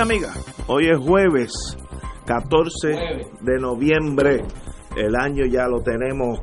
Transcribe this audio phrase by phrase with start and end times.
[0.00, 1.52] Y amigas, hoy es jueves
[2.26, 2.88] 14
[3.42, 4.42] de noviembre.
[4.96, 6.40] El año ya lo tenemos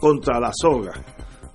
[0.00, 0.92] contra la soga.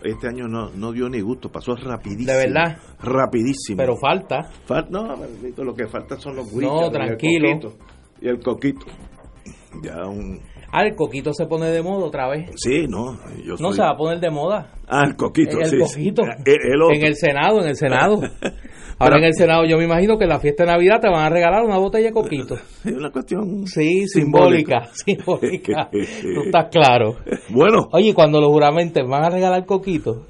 [0.03, 2.31] Este año no, no dio ni gusto, pasó rapidísimo.
[2.31, 2.77] De verdad.
[3.01, 3.77] Rapidísimo.
[3.77, 4.49] Pero falta.
[4.67, 5.15] Fal- no,
[5.63, 6.81] lo que falta son los gritos.
[6.81, 7.73] No, tranquilo.
[8.21, 8.85] Y el coquito.
[9.83, 10.39] Ya un...
[10.71, 12.51] Ah, el coquito se pone de moda otra vez.
[12.55, 14.73] Sí, no, yo No soy- se va a poner de moda.
[14.87, 16.23] Ah, el coquito, el sí, coquito.
[16.23, 18.19] Eh, el en el Senado, en el Senado.
[18.99, 21.07] Ahora Pero- en el Senado yo me imagino que en la fiesta de Navidad te
[21.09, 22.55] van a regalar una botella de coquito.
[22.85, 24.85] Es una cuestión Sí, simbólica.
[24.93, 25.89] Simbólica.
[26.21, 27.15] Tú estás claro.
[27.49, 30.25] Bueno, Oye, cuando los juramenten van a regalar coquito.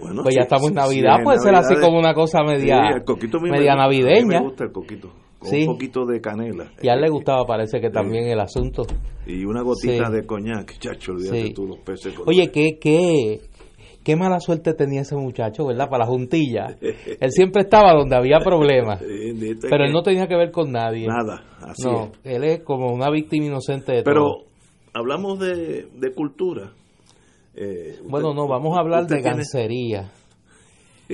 [0.00, 3.02] bueno, Pues sí, ya estamos en sí, Navidad, puede ser así como una cosa media,
[3.04, 4.38] Sí, me media gusta, a mí navideña.
[4.40, 5.08] me gusta el coquito.
[5.38, 5.60] Con Sí.
[5.66, 6.70] un poquito de canela.
[6.80, 8.82] Y a él le gustaba, parece que también el asunto.
[9.26, 12.14] Y una gotita de coñac, chacho, olvídate tú los peces.
[12.24, 13.40] Oye, qué, qué,
[14.04, 15.88] qué mala suerte tenía ese muchacho, ¿verdad?
[15.88, 16.76] Para la juntilla.
[16.80, 19.00] Él siempre estaba donde había problemas.
[19.68, 21.06] Pero él no tenía que ver con nadie.
[21.08, 22.10] Nada, así No, es.
[22.36, 24.44] él es como una víctima inocente de Pero todo.
[24.92, 26.70] hablamos de, de cultura.
[27.56, 30.10] Eh, Bueno, no, vamos a hablar de tiene- gancería.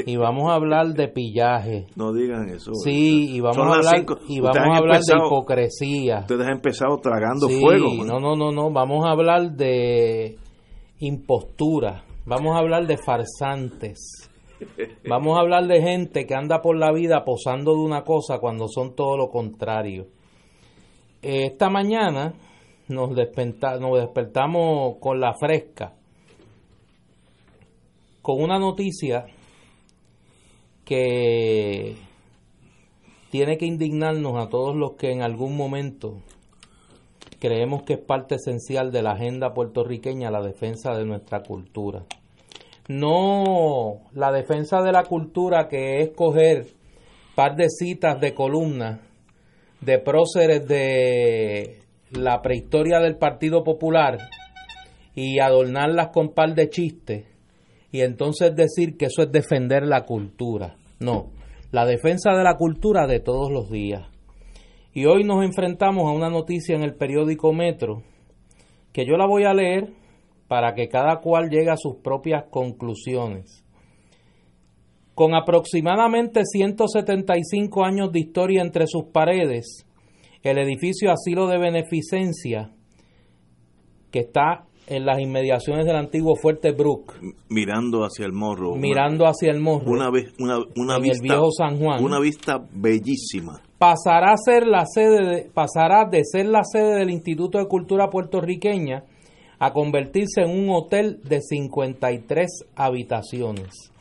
[0.06, 1.86] Y vamos a hablar de pillaje.
[1.96, 2.72] No digan eso.
[2.74, 4.18] Sí, y vamos Son a hablar, cinco.
[4.28, 6.18] y vamos a hablar de hipocresía.
[6.20, 7.88] Ustedes han empezado tragando Sí, fuego.
[8.06, 10.36] no, no, no, no, vamos a hablar de
[11.00, 14.31] impostura, vamos a hablar de farsantes,
[15.05, 18.68] vamos a hablar de gente que anda por la vida posando de una cosa cuando
[18.68, 20.07] son todo lo contrario.
[21.23, 22.33] Esta mañana
[22.86, 25.92] nos, nos despertamos con la fresca,
[28.23, 29.27] con una noticia
[30.85, 31.96] que
[33.33, 36.19] tiene que indignarnos a todos los que en algún momento
[37.40, 42.05] creemos que es parte esencial de la agenda puertorriqueña la defensa de nuestra cultura.
[42.89, 46.67] No la defensa de la cultura que es coger
[47.35, 49.01] par de citas de columnas
[49.80, 51.79] de próceres de
[52.11, 54.19] la prehistoria del Partido Popular
[55.14, 57.24] y adornarlas con par de chistes
[57.92, 60.77] y entonces decir que eso es defender la cultura.
[60.98, 61.30] No,
[61.73, 64.08] la defensa de la cultura de todos los días.
[64.92, 68.02] Y hoy nos enfrentamos a una noticia en el periódico Metro
[68.92, 69.92] que yo la voy a leer
[70.50, 73.64] para que cada cual llegue a sus propias conclusiones.
[75.14, 79.86] Con aproximadamente 175 años de historia entre sus paredes,
[80.42, 82.72] el edificio Asilo de Beneficencia,
[84.10, 87.14] que está en las inmediaciones del antiguo Fuerte Brook,
[87.48, 88.72] Mirando hacia el morro.
[88.72, 91.22] una- mirando hacia el morro, Una, vez- una, una en el vista.
[91.22, 92.02] viejo San Juan.
[92.02, 93.62] Una vista bellísima.
[93.78, 98.10] pasará a ser la sede de, pasará de ser la sede del Instituto de Cultura
[98.10, 99.05] puertorriqueña
[99.60, 103.92] a convertirse en un hotel de 53 habitaciones.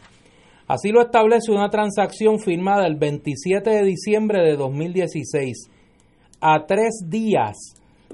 [0.67, 5.69] Así lo establece una transacción firmada el 27 de diciembre de 2016,
[6.39, 7.57] a tres días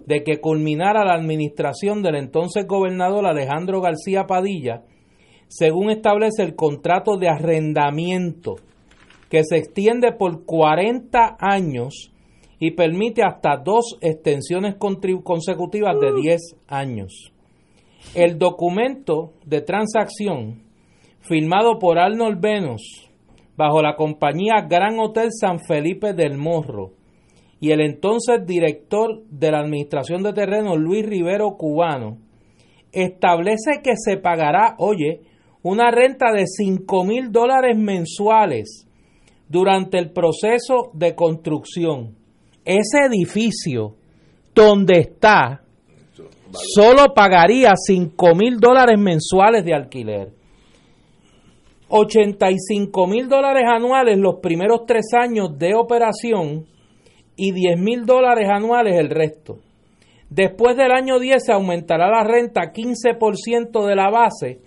[0.07, 4.81] de que culminara la administración del entonces gobernador Alejandro García Padilla,
[5.47, 8.56] según establece el contrato de arrendamiento
[9.29, 12.12] que se extiende por 40 años
[12.57, 17.34] y permite hasta dos extensiones consecutivas de 10 años.
[18.14, 20.64] El documento de transacción
[21.22, 23.10] firmado por Arnold Venus
[23.58, 26.92] bajo la compañía Gran Hotel San Felipe del Morro
[27.60, 32.18] y el entonces director de la Administración de Terrenos Luis Rivero Cubano
[32.92, 35.22] establece que se pagará, oye,
[35.63, 38.88] una renta de 5 mil dólares mensuales
[39.50, 42.16] durante el proceso de construcción.
[42.63, 43.96] Ese edificio
[44.54, 45.64] donde está
[46.56, 50.30] solo pagaría 5 mil dólares mensuales de alquiler.
[51.88, 56.66] 85 mil dólares anuales los primeros tres años de operación
[57.36, 59.60] y 10 mil dólares anuales el resto.
[60.30, 64.60] Después del año 10 se aumentará la renta 15% de la base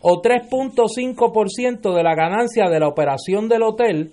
[0.00, 4.12] o 3.5% de la ganancia de la operación del hotel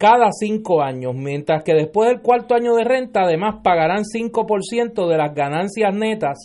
[0.00, 5.18] cada cinco años, mientras que después del cuarto año de renta además pagarán 5% de
[5.18, 6.38] las ganancias netas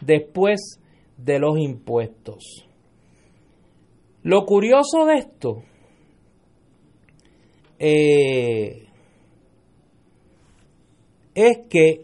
[0.00, 0.78] después
[1.16, 2.64] de los impuestos.
[4.22, 5.64] Lo curioso de esto
[7.80, 8.86] eh,
[11.34, 12.02] es que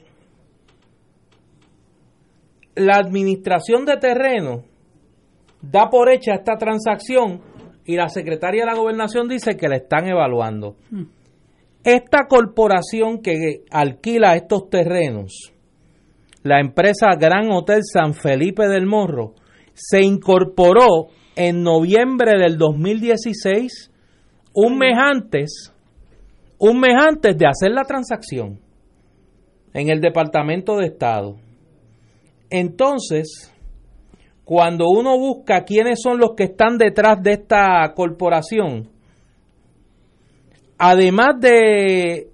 [2.74, 4.64] la administración de terreno
[5.62, 7.47] da por hecha esta transacción
[7.88, 10.76] y la secretaria de la gobernación dice que la están evaluando.
[10.90, 11.04] Hmm.
[11.82, 15.54] Esta corporación que alquila estos terrenos,
[16.42, 19.32] la empresa Gran Hotel San Felipe del Morro,
[19.72, 23.90] se incorporó en noviembre del 2016,
[24.52, 25.72] un mes antes,
[26.58, 28.60] un mes antes de hacer la transacción
[29.72, 31.36] en el Departamento de Estado.
[32.50, 33.50] Entonces,
[34.48, 38.88] cuando uno busca quiénes son los que están detrás de esta corporación,
[40.78, 42.30] además de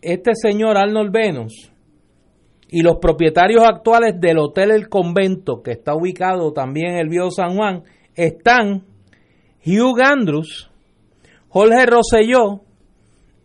[0.00, 1.70] este señor Arnold Venus
[2.68, 7.30] y los propietarios actuales del Hotel El Convento, que está ubicado también en el Viejo
[7.30, 7.84] San Juan,
[8.16, 8.82] están
[9.64, 10.68] Hugh Andrews,
[11.48, 12.62] Jorge Rosselló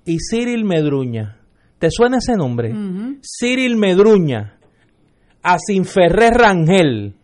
[0.05, 1.37] y Cyril Medruña.
[1.77, 2.73] ¿Te suena ese nombre?
[3.21, 4.57] Cyril Medruña,
[5.43, 7.16] Asinferrer Rangel,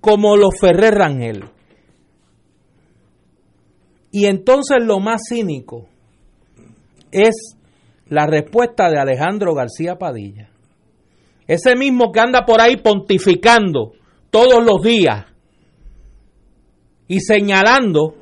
[0.00, 1.44] como los Ferrer Rangel.
[4.10, 5.86] Y entonces lo más cínico
[7.10, 7.56] es
[8.08, 10.48] la respuesta de Alejandro García Padilla.
[11.46, 13.92] Ese mismo que anda por ahí pontificando
[14.30, 15.26] todos los días
[17.06, 18.14] y señalando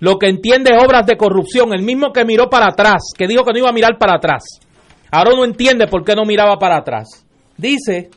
[0.00, 3.52] lo que entiende obras de corrupción, el mismo que miró para atrás, que dijo que
[3.52, 4.44] no iba a mirar para atrás.
[5.10, 7.26] Ahora no entiende por qué no miraba para atrás.
[7.56, 8.10] Dice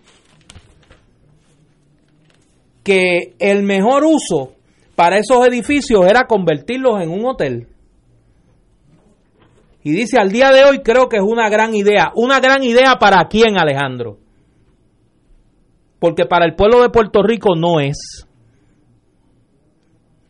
[2.83, 4.54] que el mejor uso
[4.95, 7.68] para esos edificios era convertirlos en un hotel.
[9.83, 12.12] Y dice, al día de hoy creo que es una gran idea.
[12.16, 14.19] ¿Una gran idea para quién, Alejandro?
[16.00, 18.28] Porque para el pueblo de Puerto Rico no es.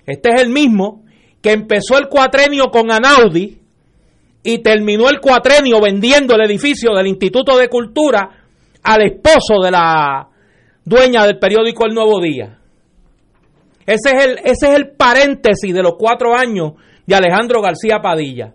[0.06, 1.04] Este es el mismo
[1.42, 3.60] que empezó el cuatrenio con Anaudi
[4.44, 8.30] y terminó el cuatrenio vendiendo el edificio del Instituto de Cultura
[8.84, 10.31] al esposo de la
[10.86, 12.60] dueña del periódico El Nuevo Día.
[13.86, 16.74] Ese es el, ese es el paréntesis de los cuatro años
[17.06, 18.54] de Alejandro García Padilla.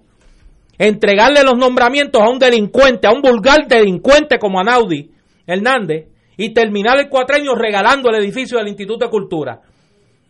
[0.79, 5.11] Entregarle los nombramientos a un delincuente, a un vulgar delincuente como Anaudi
[5.47, 9.61] Hernández, y terminar el cuatrenio regalando el edificio del Instituto de Cultura.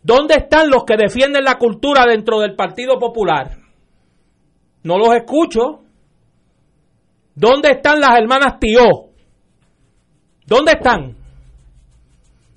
[0.03, 3.57] ¿Dónde están los que defienden la cultura dentro del Partido Popular?
[4.85, 5.81] No los escucho.
[7.35, 8.85] ¿Dónde están las hermanas Tío?
[10.47, 11.17] ¿Dónde están?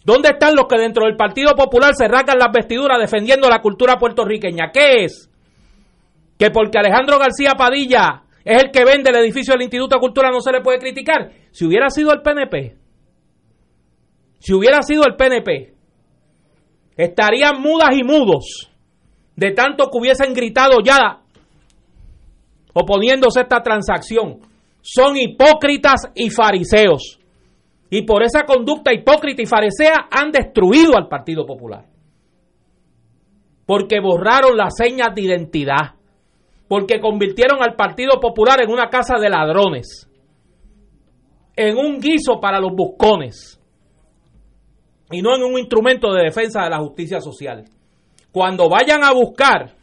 [0.03, 3.97] ¿Dónde están los que dentro del Partido Popular se rasgan las vestiduras defendiendo la cultura
[3.97, 4.71] puertorriqueña?
[4.73, 5.29] ¿Qué es?
[6.37, 10.31] Que porque Alejandro García Padilla es el que vende el edificio del Instituto de Cultura
[10.31, 11.31] no se le puede criticar.
[11.51, 12.77] Si hubiera sido el PNP,
[14.39, 15.73] si hubiera sido el PNP,
[16.95, 18.71] estarían mudas y mudos
[19.35, 21.19] de tanto que hubiesen gritado ya
[22.73, 24.39] oponiéndose a esta transacción.
[24.81, 27.18] Son hipócritas y fariseos.
[27.89, 31.85] Y por esa conducta hipócrita y farisea han destruido al Partido Popular.
[33.65, 35.95] Porque borraron las señas de identidad.
[36.67, 40.07] Porque convirtieron al Partido Popular en una casa de ladrones.
[41.55, 43.59] En un guiso para los buscones
[45.11, 47.65] y no en un instrumento de defensa de la justicia social.
[48.31, 49.73] Cuando vayan a buscar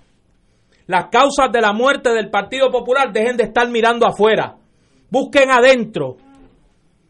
[0.86, 4.56] las causas de la muerte del Partido Popular, dejen de estar mirando afuera.
[5.10, 6.16] Busquen adentro.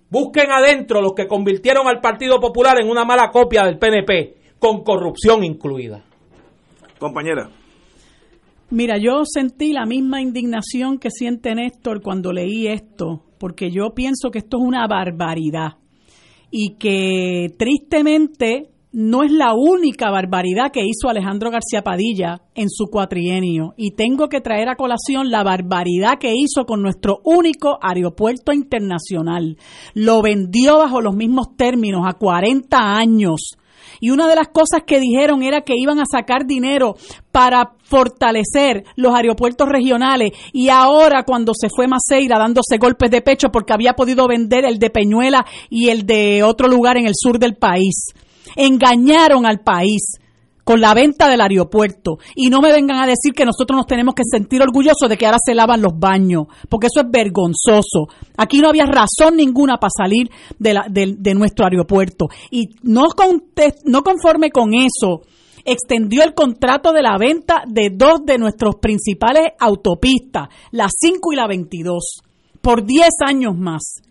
[0.08, 4.84] Busquen adentro los que convirtieron al Partido Popular en una mala copia del PNP, con
[4.84, 6.04] corrupción incluida.
[6.98, 7.50] Compañera.
[8.70, 14.30] Mira, yo sentí la misma indignación que siente Néstor cuando leí esto, porque yo pienso
[14.30, 15.78] que esto es una barbaridad
[16.50, 22.86] y que tristemente no es la única barbaridad que hizo Alejandro García Padilla en su
[22.86, 23.74] cuatrienio.
[23.76, 29.58] Y tengo que traer a colación la barbaridad que hizo con nuestro único aeropuerto internacional.
[29.94, 33.56] Lo vendió bajo los mismos términos a 40 años
[34.00, 36.96] y una de las cosas que dijeron era que iban a sacar dinero
[37.32, 43.48] para fortalecer los aeropuertos regionales y ahora cuando se fue Maceira dándose golpes de pecho
[43.50, 47.38] porque había podido vender el de Peñuela y el de otro lugar en el sur
[47.38, 48.12] del país.
[48.54, 50.18] Engañaron al país
[50.66, 52.18] con la venta del aeropuerto.
[52.34, 55.24] Y no me vengan a decir que nosotros nos tenemos que sentir orgullosos de que
[55.24, 58.08] ahora se lavan los baños, porque eso es vergonzoso.
[58.36, 62.26] Aquí no había razón ninguna para salir de, nuestro aeropuerto.
[62.50, 63.04] Y no,
[63.84, 65.22] no conforme con eso,
[65.64, 71.36] extendió el contrato de la venta de dos de nuestros principales autopistas, la 5 y
[71.36, 72.22] la 22,
[72.60, 74.02] por 10 años más.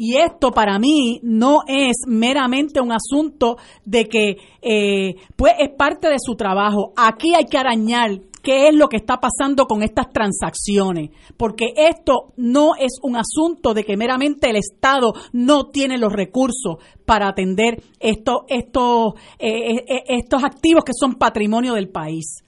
[0.00, 6.08] Y esto para mí no es meramente un asunto de que eh, pues es parte
[6.08, 6.92] de su trabajo.
[6.96, 12.32] Aquí hay que arañar qué es lo que está pasando con estas transacciones, porque esto
[12.36, 17.82] no es un asunto de que meramente el Estado no tiene los recursos para atender
[17.98, 22.44] estos, estos, eh, eh, estos activos que son patrimonio del país.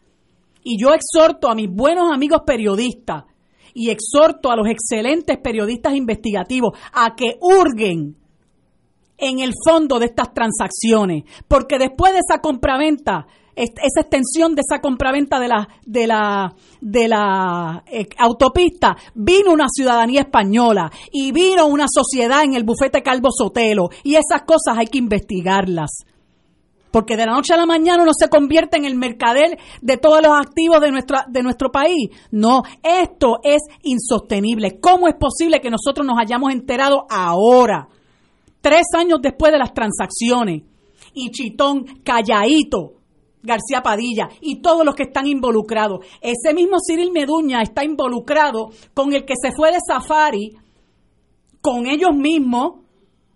[0.62, 3.24] Y yo exhorto a mis buenos amigos periodistas
[3.74, 8.16] y exhorto a los excelentes periodistas investigativos a que hurguen
[9.20, 14.80] en el fondo de estas transacciones, porque después de esa compraventa, esa extensión de esa
[14.80, 21.66] compraventa de la de la de la eh, autopista vino una ciudadanía española y vino
[21.66, 25.90] una sociedad en el bufete Calvo Sotelo y esas cosas hay que investigarlas
[26.90, 30.22] porque de la noche a la mañana uno se convierte en el mercader de todos
[30.22, 32.10] los activos de, nuestro, de nuestro país.
[32.30, 34.80] No, esto es insostenible.
[34.80, 37.88] ¿Cómo es posible que nosotros nos hayamos enterado ahora,
[38.60, 40.62] tres años después de las transacciones?
[41.14, 42.94] Y Chitón, calladito,
[43.42, 46.04] García Padilla y todos los que están involucrados.
[46.20, 50.56] Ese mismo Cyril Meduña está involucrado con el que se fue de safari
[51.60, 52.80] con ellos mismos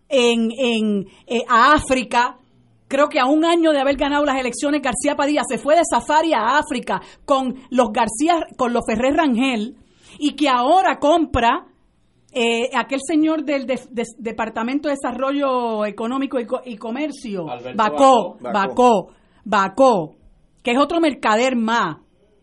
[0.09, 2.39] en, en eh, a África
[2.95, 5.83] creo que a un año de haber ganado las elecciones, García Padilla se fue de
[5.85, 9.75] safari a África con los García, con los Ferrer Rangel,
[10.17, 11.67] y que ahora compra
[12.33, 13.67] eh, aquel señor del
[14.19, 19.09] Departamento de Desarrollo Económico y, Comercio, Bacó, Bacó,
[19.45, 20.15] Bacó,
[20.63, 21.97] que es otro mercader más,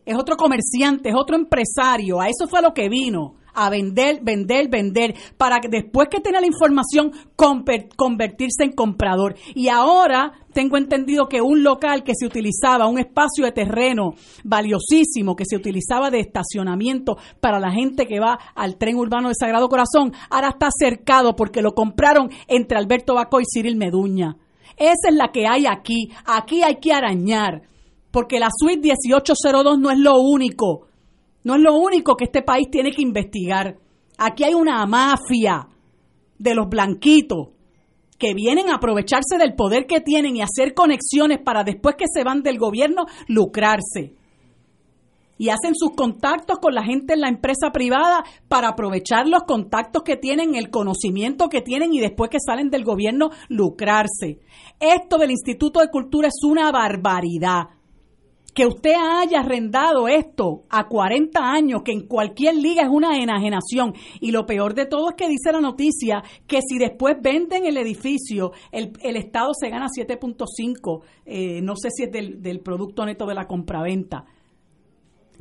[0.05, 4.69] es otro comerciante, es otro empresario, a eso fue lo que vino a vender, vender,
[4.69, 9.35] vender, para que después que tenga la información convertirse en comprador.
[9.55, 15.35] Y ahora tengo entendido que un local que se utilizaba, un espacio de terreno valiosísimo
[15.35, 19.69] que se utilizaba de estacionamiento para la gente que va al tren urbano de Sagrado
[19.69, 24.37] Corazón, ahora está cercado porque lo compraron entre Alberto Bacó y Cyril Meduña.
[24.77, 26.09] Esa es la que hay aquí.
[26.25, 27.61] Aquí hay que arañar,
[28.11, 30.87] porque la suite 1802 no es lo único.
[31.43, 33.77] No es lo único que este país tiene que investigar.
[34.17, 35.67] Aquí hay una mafia
[36.37, 37.49] de los blanquitos
[38.17, 42.23] que vienen a aprovecharse del poder que tienen y hacer conexiones para después que se
[42.23, 44.13] van del gobierno lucrarse.
[45.39, 50.03] Y hacen sus contactos con la gente en la empresa privada para aprovechar los contactos
[50.03, 54.39] que tienen, el conocimiento que tienen y después que salen del gobierno lucrarse.
[54.79, 57.69] Esto del Instituto de Cultura es una barbaridad
[58.53, 63.93] que usted haya arrendado esto a 40 años, que en cualquier liga es una enajenación.
[64.19, 67.77] Y lo peor de todo es que dice la noticia que si después venden el
[67.77, 73.25] edificio, el, Estado se gana 7.5, eh, no sé si es del, del Producto Neto
[73.25, 74.25] de la compraventa.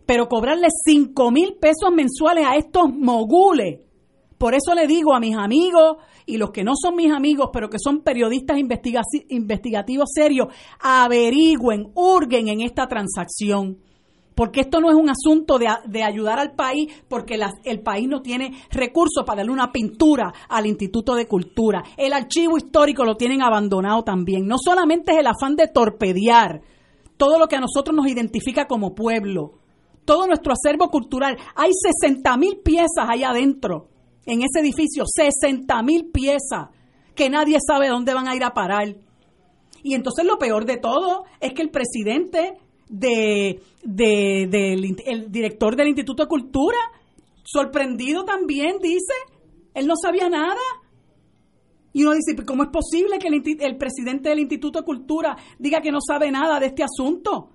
[0.07, 3.81] Pero cobrarle 5 mil pesos mensuales a estos mogules
[4.41, 7.69] por eso le digo a mis amigos y los que no son mis amigos, pero
[7.69, 10.49] que son periodistas investigativos serios,
[10.81, 13.77] averigüen, hurguen en esta transacción.
[14.35, 18.55] Porque esto no es un asunto de, ayudar al país, porque el país no tiene
[18.71, 21.85] recursos para darle una pintura al Instituto de Cultura.
[21.99, 24.47] El archivo histórico lo tienen abandonado también.
[24.47, 26.63] No solamente es el afán de torpedear
[27.19, 29.59] todo lo que a nosotros nos identifica como pueblo,
[30.07, 31.37] todo nuestro acervo cultural.
[31.55, 33.91] Hay 60 mil piezas ahí adentro
[34.27, 36.69] en ese edificio 60 mil piezas
[37.15, 38.97] que nadie sabe dónde van a ir a parar.
[39.83, 42.59] Y entonces lo peor de todo es que el presidente
[42.89, 46.79] de, del el director del Instituto de Cultura,
[47.45, 49.15] sorprendido también, dice,
[49.75, 50.61] él no sabía nada.
[51.93, 55.81] Y uno dice, ¿cómo es posible que el, el presidente del Instituto de Cultura diga
[55.81, 57.51] que no sabe nada de este asunto?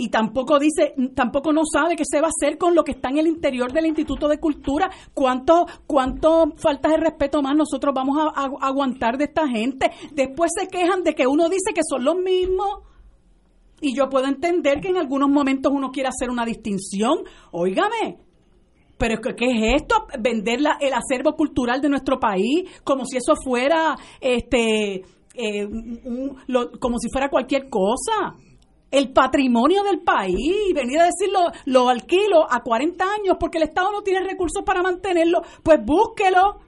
[0.00, 3.10] Y tampoco dice, tampoco no sabe qué se va a hacer con lo que está
[3.10, 8.16] en el interior del Instituto de Cultura, cuánto, cuánto faltas de respeto más nosotros vamos
[8.18, 9.90] a, aguantar de esta gente.
[10.12, 12.78] Después se quejan de que uno dice que son los mismos.
[13.82, 17.18] Y yo puedo entender que en algunos momentos uno quiere hacer una distinción.
[17.50, 18.20] Óigame,
[18.96, 20.06] pero ¿qué es esto?
[20.18, 25.02] Vender el acervo cultural de nuestro país como si eso fuera, este,
[25.34, 25.68] eh,
[26.80, 28.34] como si fuera cualquier cosa
[28.90, 33.92] el patrimonio del país, venir a decirlo, lo alquilo a 40 años porque el Estado
[33.92, 36.58] no tiene recursos para mantenerlo, pues búsquelo,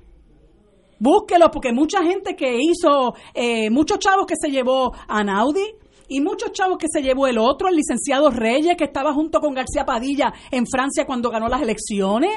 [0.99, 5.65] búsquelo, porque mucha gente que hizo, eh, muchos chavos que se llevó a Naudi
[6.09, 9.55] y muchos chavos que se llevó el otro, el licenciado Reyes, que estaba junto con
[9.55, 12.31] García Padilla en Francia cuando ganó las elecciones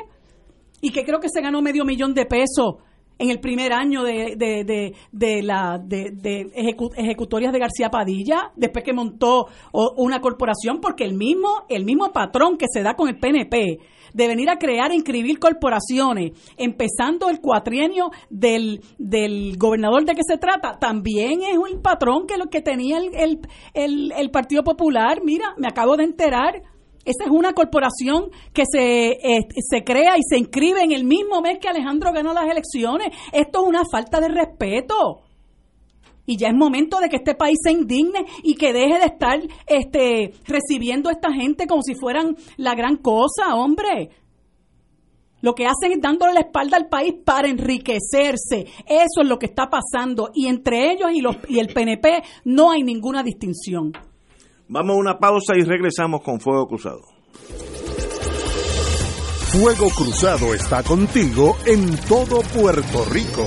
[0.81, 2.75] y que creo que se ganó medio millón de pesos
[3.17, 6.51] en el primer año de, de, de, la de, de
[6.95, 12.57] ejecutorias de García Padilla, después que montó una corporación, porque el mismo, el mismo patrón
[12.57, 13.79] que se da con el PNP
[14.15, 20.23] de venir a crear e inscribir corporaciones, empezando el cuatrienio del, del gobernador de que
[20.25, 23.41] se trata, también es un patrón que lo que tenía el,
[23.73, 25.19] el, el, Partido Popular.
[25.23, 26.63] Mira, me acabo de enterar.
[27.05, 31.39] Esa es una corporación que se, eh, se crea y se inscribe en el mismo
[31.41, 33.09] mes que Alejandro ganó las elecciones.
[33.31, 35.21] Esto es una falta de respeto.
[36.25, 39.39] Y ya es momento de que este país se indigne y que deje de estar
[39.67, 44.09] este, recibiendo a esta gente como si fueran la gran cosa, hombre.
[45.41, 48.65] Lo que hacen es dándole la espalda al país para enriquecerse.
[48.87, 50.31] Eso es lo que está pasando.
[50.33, 53.93] Y entre ellos y, los, y el PNP no hay ninguna distinción.
[54.67, 57.01] Vamos a una pausa y regresamos con Fuego Cruzado.
[59.51, 63.45] Fuego Cruzado está contigo en todo Puerto Rico.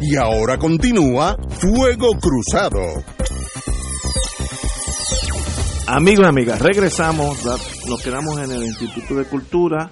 [0.00, 2.80] Y ahora continúa Fuego Cruzado.
[5.88, 7.44] Amigos y amigas, regresamos,
[7.88, 9.90] nos quedamos en el Instituto de Cultura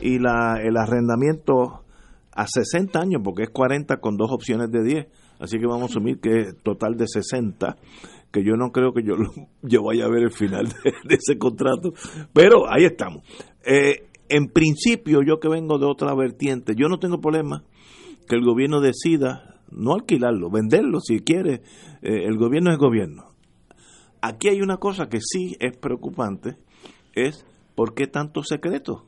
[0.00, 1.84] y la, el arrendamiento
[2.32, 5.06] a 60 años, porque es 40 con dos opciones de 10,
[5.42, 7.76] así que vamos a asumir que total de 60,
[8.30, 9.14] que yo no creo que yo,
[9.62, 11.92] yo vaya a ver el final de, ese contrato,
[12.32, 13.24] pero ahí estamos.
[13.66, 17.64] Eh, en principio, yo que vengo de otra vertiente, yo no tengo problema
[18.28, 21.62] que el gobierno decida no alquilarlo, venderlo si quiere.
[22.02, 23.32] Eh, el gobierno es gobierno.
[24.20, 26.56] Aquí hay una cosa que sí es preocupante,
[27.14, 27.44] es
[27.74, 29.06] ¿por qué tanto secreto?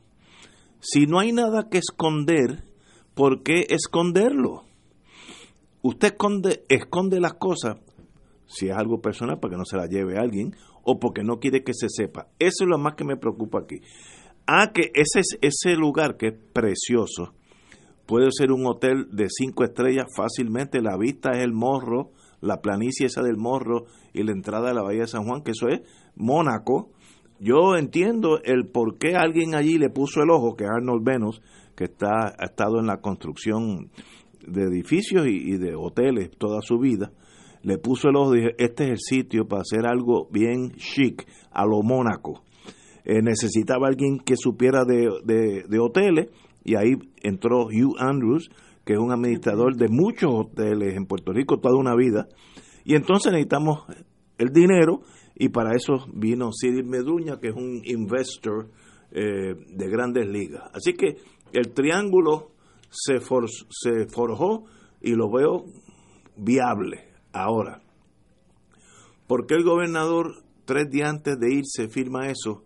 [0.81, 2.65] Si no hay nada que esconder,
[3.13, 4.65] ¿por qué esconderlo?
[5.87, 7.77] Usted esconde, esconde las cosas,
[8.47, 11.63] si es algo personal, para que no se la lleve alguien, o porque no quiere
[11.63, 12.29] que se sepa.
[12.39, 13.81] Eso es lo más que me preocupa aquí.
[14.47, 17.35] Ah, que ese, ese lugar que es precioso,
[18.07, 20.81] puede ser un hotel de cinco estrellas fácilmente.
[20.81, 22.09] La vista es el morro,
[22.41, 25.51] la planicie esa del morro y la entrada de la Bahía de San Juan, que
[25.51, 25.81] eso es
[26.15, 26.89] Mónaco.
[27.39, 31.43] Yo entiendo el por qué alguien allí le puso el ojo, que Arnold Venus,
[31.75, 33.91] que está, ha estado en la construcción
[34.47, 37.11] de edificios y, de hoteles toda su vida,
[37.63, 41.81] le puso el dije, este es el sitio para hacer algo bien chic, a lo
[41.81, 42.43] Mónaco.
[43.03, 46.29] Eh, necesitaba alguien que supiera de, de hoteles
[46.63, 48.49] y ahí entró Hugh Andrews,
[48.83, 52.27] que es un administrador de muchos hoteles en Puerto Rico toda una vida,
[52.83, 53.83] y entonces necesitamos
[54.37, 55.01] el dinero
[55.35, 58.69] y para eso vino Cyril Meduña, que es un investor
[59.11, 60.63] eh, de grandes ligas.
[60.73, 61.17] Así que
[61.51, 62.51] el triángulo
[62.95, 63.19] se,
[63.69, 64.65] se forjó
[65.01, 65.65] y lo veo
[66.37, 67.81] viable ahora.
[69.27, 72.63] ¿Por qué el gobernador tres días antes de irse firma eso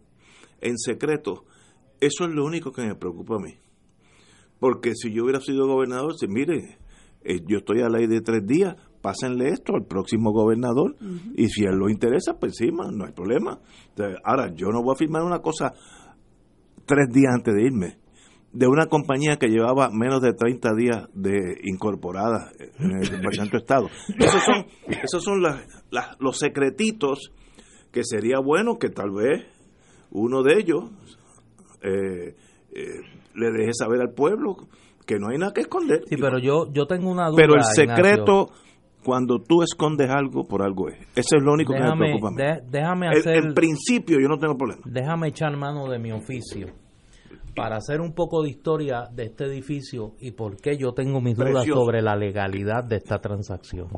[0.62, 1.46] en secreto?
[2.00, 3.56] Eso es lo único que me preocupa a mí.
[4.60, 6.78] Porque si yo hubiera sido gobernador, si mire,
[7.24, 10.96] eh, yo estoy a ley de tres días, pásenle esto al próximo gobernador
[11.36, 13.60] y si a él lo interesa, pues sí, no hay problema.
[14.24, 15.74] ahora, yo no voy a firmar una cosa
[16.86, 17.99] tres días antes de irme
[18.52, 23.10] de una compañía que llevaba menos de 30 días de incorporada en el
[23.52, 23.90] de Estado.
[24.18, 25.42] Esos son, esos son
[26.20, 27.32] los secretitos
[27.92, 29.46] que sería bueno que tal vez
[30.12, 30.86] uno de ellos
[31.82, 32.36] eh,
[32.76, 33.02] eh,
[33.36, 34.56] le deje saber al pueblo
[35.06, 36.02] que no hay nada que esconder.
[36.08, 37.38] Sí, pero yo, yo tengo una duda.
[37.38, 38.50] Pero el secreto,
[39.04, 41.00] cuando tú escondes algo, por algo es.
[41.16, 42.32] Eso es lo único que me preocupa.
[42.70, 43.38] déjame hacer.
[43.38, 44.82] En principio, yo no tengo problema.
[44.86, 46.68] Déjame echar mano de mi oficio
[47.56, 51.36] para hacer un poco de historia de este edificio y por qué yo tengo mis
[51.36, 53.90] dudas sobre la legalidad de esta transacción.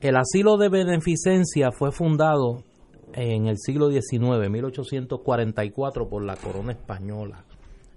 [0.00, 2.64] El asilo de beneficencia fue fundado
[3.12, 7.44] en el siglo XIX, 1844, por la corona española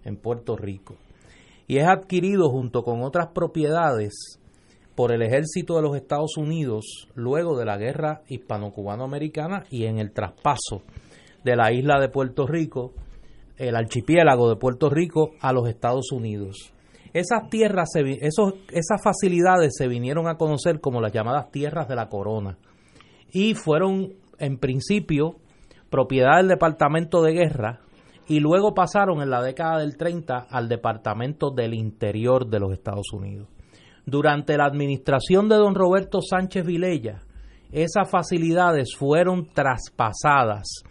[0.03, 0.95] en Puerto Rico
[1.67, 4.39] y es adquirido junto con otras propiedades
[4.95, 10.11] por el ejército de los Estados Unidos luego de la guerra hispano-cubano-americana y en el
[10.11, 10.83] traspaso
[11.43, 12.93] de la isla de Puerto Rico,
[13.57, 16.73] el archipiélago de Puerto Rico a los Estados Unidos.
[17.13, 22.09] Esas tierras, esos, esas facilidades se vinieron a conocer como las llamadas tierras de la
[22.09, 22.57] corona
[23.31, 25.35] y fueron en principio
[25.89, 27.81] propiedad del Departamento de Guerra
[28.27, 33.11] y luego pasaron en la década del 30 al Departamento del Interior de los Estados
[33.13, 33.47] Unidos.
[34.05, 37.21] Durante la administración de don Roberto Sánchez Vilella,
[37.71, 40.83] esas facilidades fueron traspasadas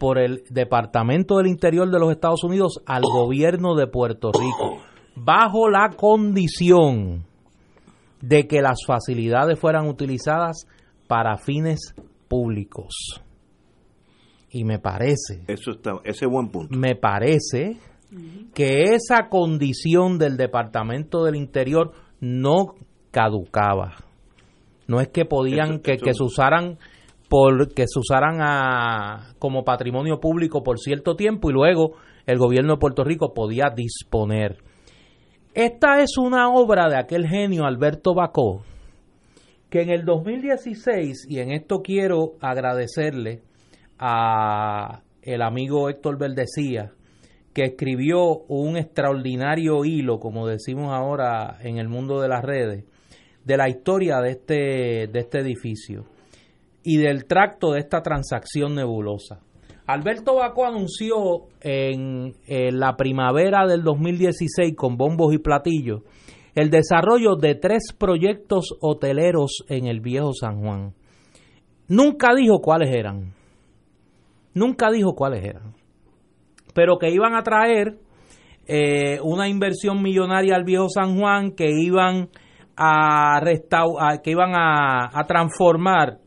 [0.00, 4.78] por el Departamento del Interior de los Estados Unidos al gobierno de Puerto Rico,
[5.14, 7.26] bajo la condición
[8.22, 10.66] de que las facilidades fueran utilizadas
[11.06, 11.94] para fines
[12.28, 13.20] públicos.
[14.50, 15.44] Y me parece.
[15.46, 16.74] Eso está, ese buen punto.
[16.74, 17.76] Me parece
[18.54, 22.74] que esa condición del Departamento del Interior no
[23.10, 23.96] caducaba.
[24.86, 26.78] No es que podían que, que se usaran
[27.30, 31.92] por que se usaran como patrimonio público por cierto tiempo y luego
[32.26, 34.58] el gobierno de Puerto Rico podía disponer.
[35.54, 38.64] Esta es una obra de aquel genio Alberto Bacó,
[39.70, 43.42] que en el 2016, y en esto quiero agradecerle
[43.96, 46.90] a el amigo Héctor Verdecía,
[47.54, 52.84] que escribió un extraordinario hilo, como decimos ahora en el mundo de las redes,
[53.44, 56.06] de la historia de este, de este edificio
[56.82, 59.40] y del tracto de esta transacción nebulosa.
[59.86, 66.02] Alberto Bacó anunció en, la primavera del 2016 con bombos y platillos
[66.54, 70.94] el desarrollo de tres proyectos hoteleros en el viejo San Juan.
[71.86, 73.34] Nunca dijo cuáles eran.
[74.54, 75.74] Nunca dijo cuáles eran.
[76.74, 77.98] Pero que iban a traer
[78.66, 82.28] eh, una inversión millonaria al viejo San Juan, que iban
[82.76, 83.40] a,
[84.22, 86.18] que iban a transformar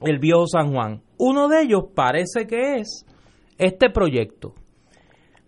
[0.00, 1.02] el viejo San Juan.
[1.18, 3.06] Uno de ellos parece que es
[3.58, 4.54] este proyecto.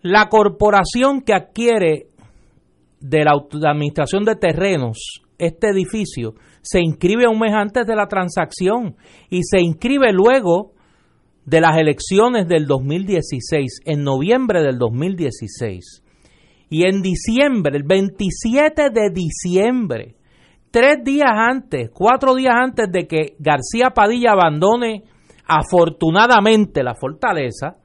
[0.01, 2.07] La corporación que adquiere
[2.99, 3.33] de la
[3.69, 8.95] administración de terrenos este edificio se inscribe un mes antes de la transacción
[9.29, 10.73] y se inscribe luego
[11.45, 16.03] de las elecciones del 2016, en noviembre del 2016.
[16.69, 20.16] Y en diciembre, el 27 de diciembre,
[20.77, 25.05] tres días antes, cuatro días antes de que García Padilla abandone
[25.47, 27.77] afortunadamente la fortaleza,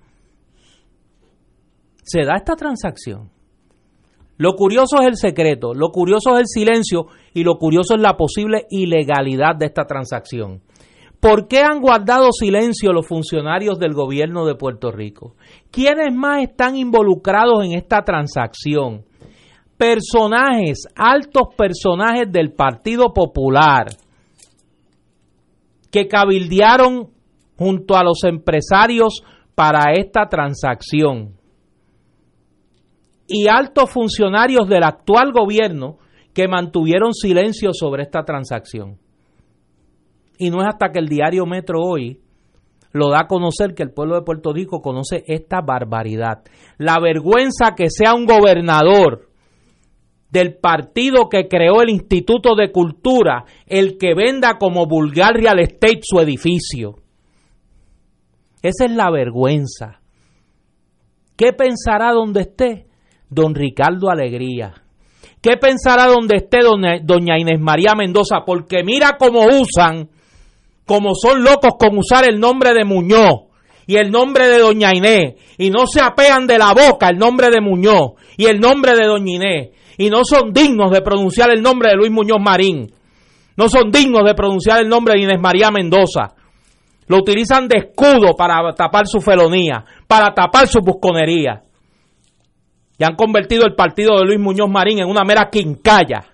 [2.03, 3.31] se da esta transacción.
[4.37, 8.15] Lo curioso es el secreto, lo curioso es el silencio y lo curioso es la
[8.15, 10.61] posible ilegalidad de esta transacción.
[11.19, 15.37] ¿Por qué han guardado silencio los funcionarios del gobierno de Puerto Rico?
[15.71, 19.07] ¿Quiénes más están involucrados en esta transacción?
[19.83, 23.87] Personajes, altos personajes del Partido Popular
[25.91, 27.11] que cabildearon
[27.59, 29.25] junto a los empresarios
[29.57, 31.35] para esta transacción
[33.27, 35.99] y altos funcionarios del actual gobierno
[36.33, 38.99] que mantuvieron silencio sobre esta transacción.
[40.39, 42.21] Y no es hasta que el diario Metro hoy
[42.93, 46.45] lo da a conocer que el pueblo de Puerto Rico conoce esta barbaridad.
[46.79, 49.32] La vergüenza que sea un gobernador
[50.33, 56.01] del partido que creó el Instituto de Cultura el que venda como vulgar real estate
[56.03, 56.97] su edificio.
[58.63, 60.01] Esa es la vergüenza.
[61.37, 62.87] ¿Qué pensará donde esté
[63.29, 64.73] don Ricardo Alegría?
[65.43, 66.61] ¿Qué pensará donde esté
[67.03, 68.45] doña Inés María Mendoza?
[68.47, 70.09] Porque mira cómo usan,
[70.87, 73.51] como son locos con usar el nombre de Muñoz
[73.87, 77.49] y el nombre de doña Inés y no se apean de la boca el nombre
[77.51, 81.63] de Muñoz y el nombre de doña Inés y no son dignos de pronunciar el
[81.63, 82.93] nombre de Luis Muñoz Marín.
[83.57, 86.35] No son dignos de pronunciar el nombre de Inés María Mendoza.
[87.07, 91.63] Lo utilizan de escudo para tapar su felonía, para tapar su busconería.
[92.99, 96.25] Y han convertido el partido de Luis Muñoz Marín en una mera quincalla.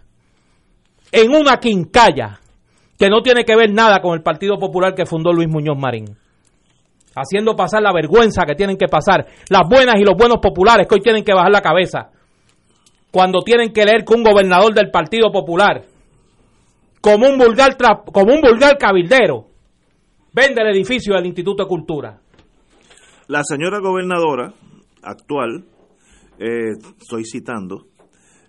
[1.12, 2.40] En una quincalla
[2.98, 6.16] que no tiene que ver nada con el Partido Popular que fundó Luis Muñoz Marín.
[7.14, 10.94] Haciendo pasar la vergüenza que tienen que pasar las buenas y los buenos populares que
[10.94, 12.12] hoy tienen que bajar la cabeza
[13.11, 15.85] cuando tienen que leer que un gobernador del Partido Popular,
[17.01, 17.77] como un vulgar,
[18.12, 19.47] como un vulgar cabildero,
[20.33, 22.21] vende el edificio del Instituto de Cultura.
[23.29, 24.53] La señora gobernadora
[25.03, 25.64] actual,
[26.38, 27.87] eh, estoy citando,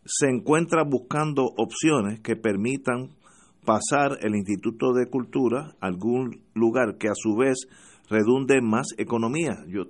[0.06, 3.10] se encuentra buscando opciones que permitan
[3.66, 7.68] pasar el Instituto de Cultura a algún lugar que a su vez
[8.10, 9.64] redunde más economía.
[9.68, 9.84] Yo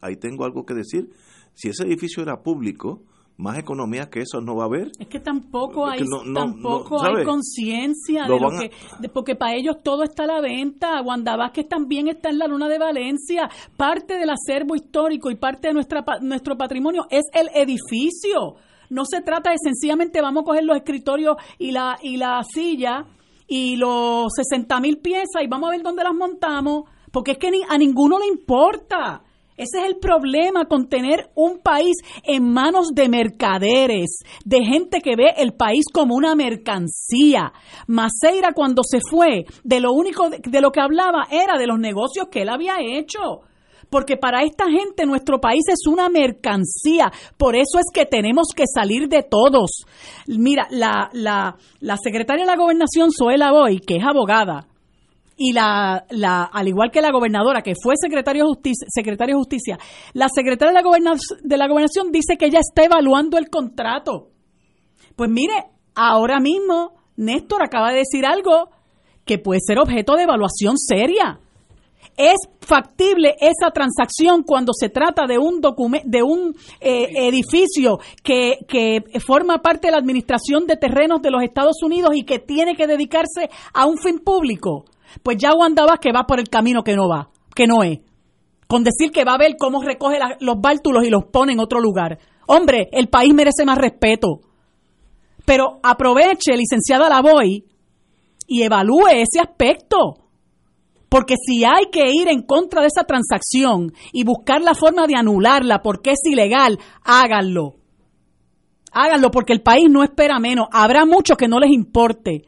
[0.00, 1.10] ahí tengo algo que decir.
[1.54, 3.02] Si ese edificio era público,
[3.38, 4.90] más economía que eso no va a haber.
[4.98, 6.00] Es que tampoco hay,
[6.34, 8.70] tampoco hay conciencia de lo que,
[9.10, 11.00] porque para ellos todo está a la venta.
[11.02, 13.48] Wanda Vázquez también está en la luna de Valencia.
[13.76, 18.56] Parte del acervo histórico y parte de nuestra, nuestro patrimonio es el edificio.
[18.90, 23.06] No se trata de sencillamente vamos a coger los escritorios y la, y la silla
[23.46, 27.52] y los 60 mil piezas y vamos a ver dónde las montamos, porque es que
[27.52, 29.22] ni, a ninguno le importa.
[29.58, 35.16] Ese es el problema con tener un país en manos de mercaderes, de gente que
[35.16, 37.52] ve el país como una mercancía.
[37.88, 42.28] Maceira cuando se fue, de lo único de, lo que hablaba era de los negocios
[42.30, 43.42] que él había hecho
[43.90, 47.10] porque para esta gente nuestro país es una mercancía.
[47.38, 49.86] Por eso es que tenemos que salir de todos.
[50.26, 54.66] Mira, la, la, secretaria de la gobernación, Zoela Boy, que es abogada,
[55.38, 59.38] y la, la, al igual que la gobernadora, que fue secretario de Justicia, secretario de
[59.38, 59.78] Justicia,
[60.12, 64.30] la secretaria de la, de la gobernación dice que ella está evaluando el contrato.
[65.14, 65.54] Pues mire,
[65.94, 68.70] ahora mismo Néstor acaba de decir algo
[69.24, 71.38] que puede ser objeto de evaluación seria.
[72.16, 79.04] Es factible esa transacción cuando se trata de un de un eh, edificio que, que
[79.20, 82.88] forma parte de la administración de terrenos de los Estados Unidos y que tiene que
[82.88, 84.84] dedicarse a un fin público
[85.22, 88.00] pues ya Wanda que va por el camino que no va, que no es.
[88.66, 91.80] Con decir que va a ver cómo recoge los bártulos y los pone en otro
[91.80, 92.18] lugar.
[92.46, 94.40] Hombre, el país merece más respeto.
[95.44, 97.64] Pero aproveche, licenciada Lavoy,
[98.46, 100.16] y evalúe ese aspecto.
[101.08, 105.16] Porque si hay que ir en contra de esa transacción y buscar la forma de
[105.16, 107.76] anularla porque es ilegal, háganlo.
[108.92, 110.68] Háganlo porque el país no espera menos.
[110.70, 112.42] Habrá muchos que no les importe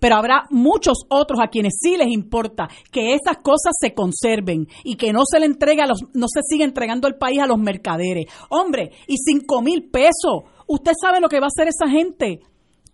[0.00, 4.96] pero habrá muchos otros a quienes sí les importa que esas cosas se conserven y
[4.96, 7.58] que no se le entregue a los, no se siga entregando el país a los
[7.58, 8.26] mercaderes.
[8.48, 12.40] Hombre, y cinco mil pesos, usted sabe lo que va a hacer esa gente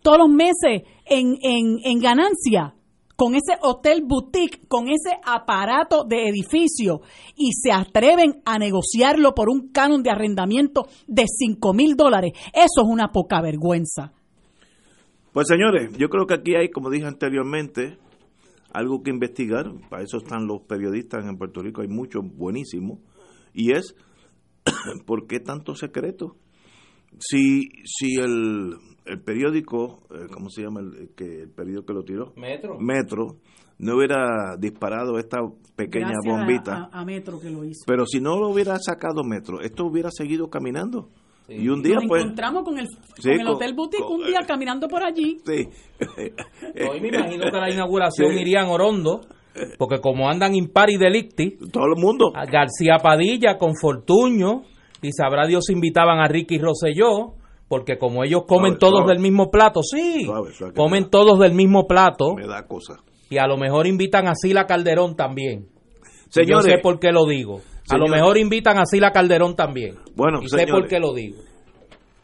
[0.03, 2.75] todos los meses en, en, en ganancia
[3.17, 7.01] con ese hotel boutique, con ese aparato de edificio
[7.35, 12.33] y se atreven a negociarlo por un canon de arrendamiento de cinco mil dólares.
[12.53, 14.13] Eso es una poca vergüenza.
[15.37, 17.99] Pues señores, yo creo que aquí hay, como dije anteriormente,
[18.73, 19.71] algo que investigar.
[19.91, 23.01] Para eso están los periodistas en Puerto Rico, hay muchos buenísimos.
[23.53, 23.95] Y es,
[25.05, 26.37] ¿por qué tanto secreto?
[27.19, 32.03] Si, si el, el periódico, eh, ¿cómo se llama el, que, el periódico que lo
[32.03, 32.33] tiró?
[32.35, 32.79] Metro.
[32.81, 33.37] Metro,
[33.77, 35.37] no hubiera disparado esta
[35.77, 36.89] pequeña bombita.
[36.91, 37.85] a Metro que lo hizo.
[37.87, 41.11] Pero si no lo hubiera sacado Metro, esto hubiera seguido caminando.
[41.49, 44.89] Y un día Nos pues encontramos con el, con el Hotel Boutique un día caminando
[44.89, 45.39] por allí.
[45.47, 45.69] Sí.
[46.91, 49.21] Hoy me imagino que a la inauguración irían Orondo,
[49.79, 52.33] porque como andan impari delicti, todo el mundo.
[52.35, 54.63] A García Padilla con Fortuño,
[55.01, 57.35] y sabrá Dios invitaban a Ricky Rosselló,
[57.69, 60.27] porque como ellos comen todos del mismo plato, sí,
[60.75, 62.35] comen todos del mismo plato.
[62.35, 63.01] Me da cosa.
[63.31, 65.69] Y a lo mejor invitan a Sila Calderón también.
[66.29, 67.61] Señores, Yo sé por qué lo digo.
[67.91, 69.97] A lo mejor invitan a Sila Calderón también.
[70.15, 71.39] Bueno, y sé por qué lo digo.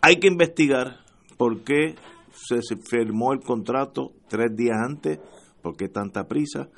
[0.01, 0.97] Hay que investigar
[1.37, 1.95] por qué
[2.33, 5.21] se firmó el contrato tres días antes,
[5.63, 6.69] por qué tanta prisa,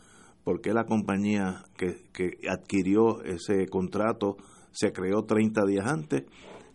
[0.44, 2.04] por qué la compañía que,
[2.48, 4.36] adquirió ese contrato
[4.72, 6.24] se creó 30 días antes.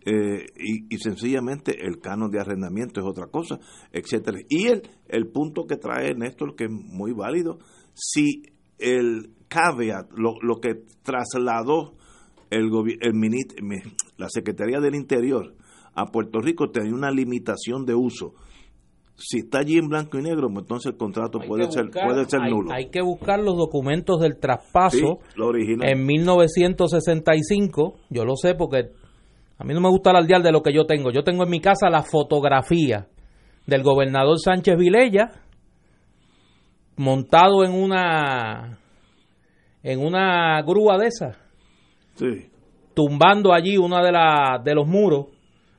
[0.06, 3.60] Eh, y, sencillamente el canon de arrendamiento es otra cosa,
[3.91, 4.39] etcétera.
[4.48, 7.60] Y el, el punto que trae Néstor, que es muy válido,
[7.93, 8.43] si
[8.80, 11.99] el caveat, lo, lo que trasladó
[12.50, 13.14] el, el
[14.18, 15.54] la Secretaría del Interior
[15.96, 18.34] a Puerto Rico tenía una limitación de uso.
[19.16, 22.40] Si está allí en blanco y negro, pues entonces el contrato puede ser puede ser
[22.50, 22.72] nulo.
[22.72, 25.20] Hay que buscar los documentos del traspaso
[25.82, 27.96] en 1965.
[28.10, 28.92] Yo lo sé porque
[29.58, 31.12] a mí no me gusta dial de lo que yo tengo.
[31.12, 33.10] Yo tengo en mi casa la fotografía
[33.68, 35.32] del gobernador Sánchez Vilella
[36.96, 38.80] montado en una
[39.84, 41.49] en una grúa de esas
[42.94, 45.28] tumbando allí una de, la, de los muros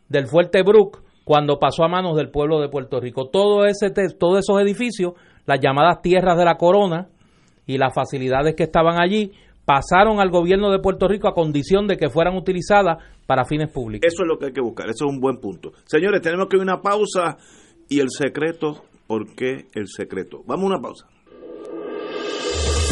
[0.09, 3.29] del fuerte Brook cuando pasó a manos del pueblo de Puerto Rico.
[3.29, 5.13] Todo ese, todos esos edificios,
[5.47, 7.09] las llamadas tierras de la corona
[7.67, 9.33] y las facilidades que estaban allí,
[9.65, 14.05] pasaron al gobierno de Puerto Rico a condición de que fueran utilizadas para fines públicos.
[14.13, 15.71] Eso es lo que hay que buscar, eso es un buen punto.
[15.85, 17.37] Señores, tenemos que ir a una pausa
[17.89, 20.43] y el secreto, ¿por qué el secreto?
[20.47, 21.07] Vamos a una pausa.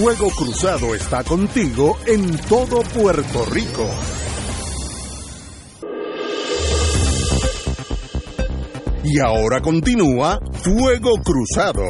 [0.00, 3.84] Fuego Cruzado está contigo en todo Puerto Rico.
[9.02, 11.82] Y ahora continúa Fuego Cruzado.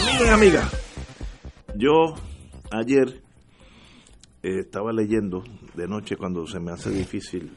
[0.00, 0.72] Amigos y amigas,
[1.74, 2.14] yo
[2.70, 3.22] ayer
[4.42, 7.54] eh, estaba leyendo de noche cuando se me hace difícil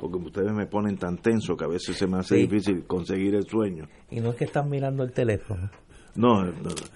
[0.00, 3.46] porque ustedes me ponen tan tenso que a veces se me hace difícil conseguir el
[3.46, 3.84] sueño.
[4.10, 5.70] Y no es que están mirando el teléfono.
[6.16, 6.50] No, no.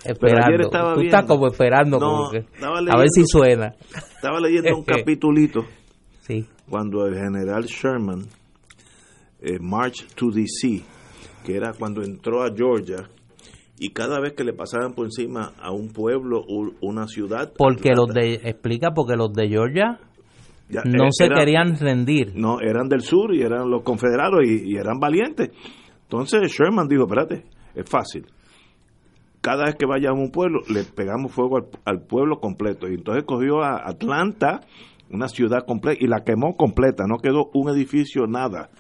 [0.05, 0.19] Esperando.
[0.21, 3.75] Pero ayer estaba Tú viendo- estás como esperando, No, como que- a ver si suena.
[4.17, 5.65] Estaba leyendo un capitulito
[6.23, 6.47] Sí.
[6.69, 8.25] cuando el general Sherman
[9.41, 10.83] eh, march to DC,
[11.45, 13.09] que era cuando entró a Georgia
[13.79, 17.91] y cada vez que le pasaban por encima a un pueblo o una ciudad, Porque
[17.91, 20.01] la- los de, explica, porque los de Georgia
[20.69, 22.33] ya, no eh, se querían rendir.
[22.35, 25.51] no eran del sur y eran los confederados y, y eran valientes.
[26.03, 28.27] Entonces Sherman dijo, espérate, es fácil.
[29.41, 32.89] Cada vez que vaya a un pueblo, le pegamos fuego al, al pueblo completo.
[32.89, 34.61] Y entonces cogió a Atlanta,
[35.11, 37.05] una ciudad completa, y la quemó completa.
[37.07, 38.71] No quedó un edificio, nada.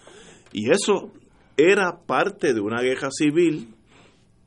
[0.52, 1.10] Y eso
[1.56, 3.74] era parte de una guerra civil,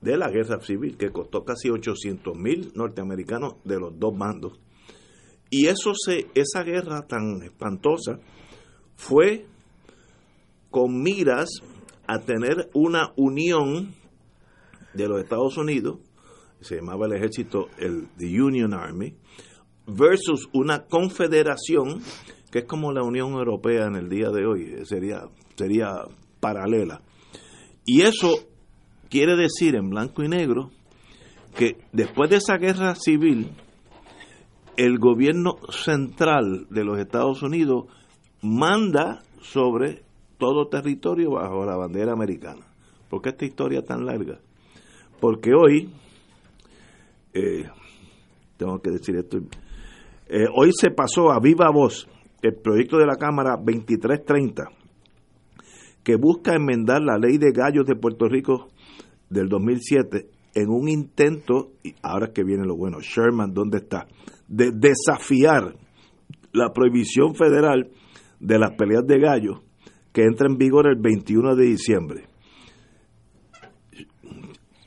[0.02, 4.60] de la guerra civil, que costó casi 800 mil norteamericanos de los dos bandos.
[5.50, 8.20] Y eso se, esa guerra tan espantosa
[8.96, 9.46] fue
[10.70, 11.50] con miras
[12.08, 13.94] a tener una unión
[14.94, 16.00] de los Estados Unidos,
[16.62, 19.16] se llamaba el ejército el the Union Army,
[19.86, 22.02] versus una confederación
[22.52, 25.24] que es como la Unión Europea en el día de hoy, eh, sería,
[25.56, 26.04] sería
[26.40, 27.02] paralela.
[27.86, 28.48] Y eso
[29.10, 30.72] quiere decir en blanco y negro
[31.56, 33.52] que después de esa guerra civil,
[34.78, 37.86] el gobierno central de los Estados Unidos
[38.42, 40.04] manda sobre
[40.38, 42.66] todo territorio bajo la bandera americana.
[43.10, 44.40] ¿Por qué esta historia tan larga?
[45.20, 45.90] Porque hoy,
[47.34, 47.66] eh,
[48.58, 49.40] tengo que decir esto,
[50.28, 52.08] eh, hoy se pasó a viva voz
[52.44, 54.66] el proyecto de la Cámara 2330,
[56.04, 58.68] que busca enmendar la ley de gallos de Puerto Rico
[59.30, 64.08] del 2007 en un intento, y ahora que viene lo bueno, Sherman, ¿dónde está?
[64.48, 65.76] De desafiar
[66.54, 67.92] la prohibición federal
[68.40, 69.60] de las peleas de gallos
[70.14, 72.24] que entra en vigor el 21 de diciembre.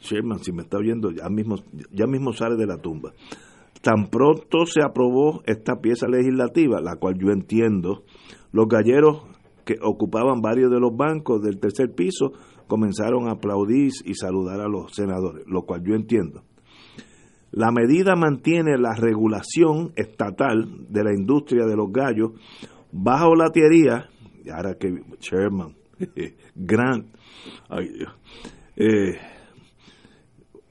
[0.00, 1.56] Sherman, si me está oyendo, ya mismo,
[1.92, 3.12] ya mismo sale de la tumba.
[3.80, 8.02] Tan pronto se aprobó esta pieza legislativa, la cual yo entiendo,
[8.52, 9.22] los galleros
[9.64, 12.32] que ocupaban varios de los bancos del tercer piso
[12.66, 16.42] comenzaron a aplaudir y saludar a los senadores, lo cual yo entiendo.
[17.52, 22.32] La medida mantiene la regulación estatal de la industria de los gallos
[22.92, 24.08] bajo la teoría,
[24.44, 25.74] y ahora que Sherman,
[26.54, 27.06] Grant,
[27.68, 28.12] ay, Dios,
[28.76, 29.18] eh,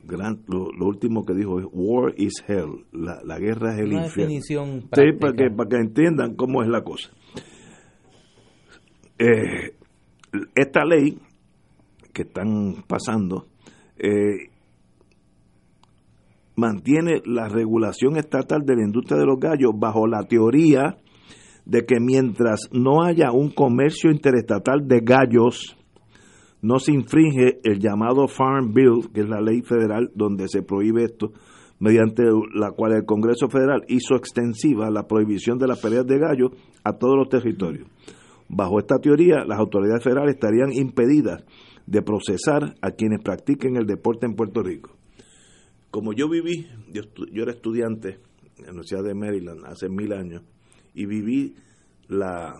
[0.04, 3.94] Grant, lo, lo último que dijo es War is hell, la, la guerra es el
[3.94, 4.34] Una infierno.
[4.34, 7.12] definición Sí, para que, para que entiendan cómo es la cosa.
[9.20, 9.76] Eh,
[10.56, 11.20] esta ley
[12.14, 13.48] que están pasando
[13.98, 14.50] eh,
[16.60, 20.98] mantiene la regulación estatal de la industria de los gallos bajo la teoría
[21.66, 25.78] de que mientras no haya un comercio interestatal de gallos,
[26.62, 31.04] no se infringe el llamado Farm Bill, que es la ley federal donde se prohíbe
[31.06, 31.32] esto,
[31.80, 36.52] mediante la cual el Congreso Federal hizo extensiva la prohibición de las peleas de gallos
[36.84, 37.88] a todos los territorios.
[38.50, 41.46] Bajo esta teoría, las autoridades federales estarían impedidas
[41.86, 44.99] de procesar a quienes practiquen el deporte en Puerto Rico.
[45.92, 48.20] Como yo viví, yo, yo era estudiante
[48.58, 50.44] en la Universidad de Maryland hace mil años
[50.94, 51.56] y viví
[52.08, 52.60] la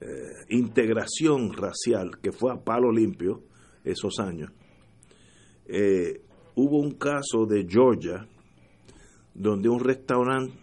[0.00, 3.42] eh, integración racial que fue a palo limpio
[3.82, 4.52] esos años.
[5.66, 6.22] Eh,
[6.54, 8.26] hubo un caso de Georgia
[9.34, 10.54] donde un restaurante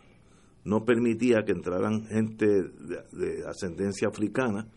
[0.63, 4.67] no permitía que entraran gente de ascendencia africana,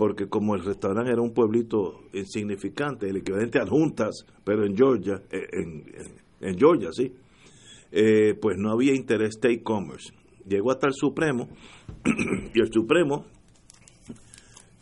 [0.00, 5.20] porque como el restaurante era un pueblito insignificante, el equivalente a Juntas, pero en Georgia,
[5.30, 5.46] eh,
[6.40, 7.12] en, Georgia, sí,
[7.92, 10.10] eh, pues no había interstate commerce.
[10.48, 11.50] Llegó hasta el Supremo,
[12.54, 13.26] y el Supremo,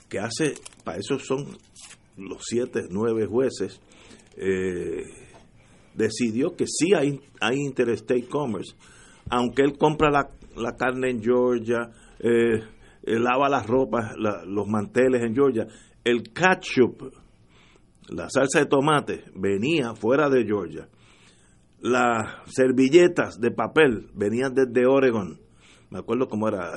[0.09, 0.55] que hace,
[0.85, 1.49] para eso son
[2.17, 3.81] los siete, nueve jueces,
[4.37, 5.03] eh,
[5.97, 8.77] decidió que sí hay, hay interstate commerce,
[9.31, 12.78] aunque él compra la, la carne en Georgia, eh,
[13.19, 15.67] lava las ropas, los manteles en Georgia,
[16.05, 17.13] el ketchup,
[18.11, 20.89] la salsa de tomate, venía fuera de Georgia.
[21.81, 25.41] Las servilletas de papel venían desde Oregon.
[25.91, 26.71] Me acuerdo cómo era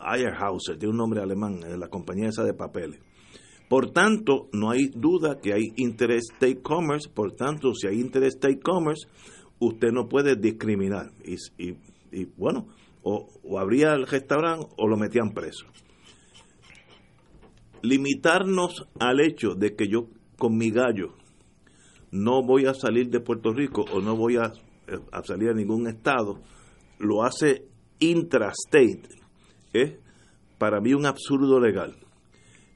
[0.00, 3.00] Eyerhauser, tiene un nombre alemán, eh, la compañía esa de papeles.
[3.68, 9.08] Por tanto, no hay duda que hay interstate commerce, por tanto, si hay interstate commerce,
[9.58, 11.10] usted no puede discriminar.
[11.24, 11.76] Y, y-
[12.14, 12.66] y, bueno,
[13.02, 15.66] o, o abría el restaurante o lo metían preso.
[17.82, 20.06] Limitarnos al hecho de que yo
[20.38, 21.14] con mi gallo
[22.10, 24.52] no voy a salir de Puerto Rico o no voy a,
[25.12, 26.40] a salir a ningún estado,
[26.98, 27.66] lo hace
[27.98, 29.08] intrastate.
[29.72, 29.94] Es
[30.58, 31.96] para mí un absurdo legal.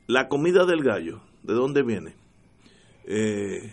[0.08, 2.14] La comida del gallo, ¿de dónde viene?
[3.04, 3.72] Eh,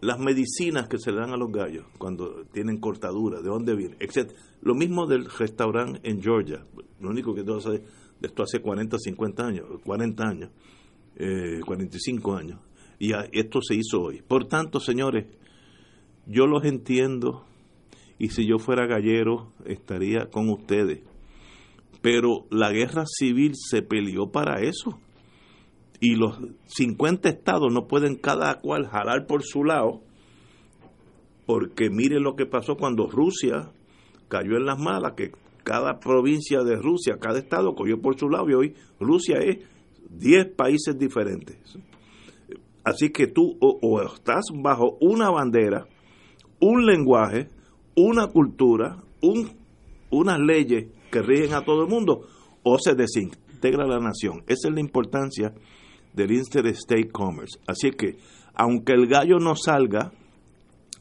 [0.00, 3.98] las medicinas que se le dan a los gallos cuando tienen cortadura, de dónde vienen,
[4.00, 4.32] etc.
[4.62, 6.64] Lo mismo del restaurante en Georgia.
[7.00, 7.82] Lo único que saber
[8.20, 10.50] de esto hace 40, 50 años, 40 años,
[11.16, 12.60] eh, 45 años.
[12.98, 14.20] Y esto se hizo hoy.
[14.20, 15.26] Por tanto, señores,
[16.26, 17.44] yo los entiendo
[18.18, 21.00] y si yo fuera gallero estaría con ustedes.
[22.02, 24.98] Pero la guerra civil se peleó para eso.
[26.00, 30.00] Y los 50 estados no pueden cada cual jalar por su lado,
[31.46, 33.70] porque mire lo que pasó cuando Rusia
[34.28, 35.32] cayó en las malas, que
[35.62, 39.58] cada provincia de Rusia, cada estado cogió por su lado y hoy Rusia es
[40.10, 41.56] 10 países diferentes.
[42.82, 45.86] Así que tú o, estás bajo una bandera,
[46.60, 47.48] un lenguaje,
[47.94, 49.50] una cultura, un,
[50.10, 52.26] unas leyes que rigen a todo el mundo,
[52.62, 54.42] o se desintegra la nación.
[54.46, 55.52] Esa es la importancia
[56.14, 57.58] del Interstate Commerce.
[57.66, 58.16] Así que,
[58.54, 60.12] aunque el gallo no salga,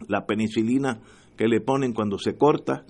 [0.07, 0.99] la penicilina
[1.38, 2.86] que le ponen cuando se corta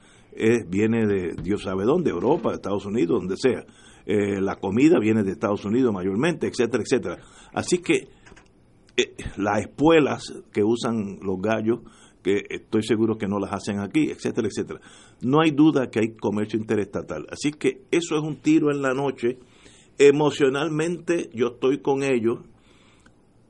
[0.67, 3.65] viene de Dios sabe dónde, Europa, Estados Unidos, donde sea.
[4.05, 7.17] Eh, la comida viene de Estados Unidos mayormente, etcétera, etcétera.
[7.53, 8.07] Así que
[8.97, 11.81] eh, las espuelas que usan los gallos,
[12.23, 14.79] que estoy seguro que no las hacen aquí, etcétera, etcétera.
[15.21, 17.27] No hay duda que hay comercio interestatal.
[17.31, 19.37] Así que eso es un tiro en la noche.
[19.99, 22.39] Emocionalmente yo estoy con ellos.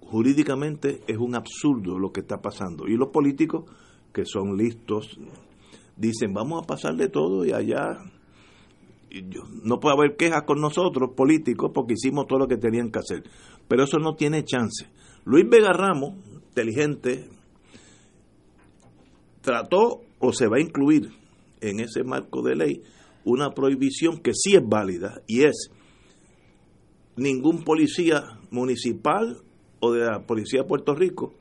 [0.02, 2.88] Jurídicamente es un absurdo lo que está pasando.
[2.88, 3.66] Y los políticos,
[4.12, 5.20] que son listos,
[5.96, 8.00] dicen, vamos a pasarle todo y allá
[9.64, 13.24] no puede haber quejas con nosotros políticos porque hicimos todo lo que tenían que hacer.
[13.68, 14.88] Pero eso no tiene chance.
[15.26, 16.16] Luis Vega Ramos,
[16.48, 17.30] inteligente,
[19.42, 21.12] trató o se va a incluir
[21.62, 22.82] en ese marco de ley
[23.24, 25.70] una prohibición que sí es válida y es
[27.20, 29.38] ningún policía municipal
[29.80, 31.34] o de la policía de Puerto Rico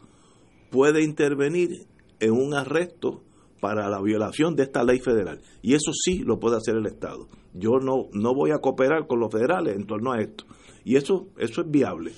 [0.71, 1.87] puede intervenir
[2.21, 3.23] en un arresto
[3.61, 5.41] para la violación de esta ley federal.
[5.63, 7.29] Y eso sí lo puede hacer el Estado.
[7.55, 10.45] Yo no, no voy a cooperar con los federales en torno a esto.
[10.85, 12.13] Y eso, eso es viable.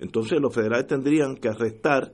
[0.00, 2.12] Entonces los federales tendrían que arrestar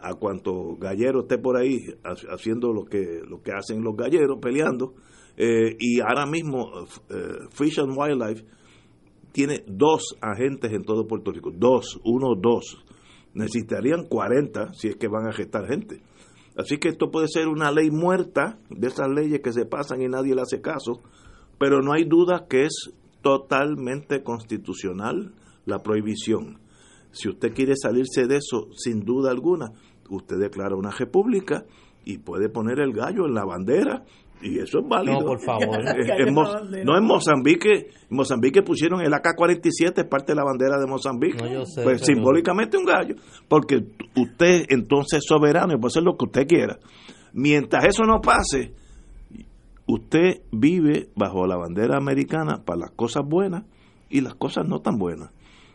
[0.00, 1.86] a cuanto gallero esté por ahí
[2.30, 4.94] haciendo lo que, lo que hacen los galleros, peleando.
[5.36, 6.70] Eh, y ahora mismo
[7.10, 8.44] eh, Fish and Wildlife
[9.32, 11.50] tiene dos agentes en todo Puerto Rico.
[11.54, 12.84] Dos, uno, dos.
[13.34, 16.02] Necesitarían 40 si es que van a arrestar gente.
[16.56, 20.08] Así que esto puede ser una ley muerta, de esas leyes que se pasan y
[20.08, 21.02] nadie le hace caso,
[21.58, 25.34] pero no hay duda que es totalmente constitucional
[25.66, 26.58] la prohibición.
[27.12, 29.72] Si usted quiere salirse de eso, sin duda alguna,
[30.10, 31.64] usted declara una república
[32.04, 34.04] y puede poner el gallo en la bandera
[34.42, 35.20] y eso es válido.
[35.20, 35.78] No, por favor.
[36.84, 41.38] no en Mozambique, en Mozambique pusieron el AK-47, es parte de la bandera de Mozambique.
[41.82, 43.16] pues simbólicamente un gallo,
[43.48, 43.84] porque
[44.16, 46.78] usted entonces es soberano y puede hacer lo que usted quiera.
[47.32, 48.72] Mientras eso no pase,
[49.86, 53.64] usted vive bajo la bandera americana para las cosas buenas
[54.08, 55.30] y las cosas no tan buenas.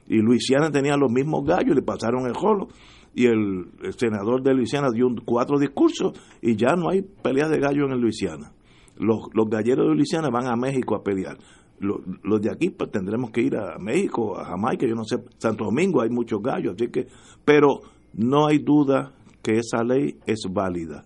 [0.07, 2.67] Y Luisiana tenía los mismos gallos, le pasaron el jolo
[3.15, 3.65] y el,
[3.97, 8.51] senador de Luisiana dio cuatro discursos y ya no hay peleas de gallo en Luisiana.
[8.97, 11.37] Los, los galleros de Luisiana van a México a pelear.
[11.79, 15.17] Los, los, de aquí pues tendremos que ir a México, a Jamaica, yo no sé,
[15.37, 17.07] Santo Domingo hay muchos gallos, así que,
[17.43, 17.81] pero
[18.13, 21.05] no hay duda que esa ley es válida.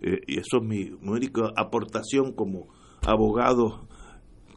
[0.00, 2.68] Eh, y eso es mi única aportación como
[3.06, 3.86] abogado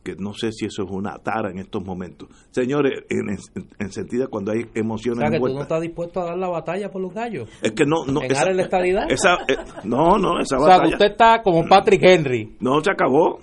[0.08, 2.30] que no sé si eso es una tara en estos momentos.
[2.52, 5.20] Señores, en, sentido cuando hay emociones.
[5.20, 7.50] O sea, que tú no estás dispuesto a dar la batalla por los gallos.
[7.62, 8.06] Es que no.
[8.06, 9.12] no esa, la estadidad.
[9.12, 10.86] Esa, eh, no, no, esa o batalla.
[10.86, 12.56] sea, usted está como Patrick Henry.
[12.62, 13.40] No, se acabó.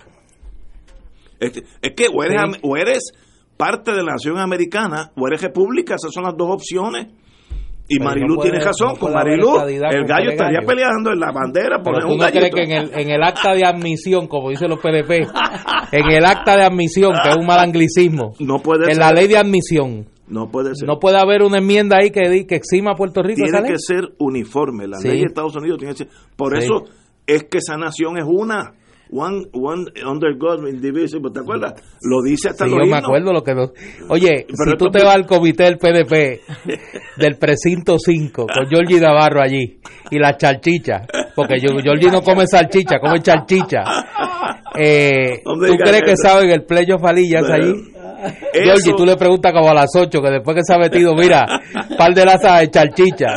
[1.39, 3.11] Es, es que o eres, o eres
[3.57, 7.07] parte de la nación americana o eres república, esas son las dos opciones.
[7.87, 12.17] Y Marilu tiene razón, con Marilu el gallo estaría peleando en la bandera por un
[12.17, 15.29] no que en el, en el acta de admisión, como dicen los PDP,
[15.91, 19.27] en el acta de admisión, que es un mal anglicismo, no puede en la ley
[19.27, 20.87] de admisión, no puede ser.
[20.87, 23.43] No puede haber una enmienda ahí que, que exima a Puerto Rico.
[23.43, 26.07] Tiene que ser uniforme, la ley de Estados Unidos tiene que ser.
[26.35, 26.85] Por eso
[27.27, 28.73] es que esa nación es una
[29.15, 31.73] one, one under God indivisible, ¿te acuerdas?
[32.01, 33.53] Lo dice hasta sí, yo me acuerdo lo que...
[34.09, 36.41] Oye, si tú te vas al comité del PDP,
[37.17, 39.79] del precinto 5, con Georgie Navarro allí,
[40.11, 43.83] y la chalchicha, porque Georgie no come salchicha, come chalchicha.
[44.77, 47.73] Eh, ¿Tú crees que saben el pleyo falillas allí?
[48.53, 51.45] Georgie, tú le preguntas como a las 8, que después que se ha metido, mira,
[51.97, 53.27] par de lazas de chalchicha.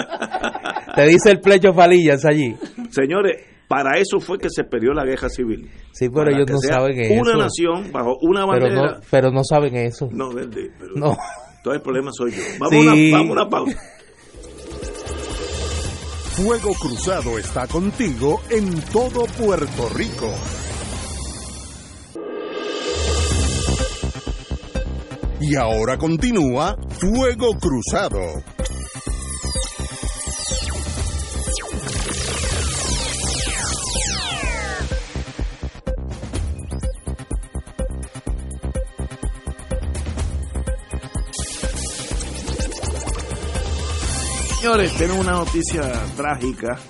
[0.95, 2.57] Te dice el plecho falillas allí.
[2.91, 3.37] Señores,
[3.69, 5.71] para eso fue que se perdió la guerra civil.
[5.93, 7.21] Sí, pero ellos no saben eso.
[7.21, 8.75] Una nación bajo una bandera.
[8.75, 10.09] Pero no, pero no saben eso.
[10.11, 11.17] No, verde, pero
[11.63, 12.43] todo el problema soy yo.
[12.59, 13.79] Vamos, a, una, vamos a una pausa.
[16.39, 20.33] Fuego Cruzado está contigo en todo Puerto Rico.
[25.41, 28.58] Y ahora continúa Fuego Cruzado.
[44.61, 45.83] Señores, tenemos una noticia
[46.17, 46.81] trágica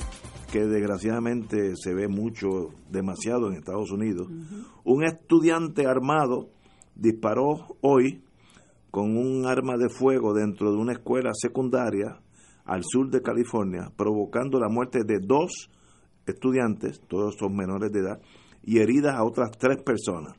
[0.50, 4.26] que desgraciadamente se ve mucho, demasiado en Estados Unidos.
[4.84, 6.48] Un estudiante armado
[6.94, 8.24] disparó hoy
[8.90, 12.18] con un arma de fuego dentro de una escuela secundaria
[12.64, 15.68] al sur de California, provocando la muerte de dos
[16.24, 18.18] estudiantes, todos son menores de edad,
[18.64, 20.32] y heridas a otras tres personas.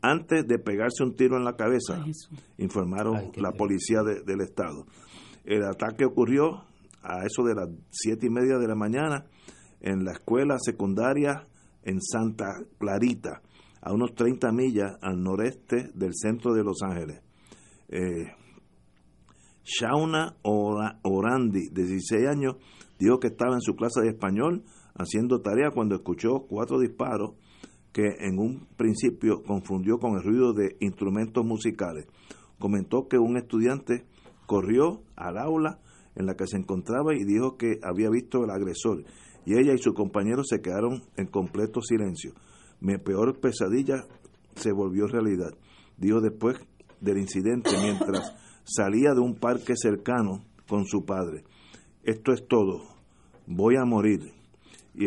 [0.00, 2.04] Antes de pegarse un tiro en la cabeza,
[2.58, 4.84] informaron la policía del estado.
[5.44, 6.64] El ataque ocurrió
[7.02, 9.26] a eso de las siete y media de la mañana
[9.80, 11.46] en la escuela secundaria
[11.82, 12.46] en Santa
[12.78, 13.42] Clarita,
[13.80, 17.20] a unos 30 millas al noreste del centro de Los Ángeles.
[17.88, 18.30] Eh,
[19.64, 22.56] Shauna Orandi, de 16 años,
[22.98, 27.32] dijo que estaba en su clase de español haciendo tarea cuando escuchó cuatro disparos
[27.92, 32.06] que en un principio confundió con el ruido de instrumentos musicales.
[32.58, 34.04] Comentó que un estudiante
[34.46, 35.78] corrió al aula
[36.14, 39.04] en la que se encontraba y dijo que había visto al agresor
[39.44, 42.32] y ella y su compañero se quedaron en completo silencio.
[42.80, 44.06] Mi peor pesadilla
[44.54, 45.54] se volvió realidad.
[45.96, 46.58] Dijo después
[47.00, 48.34] del incidente mientras
[48.64, 51.44] salía de un parque cercano con su padre.
[52.04, 52.82] Esto es todo.
[53.46, 54.32] Voy a morir.
[54.94, 55.06] Y,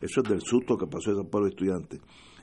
[0.00, 2.00] eso es del susto que pasó ese pobre estudiante.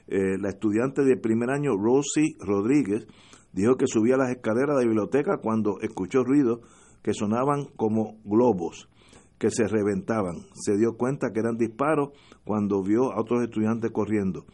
[0.08, 3.06] Eh, la estudiante de primer año, Rosie Rodríguez,
[3.52, 6.62] dijo que subía las escaleras de la biblioteca cuando escuchó ruido
[7.02, 8.89] que sonaban como globos
[9.39, 10.45] que se reventaban.
[10.54, 12.10] Se dio cuenta que eran disparos
[12.43, 14.45] cuando vio a otros estudiantes corriendo.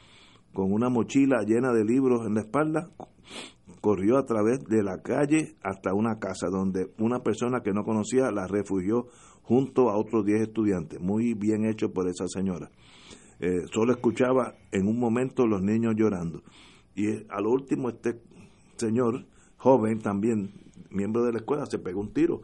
[0.54, 2.89] Con una mochila llena de libros en la espalda,
[3.82, 8.32] corrió a través de la calle hasta una casa donde una persona que no conocía
[8.32, 9.08] la refugió
[9.41, 11.02] junto a otros 10 estudiantes.
[11.02, 12.70] Muy bien hecho por esa señora.
[13.39, 16.41] Eh, solo escuchaba en un momento los niños llorando.
[16.96, 18.22] Y a lo último este
[18.78, 19.26] señor,
[19.58, 20.52] joven también,
[20.96, 22.41] miembro de la escuela, se pegó un tiro,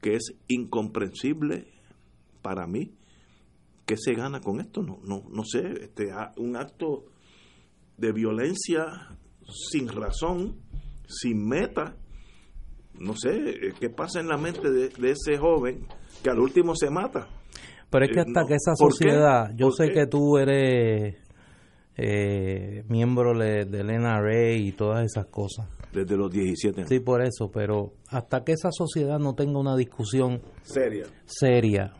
[0.00, 1.68] que es incomprensible
[2.42, 2.94] para mí.
[3.86, 4.82] ¿Qué se gana con esto?
[4.82, 7.04] No, no, no sé, este, un acto
[7.96, 8.84] de violencia
[9.70, 10.56] sin razón,
[11.06, 11.96] sin meta.
[12.98, 15.86] No sé, eh, ¿qué pasa en la mente de, ese joven
[16.22, 17.28] que al último se mata?
[17.90, 21.16] Pero es que eh, hasta que esa sociedad, yo sé que tú eres
[21.96, 26.88] eh, miembro del NRA y todas esas cosas, desde los 17 años.
[26.88, 31.92] Sí, por eso, pero hasta que esa sociedad no tenga una discusión seria, seria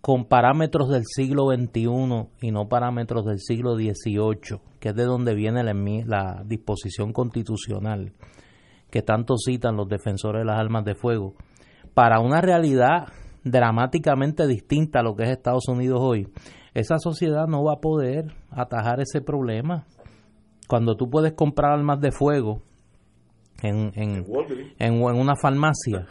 [0.00, 5.34] con parámetros del siglo XXI y no parámetros del siglo XVIII, que es de donde
[5.34, 8.12] viene la, la disposición constitucional
[8.90, 11.34] que tanto citan los defensores de las armas de fuego,
[11.94, 13.08] para una realidad
[13.44, 16.28] dramáticamente distinta a lo que es Estados Unidos hoy,
[16.74, 19.86] esa sociedad no va a poder atajar ese problema.
[20.68, 22.62] Cuando tú puedes comprar armas de fuego
[23.62, 24.24] en, en,
[24.78, 26.06] en, una farmacia,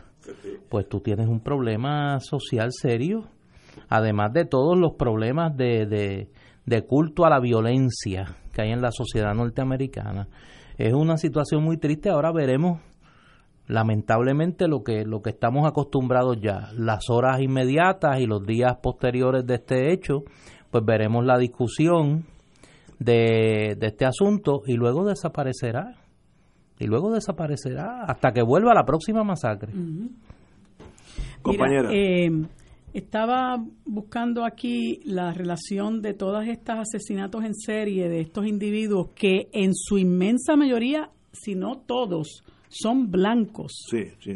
[0.69, 3.25] pues tú tienes un problema social serio,
[3.89, 6.27] además de todos los problemas de,
[6.65, 10.27] de, culto a la violencia que hay en la sociedad norteamericana.
[10.77, 12.81] Es una situación muy triste, ahora veremos
[13.67, 19.45] lamentablemente lo que lo que estamos acostumbrados ya, las horas inmediatas y los días posteriores
[19.45, 20.23] de este hecho,
[20.69, 22.25] pues veremos la discusión
[22.99, 25.95] de, de este asunto y luego desaparecerá
[26.79, 29.73] y luego desaparecerá hasta que vuelva la próxima masacre.
[31.41, 31.89] Compañera.
[31.91, 32.29] Eh,
[32.93, 39.49] estaba buscando aquí la relación de todos estos asesinatos en serie de estos individuos que
[39.51, 43.85] en su inmensa mayoría, si no todos, son blancos.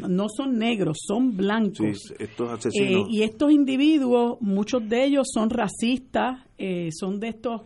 [0.08, 2.12] No son negros, son blancos.
[2.18, 3.08] estos asesinos.
[3.08, 7.62] Eh, y estos individuos, muchos de ellos son racistas, eh, son de estos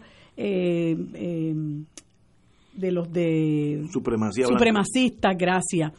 [2.77, 5.93] de los de Supremacía supremacistas, gracias.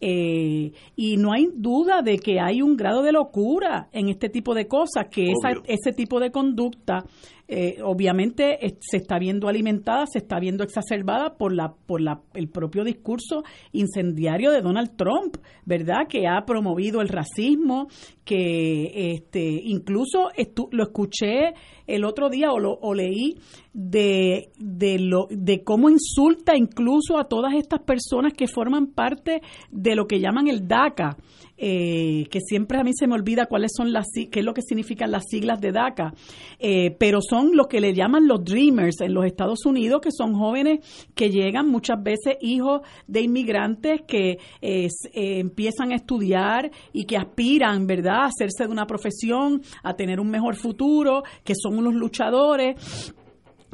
[0.00, 4.54] Eh, y no hay duda de que hay un grado de locura en este tipo
[4.54, 7.04] de cosas, que esa, ese tipo de conducta
[7.46, 12.48] eh, obviamente se está viendo alimentada, se está viendo exacerbada por la por la, el
[12.48, 15.36] propio discurso incendiario de Donald Trump,
[15.66, 16.06] ¿verdad?
[16.08, 17.88] Que ha promovido el racismo,
[18.24, 20.30] que este incluso
[20.70, 21.52] lo escuché
[21.86, 23.36] el otro día o, lo, o leí
[23.72, 29.94] de, de, lo, de cómo insulta incluso a todas estas personas que forman parte de
[29.94, 31.16] lo que llaman el DACA,
[31.56, 34.62] eh, que siempre a mí se me olvida cuáles son las qué es lo que
[34.62, 36.12] significan las siglas de DACA,
[36.58, 40.34] eh, pero son lo que le llaman los dreamers en los Estados Unidos, que son
[40.34, 40.80] jóvenes
[41.14, 47.86] que llegan muchas veces hijos de inmigrantes que eh, empiezan a estudiar y que aspiran,
[47.86, 53.14] ¿verdad?, a hacerse de una profesión, a tener un mejor futuro, que son unos luchadores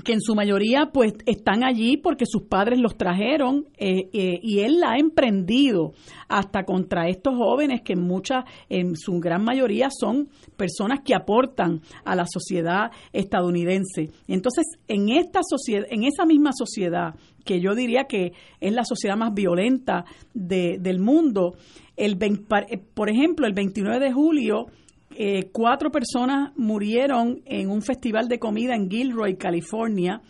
[0.03, 4.61] que en su mayoría pues están allí porque sus padres los trajeron eh, eh, y
[4.61, 5.92] él la ha emprendido
[6.28, 11.80] hasta contra estos jóvenes que en muchas, en su gran mayoría son personas que aportan
[12.05, 14.11] a la sociedad estadounidense.
[14.28, 19.16] Entonces, en esta sociedad, en esa misma sociedad que yo diría que es la sociedad
[19.16, 21.55] más violenta del mundo,
[21.96, 22.16] el,
[22.94, 24.66] por ejemplo, el 29 de julio
[25.23, 30.23] eh, cuatro personas murieron en un festival de comida en Gilroy, California.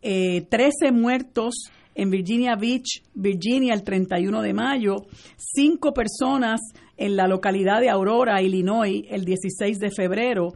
[0.00, 5.06] Eh, trece muertos en Virginia Beach, Virginia, el 31 de mayo.
[5.36, 6.60] Cinco personas
[6.98, 10.52] en la localidad de Aurora, Illinois, el 16 de febrero.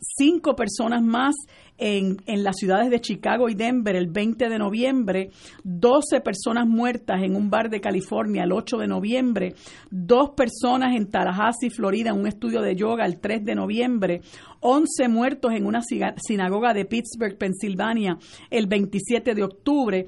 [0.00, 1.34] Cinco personas más
[1.78, 5.30] en, en, las ciudades de Chicago y Denver el 20 de noviembre,
[5.62, 9.54] 12 personas muertas en un bar de California el 8 de noviembre,
[9.88, 14.20] dos personas en Tallahassee, Florida, en un estudio de yoga el 3 de noviembre,
[14.60, 18.18] 11 muertos en una sinagoga de Pittsburgh, Pensilvania,
[18.50, 20.06] el 27 de octubre,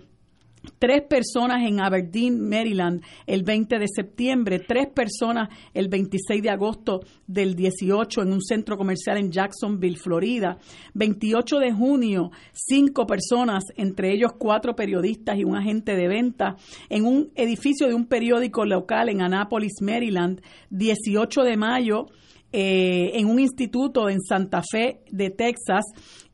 [0.78, 7.00] tres personas en Aberdeen, Maryland, el 20 de septiembre, tres personas el 26 de agosto
[7.26, 10.58] del 18 en un centro comercial en Jacksonville, Florida,
[10.94, 16.56] 28 de junio, cinco personas, entre ellos cuatro periodistas y un agente de venta,
[16.88, 20.40] en un edificio de un periódico local en Annapolis, Maryland,
[20.70, 22.06] 18 de mayo,
[22.52, 25.84] eh, en un instituto en Santa Fe de Texas,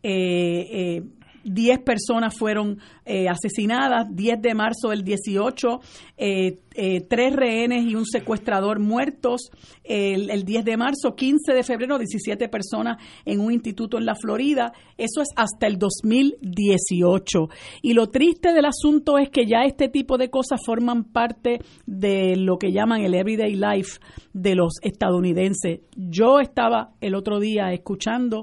[0.02, 1.02] eh, eh,
[1.46, 5.80] 10 personas fueron eh, asesinadas, 10 de marzo del 18,
[6.16, 9.50] eh, eh, tres rehenes y un secuestrador muertos,
[9.84, 14.16] el, el, 10 de marzo, 15 de febrero, 17 personas en un instituto en la
[14.16, 17.48] Florida, eso es hasta el 2018.
[17.82, 22.34] Y lo triste del asunto es que ya este tipo de cosas forman parte de
[22.36, 24.00] lo que llaman el everyday life
[24.32, 25.80] de los estadounidenses.
[25.94, 28.42] Yo estaba el otro día escuchando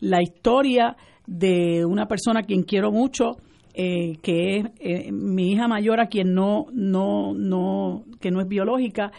[0.00, 0.96] la historia
[1.30, 3.36] de una persona a quien quiero mucho,
[3.72, 8.48] eh, que es eh, mi hija mayor a quien no, no, no, que no es
[8.48, 9.12] biológica,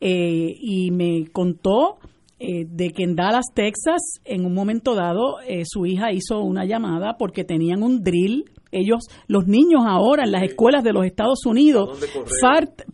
[0.00, 1.98] eh, y me contó
[2.40, 7.42] de que en Dallas, Texas, en un momento dado, su hija hizo una llamada porque
[7.42, 11.98] tenían un drill ellos, los niños ahora en las escuelas de los Estados Unidos,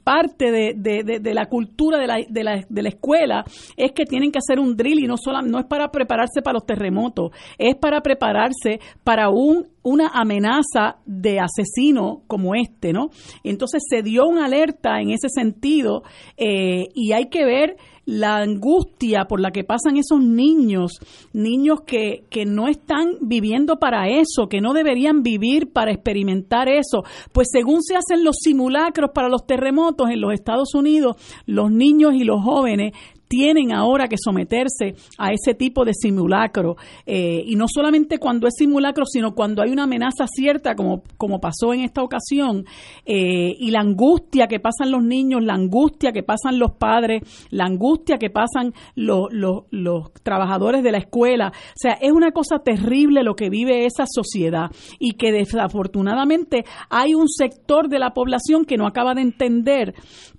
[0.05, 3.45] parte de, de, de, la cultura de la, de, la, de la escuela
[3.77, 6.55] es que tienen que hacer un drill y no, solo, no es para prepararse para
[6.55, 13.11] los terremotos, es para prepararse para un, una amenaza de asesino como este, ¿no?
[13.43, 16.03] Entonces se dio una alerta en ese sentido
[16.37, 20.93] eh, y hay que ver la angustia por la que pasan esos niños,
[21.33, 27.05] niños que, que no están viviendo para eso, que no deberían vivir para experimentar eso.
[27.33, 32.15] Pues según se hacen los simulacros para los terremotos en los Estados Unidos, los niños
[32.15, 32.93] y los jóvenes
[33.35, 36.77] tienen ahora que someterse a ese tipo de simulacro.
[37.05, 41.41] Eh, y no solamente cuando es simulacro, sino cuando hay una amenaza cierta, como, como
[41.41, 42.65] pasó en esta ocasión,
[43.05, 47.65] eh, y la angustia que pasan los niños, la angustia que pasan los padres, la
[47.65, 51.49] angustia que pasan los, los, los trabajadores de la escuela.
[51.49, 54.71] O sea, es una cosa terrible lo que vive esa sociedad
[55.01, 59.95] y que desafortunadamente hay un sector de la población que no acaba de entender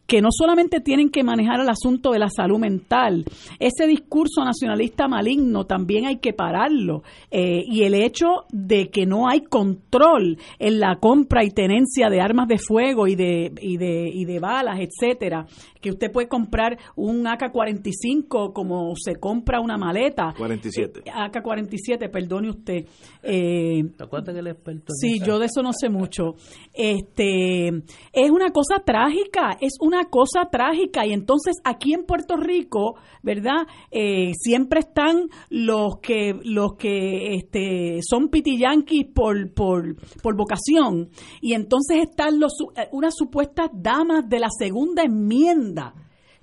[0.07, 3.25] que no solamente tienen que manejar el asunto de la salud mental,
[3.59, 7.03] ese discurso nacionalista maligno también hay que pararlo.
[7.31, 12.21] Eh, y el hecho de que no hay control en la compra y tenencia de
[12.21, 15.47] armas de fuego y de, y de, y de balas, etcétera,
[15.85, 20.33] que usted puede comprar un AK-45 como se compra una maleta.
[20.35, 21.03] 47.
[21.05, 22.85] AK-47, perdone usted.
[23.21, 23.83] Eh,
[24.25, 24.93] que el experto?
[24.99, 26.33] Sí, yo de eso no sé mucho.
[26.73, 32.95] Este, es una cosa trágica, es una cosa trágica y entonces aquí en Puerto Rico,
[33.21, 33.67] ¿verdad?
[33.91, 41.09] Eh, siempre están los que los que este, son pitiyanquis por, por, por vocación
[41.41, 42.53] y entonces están los,
[42.91, 45.74] unas supuestas damas de la segunda enmienda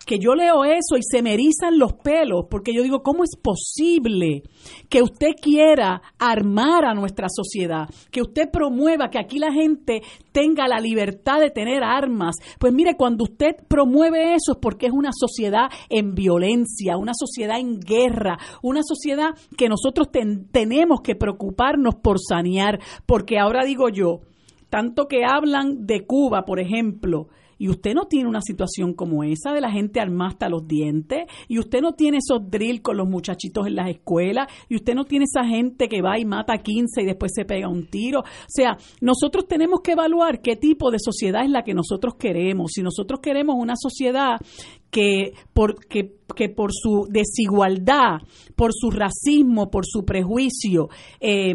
[0.04, 3.36] que yo leo eso y se me erizan los pelos, porque yo digo, ¿cómo es
[3.36, 4.42] posible
[4.88, 7.88] que usted quiera armar a nuestra sociedad?
[8.10, 10.02] Que usted promueva que aquí la gente
[10.32, 12.36] tenga la libertad de tener armas.
[12.58, 17.58] Pues mire, cuando usted promueve eso es porque es una sociedad en violencia, una sociedad
[17.58, 20.08] en guerra, una sociedad que nosotros
[20.50, 24.20] tenemos que preocuparnos por sanear, porque ahora digo yo,
[24.68, 27.28] tanto que hablan de Cuba, por ejemplo,
[27.62, 31.26] y usted no tiene una situación como esa de la gente armada hasta los dientes,
[31.46, 35.04] y usted no tiene esos drill con los muchachitos en las escuelas, y usted no
[35.04, 38.18] tiene esa gente que va y mata a 15 y después se pega un tiro.
[38.22, 42.72] O sea, nosotros tenemos que evaluar qué tipo de sociedad es la que nosotros queremos.
[42.74, 44.40] Si nosotros queremos una sociedad
[44.90, 48.22] que por, que, que por su desigualdad,
[48.56, 50.88] por su racismo, por su prejuicio,
[51.20, 51.54] eh,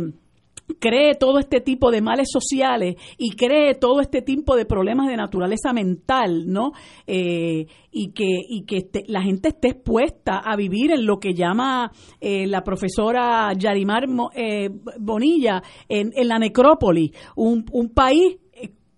[0.80, 5.18] cree todo este tipo de males sociales y cree todo este tipo de problemas de
[5.18, 6.72] naturaleza mental, ¿no?
[7.05, 11.91] Eh, y que, y que la gente esté expuesta a vivir en lo que llama
[12.20, 14.05] eh, la profesora Yarimar
[14.36, 18.38] eh, Bonilla en, en, la necrópolis, un, un país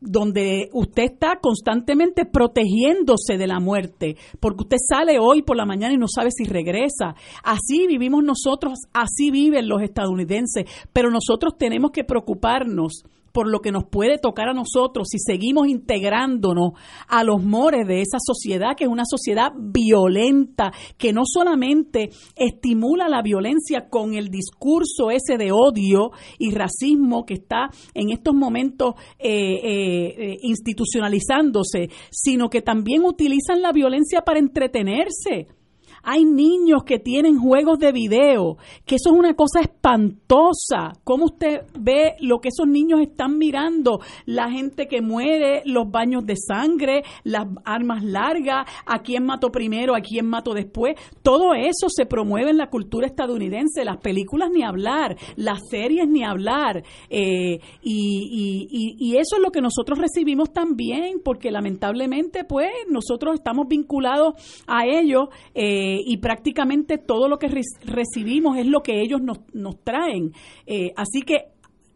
[0.02, 5.94] donde usted está constantemente protegiéndose de la muerte, porque usted sale hoy por la mañana
[5.94, 7.16] y no sabe si regresa.
[7.44, 13.72] Así vivimos nosotros, así viven los estadounidenses, pero nosotros tenemos que preocuparnos por lo que
[13.72, 16.72] nos puede tocar a nosotros si seguimos integrándonos
[17.08, 23.08] a los mores de esa sociedad, que es una sociedad violenta, que no solamente estimula
[23.08, 28.96] la violencia con el discurso ese de odio y racismo que está en estos momentos
[29.18, 35.48] eh, eh, eh, institucionalizándose, sino que también utilizan la violencia para entretenerse
[36.04, 40.94] hay niños que tienen juegos de video, que eso es una cosa espantosa.
[41.04, 44.00] ¿Cómo usted ve lo que esos niños están mirando?
[44.26, 49.96] La gente que muere, los baños de sangre, las armas largas, a quién mató primero,
[49.96, 50.96] a quién mató después.
[51.22, 53.86] Todo eso se promueve en la cultura estadounidense.
[53.86, 56.84] Las películas ni hablar, las series ni hablar.
[57.10, 63.36] Eh, y, y, y eso es lo que nosotros recibimos también, porque lamentablemente, pues, nosotros
[63.36, 64.34] estamos vinculados
[64.68, 65.30] a ellos.
[65.54, 67.48] Eh, eh, y prácticamente todo lo que
[67.84, 70.34] recibimos es lo que ellos nos, nos traen.
[70.66, 71.54] Eh, así que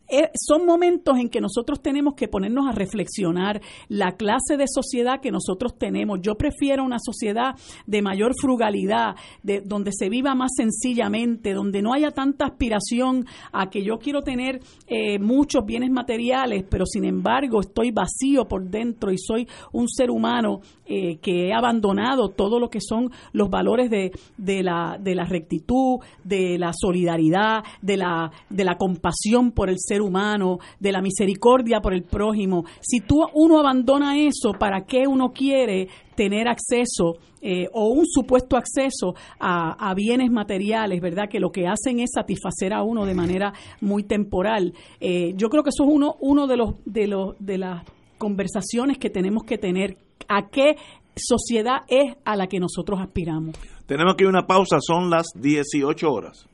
[0.09, 5.21] eh, son momentos en que nosotros tenemos que ponernos a reflexionar la clase de sociedad
[5.21, 6.19] que nosotros tenemos.
[6.21, 7.55] Yo prefiero una sociedad
[7.87, 13.69] de mayor frugalidad, de, donde se viva más sencillamente, donde no haya tanta aspiración a
[13.69, 19.11] que yo quiero tener eh, muchos bienes materiales, pero sin embargo estoy vacío por dentro
[19.11, 23.89] y soy un ser humano eh, que he abandonado todo lo que son los valores
[23.89, 29.69] de, de, la, de la rectitud, de la solidaridad, de la, de la compasión por
[29.69, 32.65] el ser humano, de la misericordia por el prójimo.
[32.81, 38.55] Si tú uno abandona eso, ¿para qué uno quiere tener acceso eh, o un supuesto
[38.55, 41.27] acceso a, bienes materiales, ¿verdad?
[41.29, 44.73] Que lo que hacen es satisfacer a uno de manera muy temporal.
[45.01, 47.83] Eh, yo creo que eso es uno, uno de los de los de las
[48.17, 49.97] conversaciones que tenemos que tener.
[50.27, 50.75] ¿A qué
[51.15, 53.55] sociedad es a la que nosotros aspiramos?
[53.85, 56.47] Tenemos que una pausa, son las 18 horas.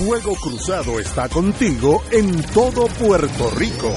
[0.00, 3.92] Fuego Cruzado está contigo en todo Puerto Rico.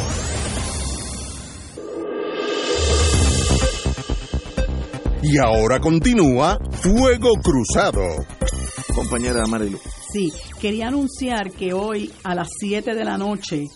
[5.21, 8.01] Y ahora continúa Fuego Cruzado.
[8.93, 9.79] Compañera Marilu.
[10.11, 13.69] Sí, quería anunciar que hoy a las 7 de la noche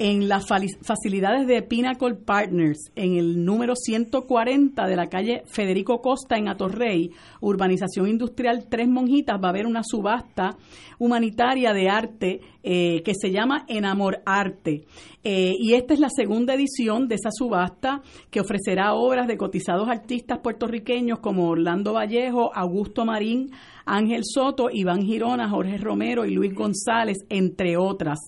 [0.00, 6.38] en las facilidades de Pinnacle Partners, en el número 140 de la calle Federico Costa
[6.38, 7.10] en Atorrey,
[7.42, 10.56] Urbanización Industrial Tres Monjitas, va a haber una subasta
[10.98, 14.84] humanitaria de arte eh, que se llama Enamor Arte.
[15.22, 19.88] Eh, y esta es la segunda edición de esa subasta que ofrecerá obras de cotizados
[19.88, 23.50] artistas puertorriqueños como Orlando Vallejo, Augusto Marín,
[23.84, 28.18] Ángel Soto, Iván Girona, Jorge Romero y Luis González, entre otras.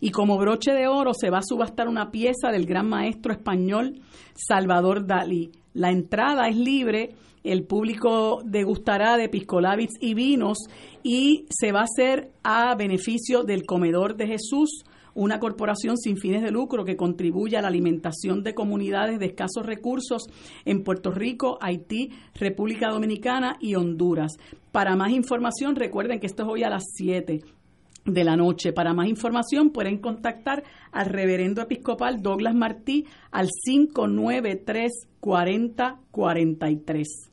[0.00, 4.00] Y como broche de oro se va a subastar una pieza del gran maestro español
[4.34, 5.50] Salvador Dalí.
[5.76, 7.10] La entrada es libre,
[7.44, 10.56] el público degustará de piscolabits y vinos
[11.02, 16.42] y se va a hacer a beneficio del Comedor de Jesús, una corporación sin fines
[16.42, 20.22] de lucro que contribuye a la alimentación de comunidades de escasos recursos
[20.64, 24.32] en Puerto Rico, Haití, República Dominicana y Honduras.
[24.72, 27.42] Para más información, recuerden que esto es hoy a las 7
[28.06, 28.72] de la noche.
[28.72, 37.30] Para más información pueden contactar al reverendo episcopal Douglas Martí al 593 4043.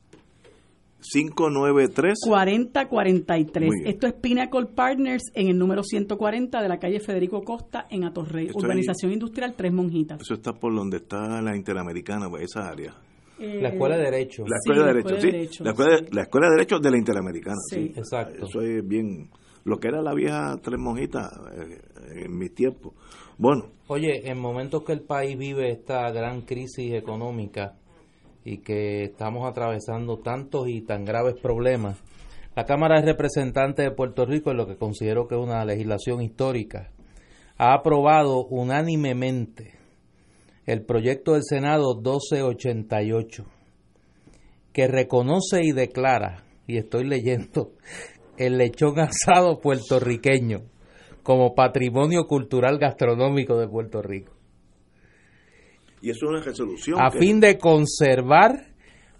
[1.06, 3.70] 593 4043.
[3.84, 8.50] Esto es Pinnacle Partners en el número 140 de la calle Federico Costa en Atorrey,
[8.54, 10.20] Urbanización Industrial Tres Monjitas.
[10.22, 12.94] Eso está por donde está la Interamericana, esa área.
[13.38, 14.44] Eh, La Escuela de Derecho.
[14.46, 15.26] La Sí, Escuela de la Derecho, Escuela sí.
[15.26, 16.04] de Derecho, la, escuela, sí.
[16.12, 17.56] la Escuela de Derecho de la Interamericana.
[17.68, 17.76] Sí.
[17.76, 17.92] Sí.
[17.96, 18.46] Exacto.
[18.46, 19.28] Eso es bien.
[19.64, 22.92] Lo que era la vieja Tres Monjitas eh, en mis tiempos.
[23.38, 27.76] Bueno, Oye, en momentos que el país vive esta gran crisis económica
[28.42, 32.02] y que estamos atravesando tantos y tan graves problemas,
[32.56, 36.22] la Cámara de Representantes de Puerto Rico, en lo que considero que es una legislación
[36.22, 36.92] histórica,
[37.58, 39.74] ha aprobado unánimemente
[40.64, 43.44] el proyecto del Senado 1288,
[44.72, 47.72] que reconoce y declara, y estoy leyendo,
[48.38, 50.58] el lechón asado puertorriqueño
[51.22, 54.32] como patrimonio cultural gastronómico de Puerto Rico,
[56.02, 57.00] y eso es una resolución.
[57.02, 58.66] a que- fin de conservar,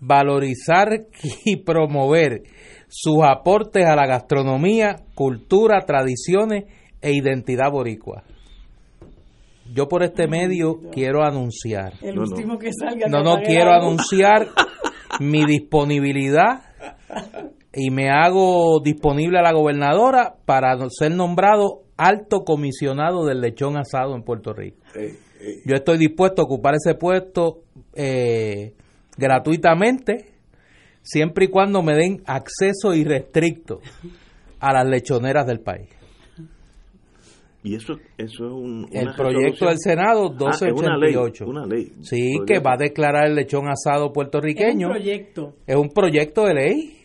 [0.01, 1.07] valorizar
[1.47, 2.43] y promover
[2.89, 6.65] sus aportes a la gastronomía, cultura, tradiciones
[7.01, 8.23] e identidad boricua.
[9.73, 12.31] Yo por este medio quiero anunciar El No, no.
[12.31, 13.09] último que salga.
[13.09, 14.49] no, no quiero anunciar
[15.21, 16.65] mi disponibilidad
[17.75, 24.14] y me hago disponible a la gobernadora para ser nombrado alto comisionado del lechón asado
[24.14, 24.79] en Puerto Rico.
[24.95, 27.62] Eh, eh, Yo estoy dispuesto a ocupar ese puesto
[27.95, 28.75] eh,
[29.16, 30.31] gratuitamente,
[31.03, 33.81] siempre y cuando me den acceso irrestricto
[34.61, 35.89] a las lechoneras del país.
[37.62, 38.89] y eso, eso es un.
[38.93, 39.68] El proyecto resolución.
[39.70, 41.45] del Senado Ah, es una ley, 1288.
[41.47, 41.93] una ley.
[42.03, 44.89] Sí, que va a declarar el lechón asado Es puertorriqueño.
[44.89, 45.55] un proyecto.
[45.66, 46.99] Es un proyecto de ley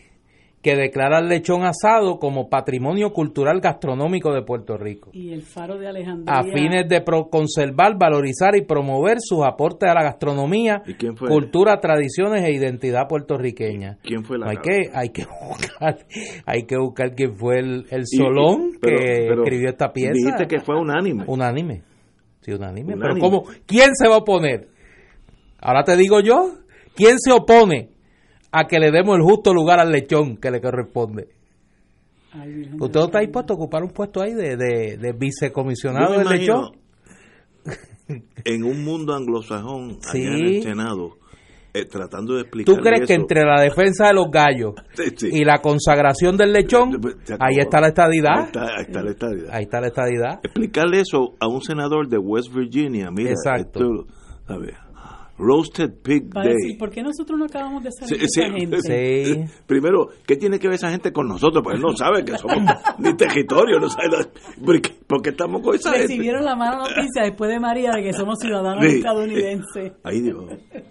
[0.62, 5.78] que declara el lechón asado como patrimonio cultural gastronómico de Puerto Rico, Y el faro
[5.78, 6.38] de Alejandría.
[6.38, 11.16] a fines de pro- conservar, valorizar y promover sus aportes a la gastronomía, ¿Y quién
[11.16, 11.30] fue?
[11.30, 13.99] cultura, tradiciones e identidad puertorriqueña.
[14.03, 14.68] ¿Quién fue la hay cara?
[14.68, 15.97] que hay que buscar
[16.45, 20.12] hay que buscar quién fue el, el Y- solón pero- que pero escribió esta pieza.
[20.14, 21.24] Dijiste que fue unánime.
[21.26, 21.84] Unánime.
[22.41, 22.95] Sí, unánime.
[22.95, 23.01] Unánime.
[23.01, 23.43] Pero ¿cómo?
[23.66, 24.68] ¿Quién se va a oponer?
[25.62, 26.51] Ahora te digo yo.
[26.95, 27.91] ¿Quién se opone
[28.51, 31.27] a que le demos el justo lugar al lechón que le corresponde?
[32.31, 36.27] Ay, ¿Usted no está dispuesto a ocupar un puesto ahí de, de, de vicecomisionado del
[36.29, 36.71] lechón?
[38.45, 40.25] en un mundo anglosajón, Sí.
[40.25, 41.17] allá en el Senado,
[41.73, 42.75] eh, tratando de explicar.
[42.75, 45.29] ¿Tú crees que entre la defensa de los gallos Sí, sí.
[45.31, 46.91] y la consagración del lechón,
[47.23, 47.49] Se acabó.
[47.49, 48.45] ahí está la Ahí estadidad?
[48.45, 49.49] está, ahí está la estadidad.
[49.51, 50.39] Ahí está la estadidad.
[50.43, 53.79] Explicarle eso a un senador de West Virginia, mira, Exacto.
[53.79, 54.05] esto,
[54.47, 54.73] ¿sabes?
[55.39, 56.53] Roasted Pig Va a Day.
[56.53, 58.81] decir, ¿por qué nosotros no acabamos de salir Sí, sí, gente?
[58.81, 59.45] Sí.
[59.65, 61.63] Primero, ¿qué tiene que ver esa gente con nosotros?
[61.63, 62.57] Pues él no sabe que somos
[62.99, 64.29] ni territorio, no sabe la-
[64.65, 66.07] ¿por qué, por qué estamos con esa gente?
[66.07, 68.97] Recibieron la mala noticia después de María de que somos ciudadanos Sí.
[68.97, 69.93] estadounidenses.
[70.03, 70.45] Ahí digo,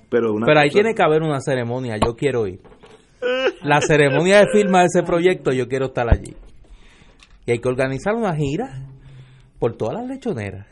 [0.08, 2.60] pero, una Pero ahí cosa- tiene que haber una ceremonia, yo quiero ir.
[3.62, 6.34] La ceremonia de firma de ese proyecto, yo quiero estar allí.
[7.46, 8.86] Y hay que organizar una gira
[9.58, 10.66] por todas las lechoneras.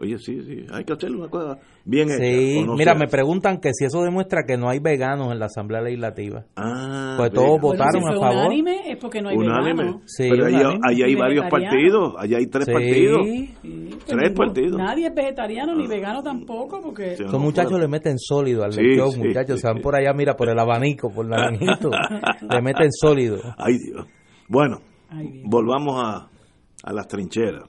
[0.00, 2.24] Oye, sí, sí, hay que hacer una cosa bien hecha.
[2.24, 2.98] Sí, no mira, sea.
[3.00, 6.44] me preguntan que si eso demuestra que no hay veganos en la Asamblea Legislativa.
[6.56, 8.36] Ah, Pues todos Bueno, votaron si fue a favor.
[8.46, 9.82] unánime es porque no hay Unánime.
[9.82, 10.02] veganos.
[10.06, 10.80] Sí, pero ahí, unánime.
[10.88, 12.72] ahí hay varios partidos, allá hay tres Sí.
[12.72, 13.20] partidos.
[13.26, 14.78] Sí, pues Tres partidos.
[14.78, 17.22] Nadie es vegetariano ni vegano tampoco porque Sí.
[17.24, 17.84] Esos No, muchachos bueno.
[17.84, 19.56] le meten sólido al Sí, lechón, sí, muchachos.
[19.56, 19.82] sí, se van sí.
[19.82, 21.90] por allá, mira, por el abanico, por el naranjito.
[22.50, 23.36] le meten sólido.
[23.58, 24.06] Ay, Dios.
[24.48, 24.78] Bueno,
[25.10, 25.44] Ay, Dios.
[25.46, 26.28] volvamos a,
[26.84, 27.64] a las trincheras.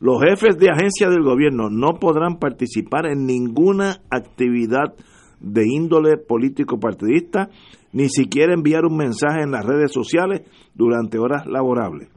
[0.00, 4.94] Los jefes de agencia del gobierno no podrán participar en ninguna actividad
[5.40, 7.50] de índole político partidista,
[7.92, 10.40] ni siquiera enviar un mensaje en las redes sociales
[10.74, 12.08] durante horas laborables.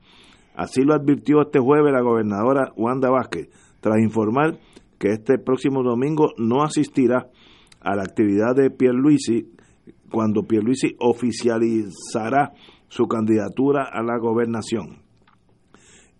[0.55, 3.49] Así lo advirtió este jueves la gobernadora Wanda Vázquez,
[3.81, 4.59] tras informar
[4.97, 7.27] que este próximo domingo no asistirá
[7.81, 9.51] a la actividad de Pierluisi
[10.09, 12.53] cuando Pierluisi oficializará
[12.87, 15.02] su candidatura a la gobernación.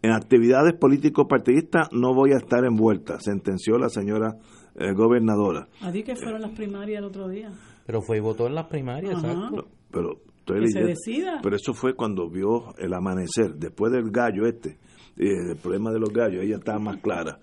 [0.04, 4.36] En actividades político-partidistas no voy a estar envuelta, sentenció la señora
[4.76, 5.70] eh, gobernadora.
[5.82, 7.52] A ti que fueron las primarias el otro día.
[7.86, 9.32] Pero fue y votó en las primarias, Ajá.
[9.32, 9.68] exacto.
[9.92, 11.40] Pero, estoy Que se decida.
[11.42, 14.72] pero eso fue cuando vio el amanecer, después del gallo este,
[15.18, 17.40] eh, el problema de los gallos, ella estaba más clara.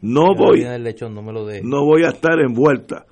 [0.00, 3.06] No voy, lechón, no me lo no voy a estar envuelta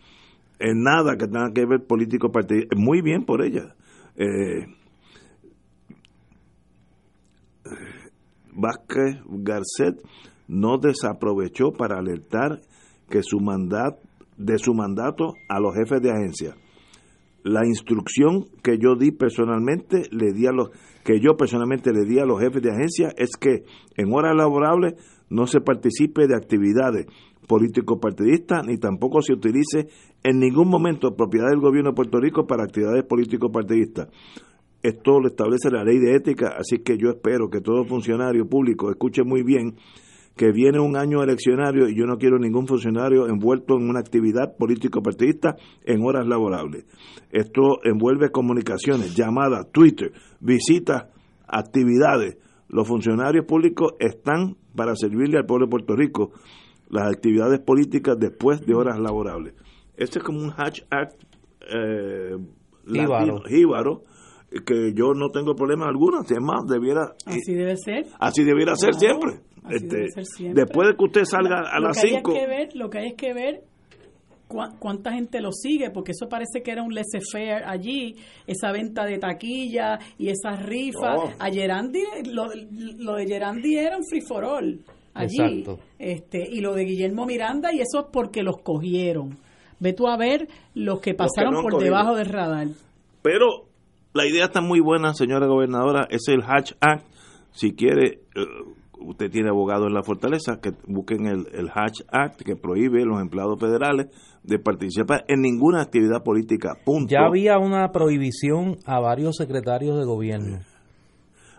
[0.61, 2.77] en nada que tenga que ver político partidista.
[2.79, 3.75] Muy bien por ella.
[4.15, 4.67] Eh,
[8.55, 10.01] Vázquez Garcet
[10.49, 12.61] no desaprovechó para alertar
[13.09, 13.99] que su mandato
[14.37, 16.55] de su mandato a los jefes de agencia.
[17.45, 20.71] La instrucción que yo di personalmente le di a los
[21.05, 23.65] que yo personalmente le di a los jefes de agencia es que
[23.97, 24.95] en horas laborables
[25.29, 27.07] no se participe de actividades
[27.49, 29.89] político-partidistas ni tampoco se utilice
[30.23, 34.09] en ningún momento propiedad del gobierno de Puerto Rico para actividades político-partidistas.
[34.83, 38.91] Esto lo establece la ley de ética, así que yo espero que todo funcionario público
[38.91, 39.77] escuche muy bien
[40.37, 44.57] que viene un año eleccionario y yo no quiero ningún funcionario envuelto en una actividad
[44.57, 46.87] político-partidista en horas laborables.
[47.31, 51.05] Esto envuelve comunicaciones, llamadas, Twitter, visitas,
[51.47, 52.39] actividades.
[52.69, 56.33] Los funcionarios públicos están para servirle al pueblo de Puerto Rico
[56.89, 59.55] las actividades políticas después de horas laborables.
[59.97, 61.23] Este es como un hatch act
[61.73, 62.37] eh,
[63.49, 64.03] jíbaro.
[64.67, 67.15] Que yo no tengo problema alguno, es más, debiera...
[67.27, 68.07] Así debe ser.
[68.19, 69.41] Así debiera ser siempre.
[69.71, 70.65] Este, siempre.
[70.65, 72.33] Después de que usted salga a las 5...
[72.75, 73.63] Lo que hay es que ver
[74.79, 79.19] cuánta gente lo sigue, porque eso parece que era un laissez-faire allí, esa venta de
[79.19, 81.35] taquilla y esas rifas.
[81.39, 82.49] A Gerandi, lo,
[82.99, 84.81] lo, de Gerandi era un free for all
[85.15, 85.65] allí.
[85.99, 89.39] Este, y lo de Guillermo Miranda, y eso es porque los cogieron.
[89.81, 92.69] Ve tú a ver los que pasaron por debajo del radar.
[93.23, 93.72] Pero
[94.15, 97.07] la idea está muy buena, señora gobernadora, es el Hatch Act.
[97.53, 98.47] Si quiere, eh,
[99.01, 103.07] usted tiene abogado en la fortaleza, que busquen el, el Hatch Act que prohíbe a
[103.07, 104.09] los empleados federales
[104.43, 106.77] de participar en ninguna actividad política.
[106.85, 107.11] Punto.
[107.11, 110.61] Ya había una prohibición a varios secretarios de gobierno.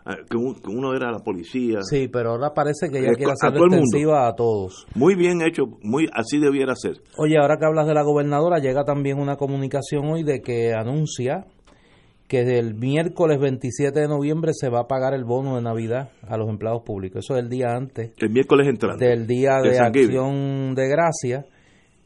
[0.06, 1.80] Ah, que uno era la policía.
[1.82, 4.86] Sí, pero ahora parece que ya eh, quiere hacer extensiva a todos.
[4.95, 6.97] Muy bien hecho, muy así debiera ser.
[7.18, 11.45] Oye, ahora que hablas de la gobernadora, llega también una comunicación hoy de que anuncia
[12.34, 16.36] que el miércoles 27 de noviembre se va a pagar el bono de Navidad a
[16.36, 17.24] los empleados públicos.
[17.24, 18.12] Eso es el día antes.
[18.18, 19.06] El miércoles entrante.
[19.06, 21.46] Del día de, acción de gracia.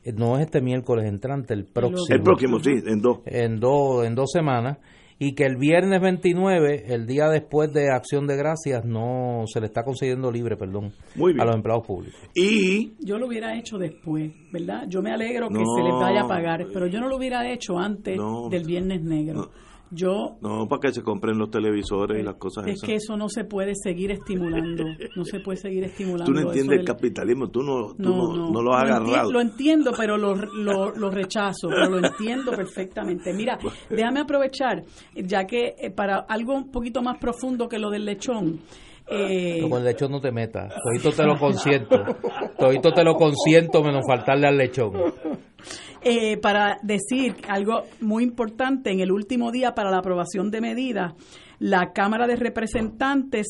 [0.04, 2.04] Eh, no es este miércoles entrante, el próximo.
[2.10, 3.20] El próximo, sí, en dos.
[3.26, 4.80] En, dos en dos semanas
[5.18, 9.68] y que el viernes 29, el día después de Acción de Gracias, no se le
[9.68, 10.92] está concediendo libre, perdón,
[11.40, 12.20] a los empleados públicos.
[12.36, 14.84] Y yo lo hubiera hecho después, ¿verdad?
[14.90, 17.80] Yo me alegro que se les vaya a pagar, pero yo no lo hubiera hecho
[17.80, 18.20] antes
[18.52, 19.52] del viernes negro.
[19.92, 23.30] Yo no para que se compren los televisores y las cosas es que eso no
[23.30, 24.84] se puede seguir estimulando
[25.16, 28.74] no se puede seguir estimulando tú no entiendes el capitalismo tú no tú no, lo
[28.74, 29.32] has agarrado.
[29.32, 33.34] lo entiendo pero lo, lo, rechazo pero lo entiendo perfectamente.
[33.34, 33.58] Mira
[33.90, 34.84] déjame aprovechar
[35.16, 38.60] ya que eh, para algo un poquito más profundo que lo del lechón
[39.10, 41.96] eh, con el lechón no te metas, todito te lo consiento,
[42.60, 44.92] todito te lo consiento menos faltarle al lechón.
[46.02, 51.14] Eh, para decir algo muy importante, en el último día para la aprobación de medidas,
[51.60, 53.48] la Cámara de Representantes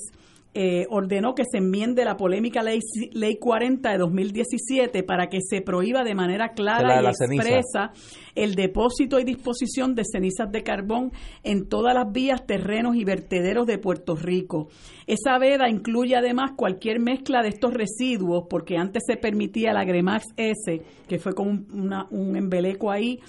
[0.60, 2.80] eh, ordenó que se enmiende la polémica ley,
[3.14, 7.92] ley 40 de 2017 para que se prohíba de manera clara y expresa
[8.34, 11.12] el depósito y disposición de cenizas de carbón
[11.44, 14.70] en todas las vías, terrenos y vertederos de Puerto Rico.
[15.06, 20.26] Esa veda incluye además cualquier mezcla de estos residuos, porque antes se permitía la Gremax
[20.38, 23.20] S, que fue como un embeleco ahí.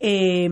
[0.00, 0.48] Eh,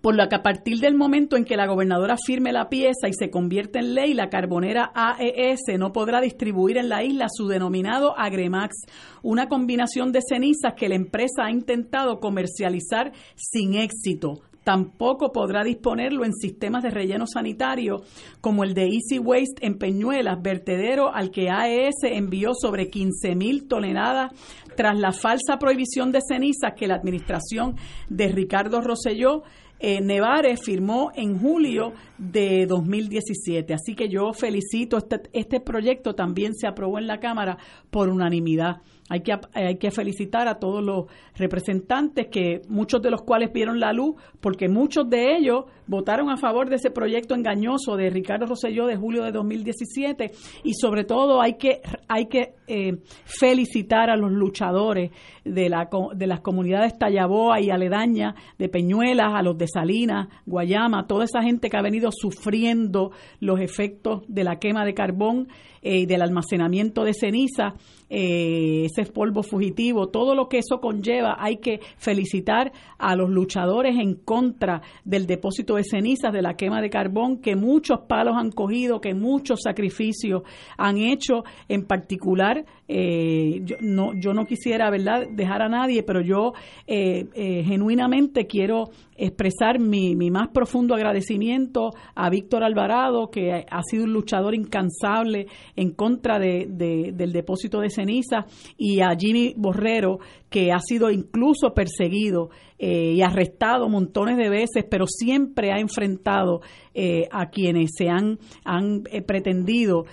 [0.00, 3.12] por lo que a partir del momento en que la gobernadora firme la pieza y
[3.12, 8.18] se convierte en ley, la carbonera AES no podrá distribuir en la isla su denominado
[8.18, 8.74] Agremax,
[9.22, 14.42] una combinación de cenizas que la empresa ha intentado comercializar sin éxito.
[14.68, 18.02] Tampoco podrá disponerlo en sistemas de relleno sanitario
[18.42, 23.66] como el de Easy Waste en Peñuelas, vertedero al que AES envió sobre 15 mil
[23.66, 24.30] toneladas
[24.76, 27.76] tras la falsa prohibición de cenizas que la administración
[28.10, 29.42] de Ricardo Rosselló
[29.80, 33.74] eh, Nevares firmó en julio de 2017.
[33.74, 37.58] Así que yo felicito, este, este proyecto también se aprobó en la Cámara
[37.90, 38.82] por unanimidad.
[39.08, 43.80] Hay que, hay que felicitar a todos los representantes que muchos de los cuales vieron
[43.80, 48.46] la luz, porque muchos de ellos votaron a favor de ese proyecto engañoso de Ricardo
[48.46, 50.30] Rosselló de julio de 2017
[50.62, 55.10] y sobre todo hay que hay que eh, felicitar a los luchadores
[55.44, 61.06] de la de las comunidades Tallaboa y aledaña de Peñuelas, a los de Salinas, Guayama,
[61.06, 65.48] toda esa gente que ha venido sufriendo los efectos de la quema de carbón
[65.82, 67.74] eh, del almacenamiento de ceniza,
[68.10, 73.96] eh, ese polvo fugitivo, todo lo que eso conlleva, hay que felicitar a los luchadores
[73.98, 78.50] en contra del depósito de cenizas, de la quema de carbón, que muchos palos han
[78.50, 80.42] cogido, que muchos sacrificios
[80.76, 85.28] han hecho, en particular, eh, yo, no, yo no quisiera ¿verdad?
[85.30, 86.52] dejar a nadie, pero yo
[86.86, 88.84] genuinamente quiero
[89.18, 95.46] expresar mi, mi más profundo agradecimiento a Víctor Alvarado, que ha sido un luchador incansable
[95.76, 96.66] en contra de,
[97.12, 100.18] del depósito de ceniza, y a Jimmy Borrero,
[100.48, 106.60] que ha sido incluso perseguido eh, y arrestado montones de veces, pero siempre ha enfrentado
[106.94, 110.04] eh, a quienes se han, han eh, pretendido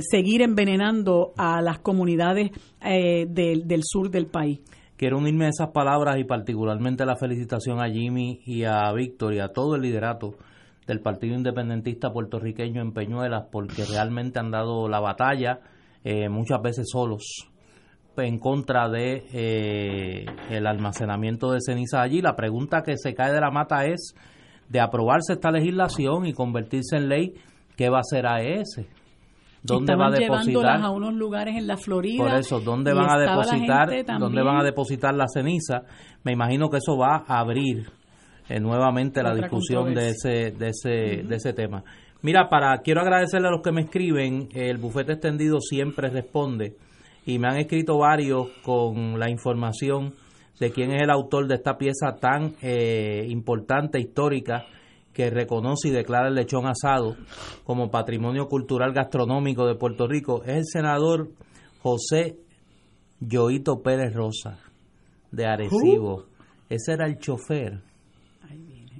[0.00, 2.50] seguir envenenando a las comunidades
[2.80, 4.60] del, del sur del país.
[4.96, 9.38] Quiero unirme a esas palabras y particularmente la felicitación a Jimmy y a Víctor y
[9.38, 10.34] a todo el liderato
[10.86, 15.60] del Partido Independentista puertorriqueño en Peñuelas porque realmente han dado la batalla
[16.02, 17.49] eh, muchas veces solos,
[18.20, 22.20] en contra de eh, el almacenamiento de ceniza allí.
[22.20, 24.14] La pregunta que se cae de la mata es
[24.68, 27.34] de aprobarse esta legislación y convertirse en ley,
[27.76, 28.86] ¿qué va a hacer AES?
[29.62, 30.80] ¿Dónde va a depositar?
[30.80, 32.24] a unos lugares en la Florida.
[32.24, 33.90] Por eso, ¿dónde van a depositar?
[34.18, 35.82] ¿Dónde van a depositar la ceniza?
[36.24, 37.90] Me imagino que eso va a abrir
[38.48, 41.84] eh, nuevamente la discusión de ese de ese de ese tema.
[42.22, 46.76] Mira, para quiero agradecerle a los que me escriben, el bufete extendido siempre responde
[47.26, 50.14] y me han escrito varios con la información
[50.58, 54.66] de quién es el autor de esta pieza tan eh, importante, histórica,
[55.12, 57.16] que reconoce y declara el lechón asado
[57.64, 61.30] como patrimonio cultural gastronómico de Puerto Rico, es el senador
[61.82, 62.36] José
[63.20, 64.58] Yoito Pérez Rosa,
[65.30, 66.26] de Arecibo.
[66.68, 67.80] Ese era el chofer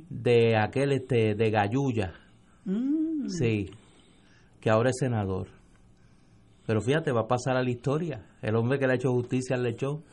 [0.09, 2.13] de aquel este de Gayuya.
[2.65, 3.29] Mm.
[3.29, 3.71] Sí,
[4.61, 5.60] que ahora es senador.
[6.71, 8.23] Pero fíjate, va a pasar a la historia.
[8.41, 10.05] El hombre que le ha hecho justicia al lechón.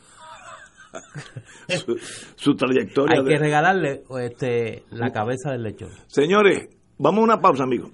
[2.36, 3.20] su, trayectoria.
[3.20, 5.92] Hay que regalarle este, la cabeza del lechón.
[6.08, 7.92] Señores, vamos a una pausa, amigos.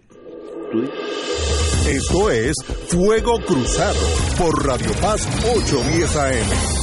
[1.89, 2.55] Esto es
[2.87, 3.99] Fuego Cruzado
[4.37, 6.82] por Radio Paz 810 AM.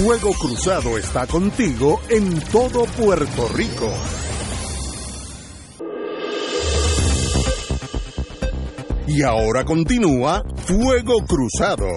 [0.00, 3.92] Fuego Cruzado está contigo en todo Puerto Rico.
[9.08, 11.88] Y ahora continúa Fuego Cruzado.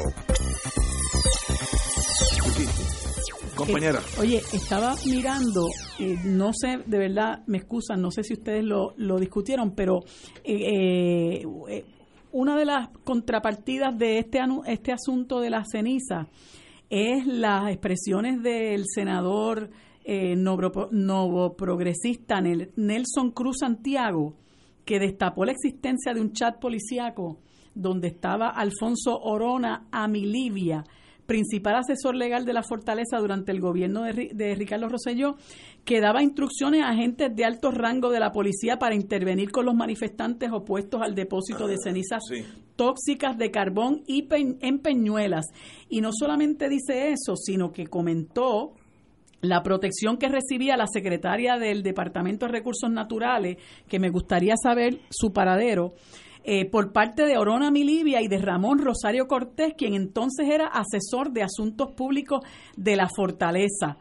[3.55, 3.99] Compañera.
[3.99, 5.67] Eh, oye, estaba mirando,
[5.99, 9.99] eh, no sé, de verdad, me excusan, no sé si ustedes lo, discutieron, pero
[10.43, 11.43] eh,
[12.31, 16.27] una de las contrapartidas de este, este asunto de la ceniza
[16.91, 19.71] es las expresiones del senador
[20.03, 24.35] eh, novoprogresista Nelson Cruz Santiago,
[24.83, 27.39] que destapó la existencia de un chat policíaco
[27.73, 30.83] donde estaba Alfonso Orona Amilivia,
[31.31, 35.37] principal asesor legal de la Fortaleza durante el gobierno de, Ricardo Rosselló,
[35.85, 39.73] que daba instrucciones a agentes de alto rango de la policía para intervenir con los
[39.73, 42.21] manifestantes opuestos al depósito de cenizas
[42.75, 45.45] tóxicas de carbón y en Peñuelas.
[45.87, 48.73] Y no solamente dice eso, sino que comentó
[49.39, 53.55] la protección que recibía la secretaria del Departamento de Recursos Naturales,
[53.87, 55.93] que me gustaría saber su paradero,
[56.43, 61.31] eh, por parte de Orona Milivia y de Ramón Rosario Cortés, quien entonces era asesor
[61.31, 62.41] de asuntos públicos
[62.75, 63.97] de la Fortaleza.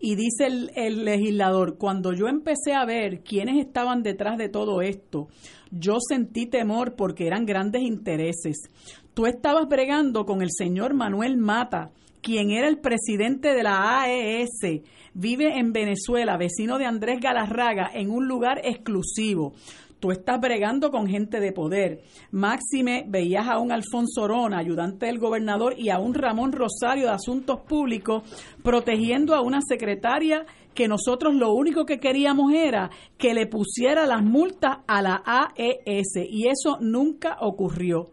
[0.00, 4.82] Y dice el, el, legislador, cuando yo empecé a ver quiénes estaban detrás de todo
[4.82, 5.28] esto,
[5.70, 8.58] yo sentí temor porque eran grandes intereses.
[9.14, 11.90] Tú estabas bregando con el señor Manuel Mata,
[12.20, 14.82] quien era el presidente de la AES,
[15.14, 19.52] vive en Venezuela, vecino de Andrés Galarraga, en un lugar exclusivo
[20.04, 22.02] tú estás bregando con gente de poder.
[22.30, 27.12] Máxime, veías a un Alfonso Orona, ayudante del gobernador, y a un Ramón Rosario de
[27.12, 28.22] Asuntos Públicos,
[28.62, 30.44] protegiendo a una secretaria
[30.74, 36.28] que nosotros lo único que queríamos era que le pusiera las multas a la AES,
[36.28, 38.10] y eso nunca ocurrió.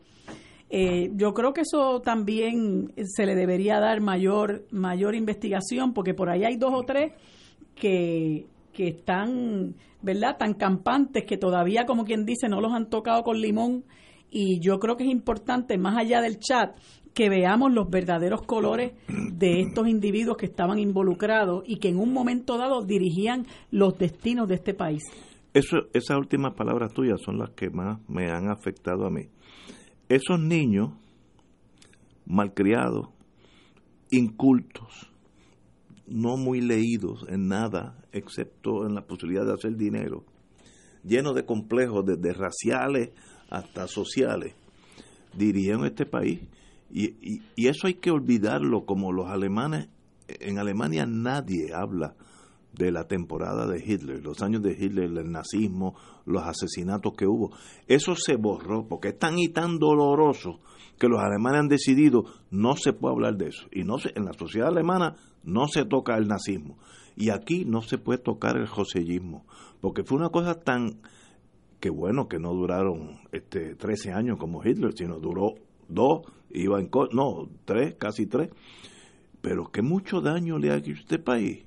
[0.69, 6.29] Eh, yo creo que eso también se le debería dar mayor, mayor investigación, porque por
[6.29, 7.11] ahí hay dos o tres
[7.75, 10.38] que, que están ¿verdad?
[10.38, 13.84] Tan campantes que todavía, como quien dice, no los han tocado con limón.
[14.30, 16.78] Y yo creo que es importante, más allá del chat,
[17.13, 22.13] que veamos los verdaderos colores de estos individuos que estaban involucrados y que en un
[22.13, 25.03] momento dado dirigían los destinos de este país.
[25.53, 29.28] Esas últimas palabras tuyas son las que más me han afectado a mí.
[30.07, 30.91] Esos niños
[32.26, 33.09] malcriados,
[34.09, 35.11] incultos,
[36.07, 40.23] no muy leídos en nada, excepto en la posibilidad de hacer dinero,
[41.03, 43.11] llenos de complejos desde raciales
[43.49, 44.55] hasta sociales,
[45.36, 46.41] dirían este país.
[46.89, 49.87] Y, y, eso hay que olvidarlo, como los alemanes,
[50.28, 52.15] en Alemania nadie habla
[52.73, 55.95] de la temporada de Hitler, los años de Hitler, el nazismo,
[56.25, 57.51] los asesinatos que hubo.
[57.87, 60.59] Eso se borró porque es tan y tan doloroso
[61.01, 63.67] que los alemanes han decidido no se puede hablar de eso.
[63.71, 66.78] Y no se, en la sociedad alemana no se toca el nazismo.
[67.15, 69.47] Y aquí no se puede tocar el josellismo,
[69.82, 71.01] porque fue una cosa tan
[71.79, 75.55] que bueno que no duraron este 13 años como Hitler, sino duró
[75.89, 76.21] dos,
[76.51, 78.51] iba en no, tres, casi tres.
[79.41, 81.65] Pero que mucho daño le ha hecho a este país.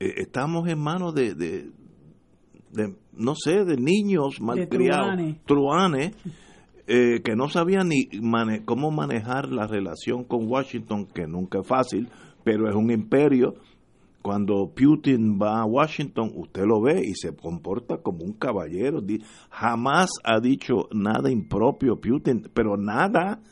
[0.00, 1.70] Eh, estamos en manos de, de,
[3.14, 6.14] no sé, de niños malcriados, truanes,
[6.86, 8.08] eh, que no sabían ni
[8.64, 12.08] cómo manejar la relación con Washington, que nunca es fácil,
[12.44, 13.54] pero es un imperio
[14.24, 19.02] cuando Putin va a Washington, usted lo ve y se comporta como un caballero.
[19.50, 23.42] Jamás ha dicho nada impropio Putin, pero nada.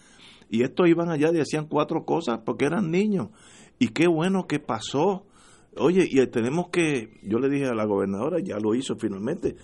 [0.49, 3.29] Y estos iban allá y decían cuatro cosas porque eran niños.
[3.79, 5.27] Y qué bueno que pasó.
[5.77, 9.57] Oye, y tenemos que, yo le dije a la gobernadora, ya lo hizo finalmente,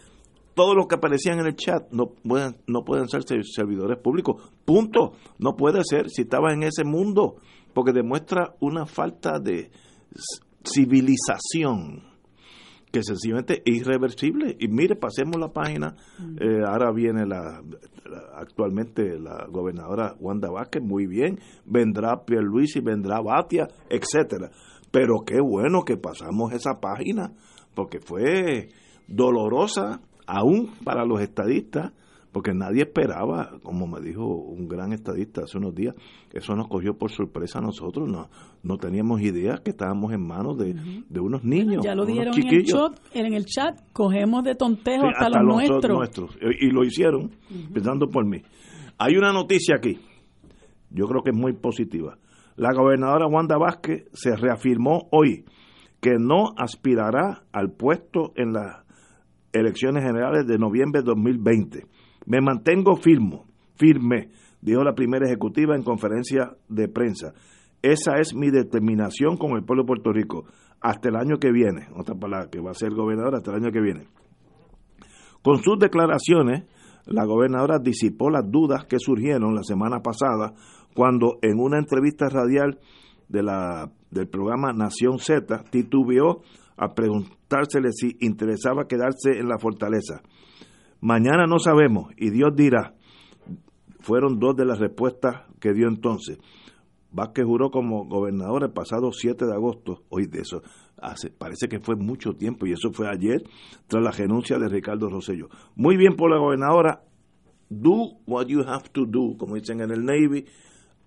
[0.59, 4.43] todos los que aparecían en el chat no pueden, no pueden ser servidores públicos.
[4.65, 5.13] Punto.
[5.39, 7.37] No puede ser si estaba en ese mundo,
[7.73, 9.71] porque demuestra una falta de
[10.65, 12.03] civilización
[12.91, 14.57] que sencillamente es irreversible.
[14.59, 15.95] Y mire, pasemos la página.
[16.19, 16.43] Mm.
[16.43, 17.63] Eh, ahora viene la,
[18.35, 21.39] actualmente la gobernadora Wanda Vázquez, muy bien.
[21.67, 24.51] Vendrá y vendrá Batia, etcétera.
[24.91, 27.31] Pero qué bueno que pasamos esa página,
[27.77, 28.71] porque fue
[29.07, 31.93] dolorosa aún para los estadistas
[32.33, 35.95] porque nadie esperaba, como me dijo un gran estadista hace unos días,
[36.33, 38.29] eso nos cogió por sorpresa a nosotros, no,
[38.63, 40.75] no teníamos idea que estábamos en manos de,
[41.19, 41.83] unos niños.
[41.83, 46.37] ya lo dijeron en el, chat, en el chat, cogemos de tontejo hasta, los, nuestros.
[46.61, 47.31] Y lo hicieron,
[47.73, 48.43] pensando por mí.
[48.99, 49.99] Hay una noticia aquí,
[50.91, 52.19] yo creo que es muy positiva.
[52.57, 55.45] La gobernadora Wanda Vázquez se reafirmó hoy
[56.01, 58.88] que no aspirará al puesto en las
[59.53, 61.87] elecciones generales de noviembre de 2020
[62.27, 63.43] me mantengo firme,
[63.77, 64.29] firme,
[64.61, 67.33] dijo la primera ejecutiva en conferencia de prensa.
[67.81, 70.45] Esa es mi determinación con el pueblo de Puerto Rico
[70.81, 73.73] hasta el año que viene, otra palabra, que va a ser gobernadora hasta el año
[73.73, 74.09] que viene.
[75.43, 76.65] Con sus declaraciones,
[77.07, 80.53] la gobernadora disipó las dudas que surgieron la semana pasada
[80.95, 82.79] cuando en una entrevista radial
[83.29, 86.43] de la, del programa Nación Z titubeó
[86.79, 90.23] a preguntársele si interesaba quedarse en la fortaleza.
[91.01, 92.95] Mañana no sabemos y Dios dirá.
[94.01, 96.39] Fueron dos de las respuestas que dio entonces.
[97.11, 100.05] Vázquez juró como gobernador el pasado 7 de agosto.
[100.09, 100.63] Hoy de eso
[101.01, 103.43] hace, parece que fue mucho tiempo y eso fue ayer
[103.89, 105.49] tras la renuncia de Ricardo Rosello.
[105.75, 107.03] Muy bien por la gobernadora.
[107.71, 110.47] Do what you have to do, como dicen en el Navy,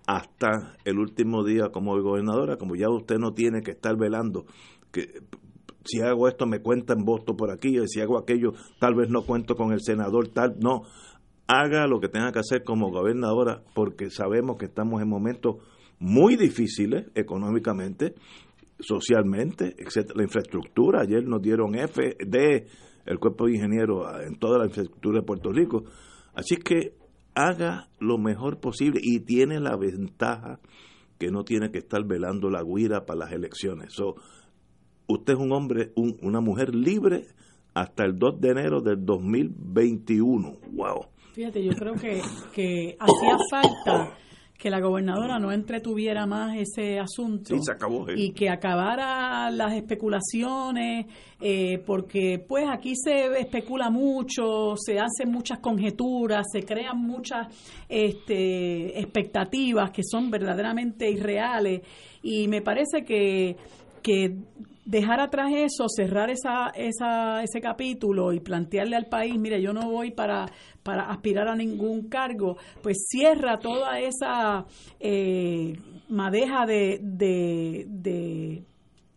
[0.06, 4.44] hasta el último día como gobernadora, como ya usted no tiene que estar velando
[4.92, 5.22] que
[5.84, 9.22] si hago esto me cuentan voto por aquí, y si hago aquello tal vez no
[9.22, 10.82] cuento con el senador tal, no,
[11.46, 15.56] haga lo que tenga que hacer como gobernadora porque sabemos que estamos en momentos
[15.98, 18.14] muy difíciles económicamente,
[18.80, 22.66] socialmente, etcétera, la infraestructura, ayer nos dieron F de
[23.04, 25.84] el cuerpo de ingenieros en toda la infraestructura de Puerto Rico,
[26.34, 26.94] así que
[27.34, 30.60] haga lo mejor posible y tiene la ventaja
[31.18, 33.94] que no tiene que estar velando la guira para las elecciones.
[35.06, 37.26] Usted es un hombre, una mujer libre
[37.74, 40.58] hasta el 2 de enero del 2021.
[40.72, 41.06] ¡Wow!
[41.32, 42.20] Fíjate, yo creo que,
[42.54, 44.16] que hacía falta
[44.62, 48.14] que la gobernadora no entretuviera más ese asunto ¿eh?
[48.14, 51.06] y que acabara las especulaciones,
[51.40, 57.48] eh, porque pues aquí se especula mucho, se hacen muchas conjeturas, se crean muchas
[57.88, 61.80] este, expectativas que son verdaderamente irreales
[62.22, 63.56] y me parece que,
[64.00, 64.36] que
[64.84, 69.90] dejar atrás eso, cerrar esa, esa, ese capítulo y plantearle al país, mire, yo no
[69.90, 70.46] voy para,
[70.82, 74.66] para aspirar a ningún cargo, pues cierra toda esa
[74.98, 75.74] eh,
[76.08, 78.64] madeja de, de,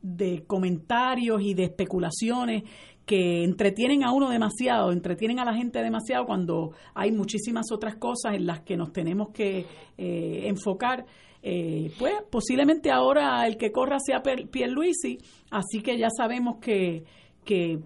[0.01, 2.63] de, comentarios y de especulaciones
[3.05, 8.33] que entretienen a uno demasiado, entretienen a la gente demasiado cuando hay muchísimas otras cosas
[8.33, 9.65] en las que nos tenemos que
[9.97, 11.05] eh, enfocar
[11.47, 15.19] eh, pues posiblemente ahora el que corra sea Pierluisi,
[15.51, 17.03] así que ya sabemos que,
[17.43, 17.77] que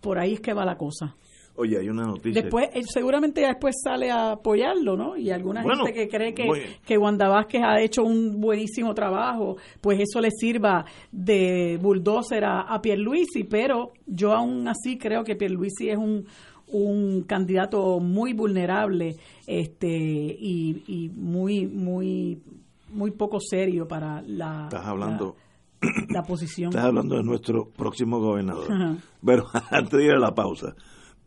[0.00, 1.16] por ahí es que va la cosa.
[1.56, 2.42] Oye, hay una noticia.
[2.42, 5.16] Después, seguramente después sale a apoyarlo, ¿no?
[5.16, 6.46] Y alguna gente que cree que,
[6.86, 12.60] que Wanda Vázquez ha hecho un buenísimo trabajo, pues eso le sirva de bulldozer a,
[12.72, 16.24] a Pierluisi, pero yo aún así creo que Pierluisi es un,
[16.68, 19.16] un candidato muy vulnerable
[19.48, 22.38] este y, y muy muy
[22.98, 25.36] muy poco serio para la, estás hablando,
[26.10, 26.70] la, posición.
[26.70, 28.98] Estás hablando de nuestro próximo gobernador.
[29.24, 30.74] Pero antes de ir a la pausa,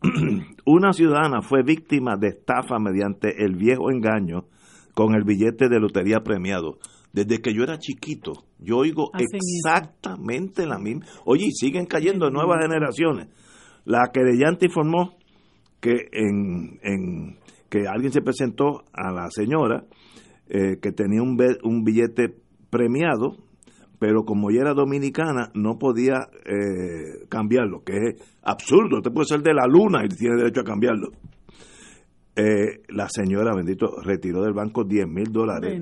[0.66, 4.44] una ciudadana fue víctima de estafa mediante el viejo engaño
[4.94, 6.78] con el billete de lotería premiado.
[7.12, 11.04] Desde que yo era chiquito, yo oigo exactamente la misma.
[11.24, 13.28] Oye, siguen cayendo nuevas generaciones.
[13.84, 15.16] La querellante informó
[15.80, 17.38] que en, en
[17.68, 19.84] que alguien se presentó a la señora
[20.48, 22.34] eh, que tenía un, un billete
[22.70, 23.36] premiado,
[23.98, 29.42] pero como ella era dominicana no podía eh, cambiarlo, que es absurdo, usted puede ser
[29.42, 31.12] de la luna y tiene derecho a cambiarlo.
[32.34, 35.80] Eh, la señora, bendito, retiró del banco 10 mil dólares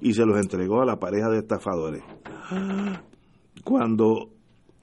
[0.00, 2.02] y se los entregó a la pareja de estafadores.
[3.62, 4.30] Cuando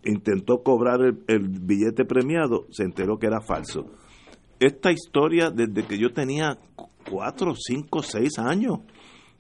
[0.03, 3.87] intentó cobrar el, billete premiado, se enteró que era falso.
[4.59, 6.57] Esta historia, desde que yo tenía
[7.09, 8.79] 4, 5, 6 años,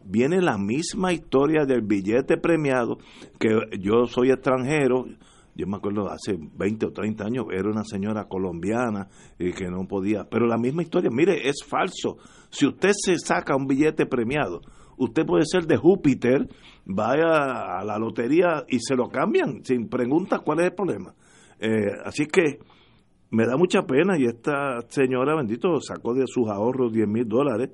[0.03, 2.97] viene la misma historia del billete premiado,
[3.39, 3.49] que
[3.79, 5.05] yo soy extranjero,
[5.55, 9.07] yo me acuerdo hace 20 o 30 años, era una señora colombiana
[9.37, 12.17] y que no podía, pero la misma historia, mire, es falso.
[12.49, 14.61] Si usted se saca un billete premiado,
[14.97, 16.47] usted puede ser de Júpiter,
[16.85, 21.13] vaya a la lotería y se lo cambian sin preguntas cuál es el problema.
[21.59, 22.59] Eh, así que
[23.31, 27.69] me da mucha pena y esta señora, bendito, sacó de sus ahorros 10 mil dólares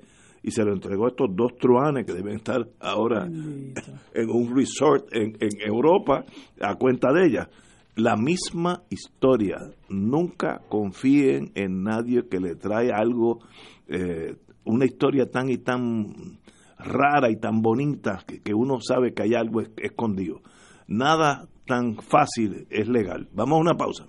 [0.46, 3.26] y se lo entregó a estos dos truanes que deben estar ahora
[4.14, 6.24] en un resort en, en Europa
[6.60, 7.50] a cuenta de ella
[7.96, 9.56] la misma historia.
[9.88, 13.40] Nunca confíen en nadie que le trae algo,
[13.88, 16.38] eh, una historia tan y tan
[16.78, 20.42] rara y tan bonita que, uno sabe que hay algo escondido.
[20.86, 23.28] Nada tan fácil es legal.
[23.32, 24.06] Vamos a una pausa.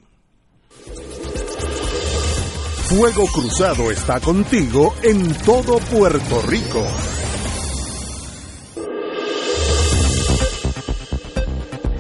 [2.90, 6.82] Fuego Cruzado está contigo en todo Puerto Rico.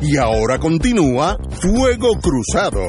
[0.01, 2.80] Y ahora continúa Fuego Cruzado.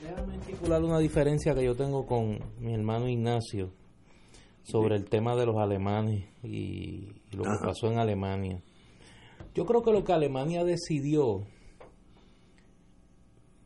[0.00, 3.72] Déjame articular una diferencia que yo tengo con mi hermano Ignacio
[4.62, 8.62] sobre el tema de los alemanes y, lo que pasó en Alemania.
[9.56, 11.46] Yo creo que lo que Alemania decidió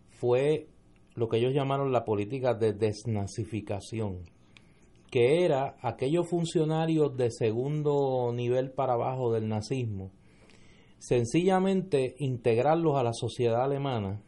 [0.09, 0.69] fue
[1.15, 4.23] lo que ellos llamaron la política de desnazificación
[5.11, 10.13] que era aquellos funcionarios de segundo nivel para abajo del nazismo,
[10.99, 14.23] sencillamente integrarlos a la sociedad alemana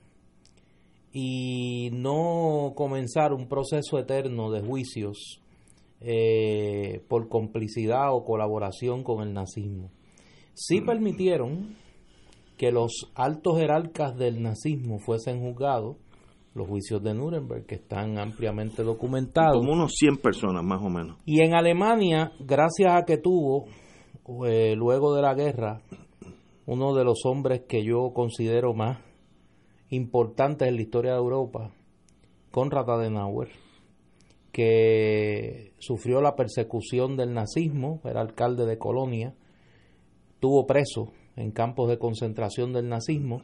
[1.12, 5.40] y no comenzar un proceso eterno de juicios
[6.00, 9.90] eh, por complicidad o colaboración con el nazismo.
[10.54, 11.76] Sí permitieron
[12.56, 15.96] que los altos jerarcas del nazismo fuesen juzgados,
[16.54, 19.56] los juicios de Nuremberg, que están ampliamente documentados.
[19.58, 21.16] Como unos 100 personas más o menos.
[21.24, 23.66] Y en Alemania, gracias a que tuvo,
[24.46, 25.80] eh, luego de la guerra,
[26.66, 28.98] uno de los hombres que yo considero más
[29.88, 31.72] importantes en la historia de Europa,
[32.50, 33.48] Konrad Adenauer,
[34.52, 39.34] que sufrió la persecución del nazismo, era alcalde de Colonia,
[40.42, 43.42] tuvo preso en campos de concentración del nazismo,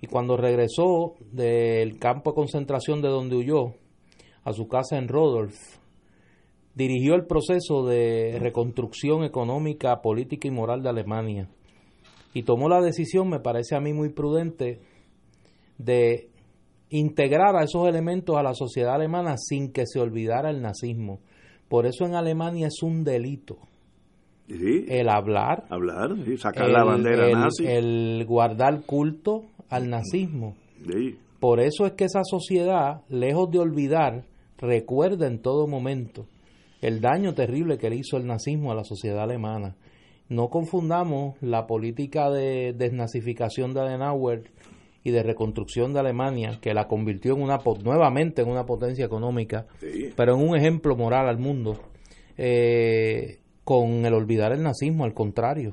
[0.00, 3.74] y cuando regresó del campo de concentración de donde huyó
[4.44, 5.56] a su casa en Rodolf,
[6.76, 11.48] dirigió el proceso de reconstrucción económica, política y moral de Alemania
[12.32, 14.78] y tomó la decisión, me parece a mí muy prudente,
[15.78, 16.28] de
[16.90, 21.18] integrar a esos elementos a la sociedad alemana sin que se olvidara el nazismo.
[21.68, 23.56] Por eso en Alemania es un delito.
[24.48, 27.66] El hablar, hablar sacar la bandera nazi.
[27.66, 30.54] el guardar culto al nazismo.
[31.40, 34.24] Por eso es que esa sociedad, lejos de olvidar,
[34.58, 36.26] recuerda en todo momento
[36.80, 39.76] el daño terrible que le hizo el nazismo a la sociedad alemana.
[40.28, 44.44] No confundamos la política de desnazificación de Adenauer
[45.04, 49.66] y de reconstrucción de Alemania, que la convirtió en una nuevamente en una potencia económica,
[50.16, 51.78] pero en un ejemplo moral al mundo,
[52.36, 55.72] eh, con el olvidar el nazismo, al contrario,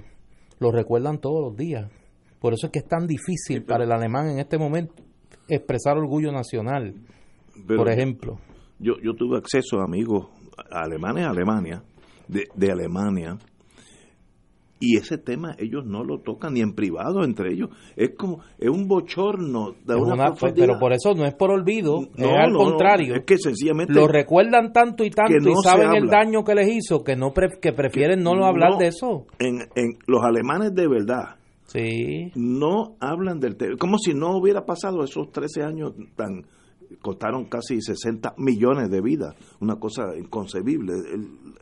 [0.58, 1.92] lo recuerdan todos los días.
[2.40, 4.96] Por eso es que es tan difícil para el alemán en este momento
[5.48, 6.96] expresar orgullo nacional,
[7.68, 8.40] por ejemplo.
[8.80, 10.26] Yo, yo tuve acceso a amigos
[10.72, 11.84] alemanes a Alemania,
[12.28, 13.38] de, de Alemania,
[14.84, 18.70] y ese tema ellos no lo tocan ni en privado entre ellos es como es
[18.70, 23.24] un bochorno de una, pero por eso no es por olvido es al contrario es
[23.26, 27.16] que sencillamente lo recuerdan tanto y tanto y saben el daño que les hizo que
[27.16, 31.36] no que prefieren no, no hablar de eso en, en los alemanes de verdad
[31.66, 32.32] Sí.
[32.36, 33.78] No hablan del tema.
[33.80, 36.46] Como si no hubiera pasado esos 13 años tan.
[37.02, 39.34] costaron casi 60 millones de vidas.
[39.60, 40.94] Una cosa inconcebible,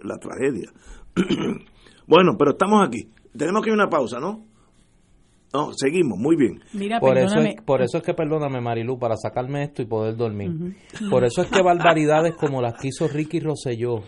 [0.03, 0.69] la tragedia.
[2.11, 3.07] bueno, pero estamos aquí.
[3.37, 4.43] Tenemos que ir a una pausa, ¿no?
[5.53, 6.61] No, seguimos, muy bien.
[6.73, 10.17] Mira, por, eso es, por eso es que, perdóname Marilu, para sacarme esto y poder
[10.17, 10.75] dormir.
[11.09, 14.01] Por eso es que barbaridades como las que hizo Ricky Rosselló,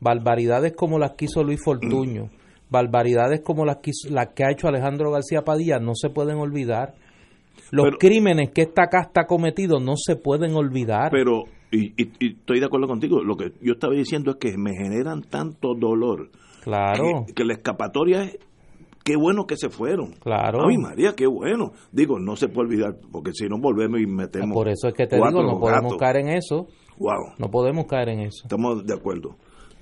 [0.00, 2.30] barbaridades como las que hizo Luis Fortuño,
[2.70, 6.94] barbaridades como las que, las que ha hecho Alejandro García Padilla no se pueden olvidar.
[7.70, 11.10] Los crímenes que esta casta ha cometido no se pueden olvidar.
[11.10, 11.92] Pero, y,
[12.24, 16.30] estoy de acuerdo contigo, lo que yo estaba diciendo es que me generan tanto dolor.
[16.62, 17.26] Claro.
[17.34, 18.38] Que, la escapatoria es
[19.04, 20.12] qué bueno que se fueron.
[20.12, 20.66] Claro.
[20.68, 21.72] Ay, María, qué bueno.
[21.92, 24.54] Digo, no se puede olvidar, porque si no volvemos y metemos.
[24.54, 26.66] Por eso es que te digo, no podemos caer en eso.
[26.98, 27.34] Wow.
[27.38, 28.42] No podemos caer en eso.
[28.44, 29.36] Estamos de acuerdo.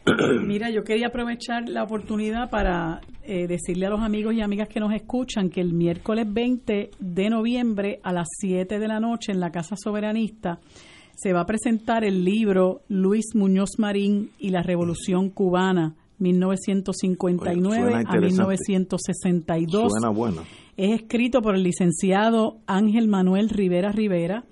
[0.46, 4.78] Mira, yo quería aprovechar la oportunidad para eh, decirle a los amigos y amigas que
[4.78, 9.40] nos escuchan que el miércoles 20 de noviembre a las 7 de la noche en
[9.40, 10.60] la Casa Soberanista
[11.16, 18.16] se va a presentar el libro Luis Muñoz Marín y la Revolución Cubana 1959 a
[18.16, 19.92] 1962.
[19.92, 20.42] Suena bueno.
[20.76, 24.44] Es escrito por el licenciado Ángel Manuel Rivera Rivera.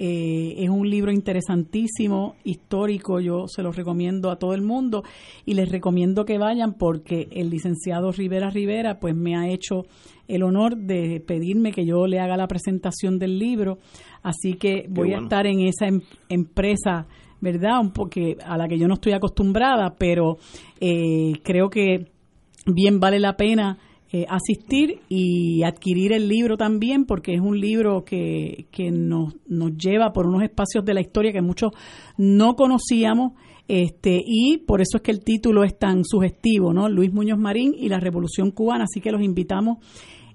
[0.00, 5.02] Eh, es un libro interesantísimo, histórico, yo se lo recomiendo a todo el mundo
[5.44, 9.86] y les recomiendo que vayan porque el licenciado Rivera Rivera pues me ha hecho
[10.28, 13.78] el honor de pedirme que yo le haga la presentación del libro,
[14.22, 17.08] así que voy a estar en esa em, empresa,
[17.40, 17.80] ¿verdad?
[17.80, 20.38] Un porque a la que yo no estoy acostumbrada, pero
[20.80, 22.06] eh, creo que
[22.66, 23.78] bien vale la pena
[24.10, 29.76] eh, asistir y adquirir el libro también, porque es un libro que, que nos, nos
[29.76, 31.72] lleva por unos espacios de la historia que muchos
[32.16, 33.32] no conocíamos.
[33.68, 36.88] Este, y por eso es que el título es tan sugestivo, ¿no?
[36.88, 38.84] Luis Muñoz Marín y la Revolución Cubana.
[38.84, 39.76] Así que los invitamos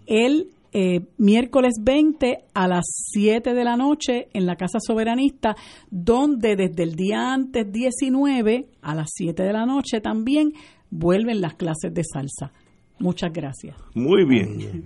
[0.06, 5.56] el eh, miércoles 20 a las 7 de la noche en la Casa Soberanista,
[5.92, 10.54] donde desde el día antes 19 a las 7 de la noche también
[10.90, 12.52] vuelven las clases de salsa.
[13.00, 13.76] Muchas gracias.
[13.96, 14.84] Muy bien.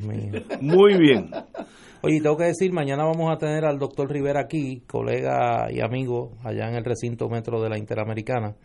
[0.62, 1.30] Muy bien.
[2.02, 6.34] Oye, tengo que decir, mañana vamos a tener al doctor Rivera aquí, colega y amigo
[6.44, 8.56] allá en el recinto metro de la Interamericana.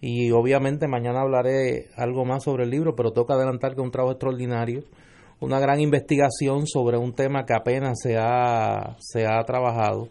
[0.00, 3.90] Y obviamente mañana hablaré algo más sobre el libro, pero toca adelantar que es un
[3.90, 4.84] trabajo extraordinario,
[5.40, 10.08] una gran investigación sobre un tema que apenas se ha, se ha trabajado,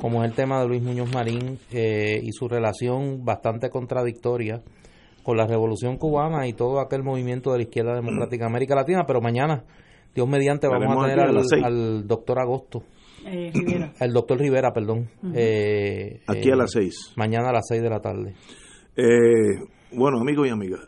[0.00, 4.62] como es el tema de Luis Muñoz Marín eh, y su relación bastante contradictoria
[5.22, 9.04] con la revolución cubana y todo aquel movimiento de la izquierda democrática de América Latina,
[9.06, 9.64] pero mañana,
[10.14, 12.82] Dios mediante, vamos a tener al, doctor Agosto.
[13.26, 13.52] Eh,
[14.00, 15.08] el doctor Rivera, perdón.
[15.34, 17.12] Eh, aquí a las eh, seis.
[17.16, 18.34] Mañana a las seis de la tarde.
[18.96, 19.60] Eh,
[19.92, 20.80] bueno, amigos y amigas,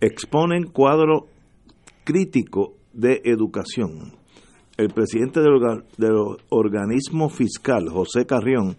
[0.00, 1.26] exponen cuadro
[2.06, 4.12] crítico de educación.
[4.78, 8.76] El presidente del, organismo fiscal, José Carrión,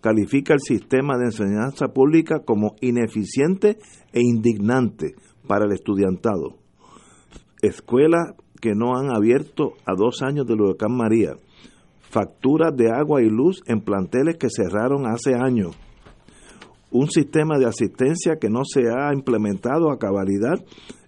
[0.00, 3.78] califica el sistema de enseñanza pública como ineficiente
[4.12, 5.14] e indignante
[5.46, 6.56] para el estudiantado.
[7.62, 11.34] Escuelas que no han abierto a dos años del huracán María.
[12.00, 15.76] Facturas de agua y luz en planteles que cerraron hace años.
[16.90, 20.64] Un sistema de asistencia que no se ha implementado a cabalidad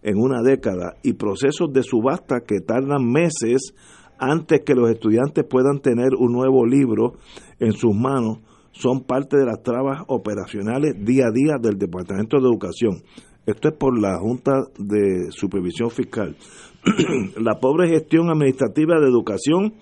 [0.06, 3.74] en una década y procesos de subasta que tardan meses
[4.18, 7.14] antes que los estudiantes puedan tener un nuevo libro
[7.58, 8.38] en sus manos
[8.70, 13.02] son parte de las trabas operacionales día a día del Departamento de Educación.
[13.46, 16.36] Esto es por la Junta de Supervisión Fiscal.
[17.40, 19.74] la pobre gestión administrativa de educación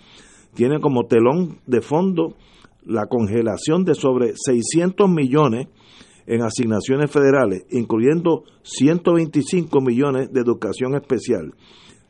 [0.54, 2.34] tiene como telón de fondo
[2.86, 5.66] la congelación de sobre 600 millones
[6.26, 11.54] en asignaciones federales, incluyendo 125 millones de educación especial.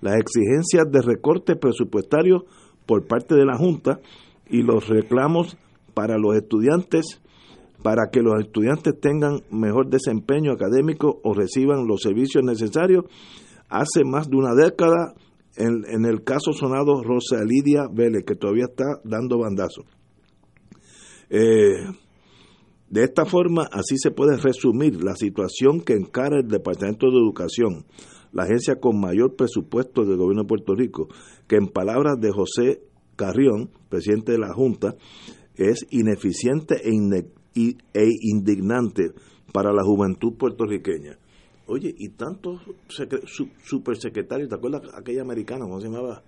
[0.00, 2.44] Las exigencias de recorte presupuestario
[2.86, 4.00] por parte de la Junta
[4.48, 5.56] y los reclamos
[5.94, 7.20] para los estudiantes,
[7.82, 13.04] para que los estudiantes tengan mejor desempeño académico o reciban los servicios necesarios.
[13.68, 15.14] Hace más de una década,
[15.56, 19.86] en, el caso sonado Rosa Lidia Vélez, que todavía está dando bandazos.
[21.30, 21.86] Eh,
[22.94, 27.86] de esta forma, así se puede resumir la situación que encara el Departamento de Educación,
[28.30, 31.08] la agencia con mayor presupuesto del gobierno de Puerto Rico,
[31.48, 32.82] que en palabras de José
[33.16, 34.94] Carrión, presidente de la Junta,
[35.56, 39.10] es ineficiente e, e, indignante
[39.52, 41.18] para la juventud puertorriqueña.
[41.66, 42.60] Oye, y tantos
[43.64, 46.22] supersecretarios, ¿te acuerdas aquella americana, cómo se llamaba?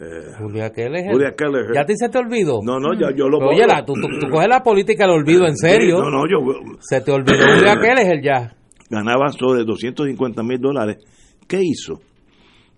[0.00, 1.12] Eh, Julia Keller.
[1.12, 1.66] Julia Keller.
[1.74, 2.60] ¿Ya te se te olvidó?
[2.62, 5.98] No, no, ya yo lo Oye, tú, tú, coges la política del olvido en serio.
[5.98, 6.38] no, no, yo.
[6.80, 8.56] Se te olvidó Julia Keller ya.
[8.90, 10.98] Ganaba sobre 250 mil dólares.
[11.46, 12.00] ¿Qué hizo?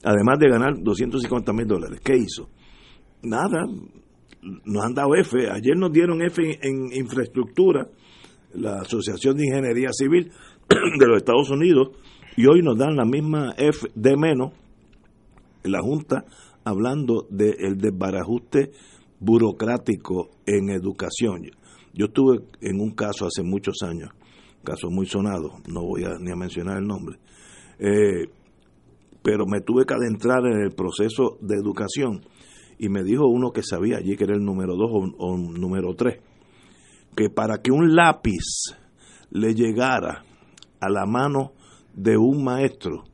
[0.04, 2.50] Además de ganar 250 mil dólares, ¿qué hizo?
[3.22, 3.64] Nada,
[4.42, 5.50] nos han dado F.
[5.50, 7.88] Ayer nos dieron F en, infraestructura,
[8.52, 10.30] la Asociación de Ingeniería Civil
[10.68, 11.88] de los Estados Unidos,
[12.36, 14.52] y hoy nos dan la misma F de menos,
[15.62, 16.24] la Junta,
[16.64, 18.72] hablando del desbarajuste
[19.20, 21.42] burocrático en educación.
[21.92, 24.10] Yo estuve en un caso hace muchos años,
[24.64, 27.18] caso muy sonado, no voy a, ni a mencionar el nombre,
[27.78, 28.28] Eh,
[29.22, 32.20] pero me tuve que adentrar en el proceso de educación
[32.78, 36.20] y me dijo uno que sabía allí que era el número 2 o, número 3,
[37.16, 38.76] que para que un lápiz
[39.30, 40.24] le llegara
[40.80, 41.52] a la mano
[41.94, 43.04] de un maestro,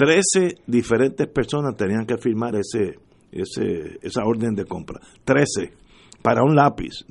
[0.00, 2.98] 13 diferentes personas tenían que firmar ese,
[3.30, 4.98] ese, esa orden de compra.
[5.26, 5.74] 13
[6.22, 7.04] para un lápiz.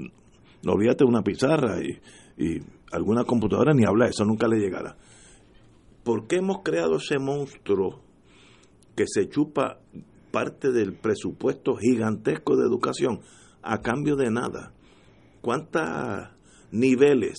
[0.64, 2.00] No olvídate una pizarra y,
[2.44, 4.98] y alguna computadora ni habla, eso nunca le llegará.
[6.04, 8.02] ¿Por qué hemos creado ese monstruo
[8.96, 9.78] que se chupa
[10.32, 13.20] parte del presupuesto gigantesco de educación
[13.62, 14.74] a cambio de nada?
[15.42, 15.84] ¿Cuántos
[16.72, 17.38] niveles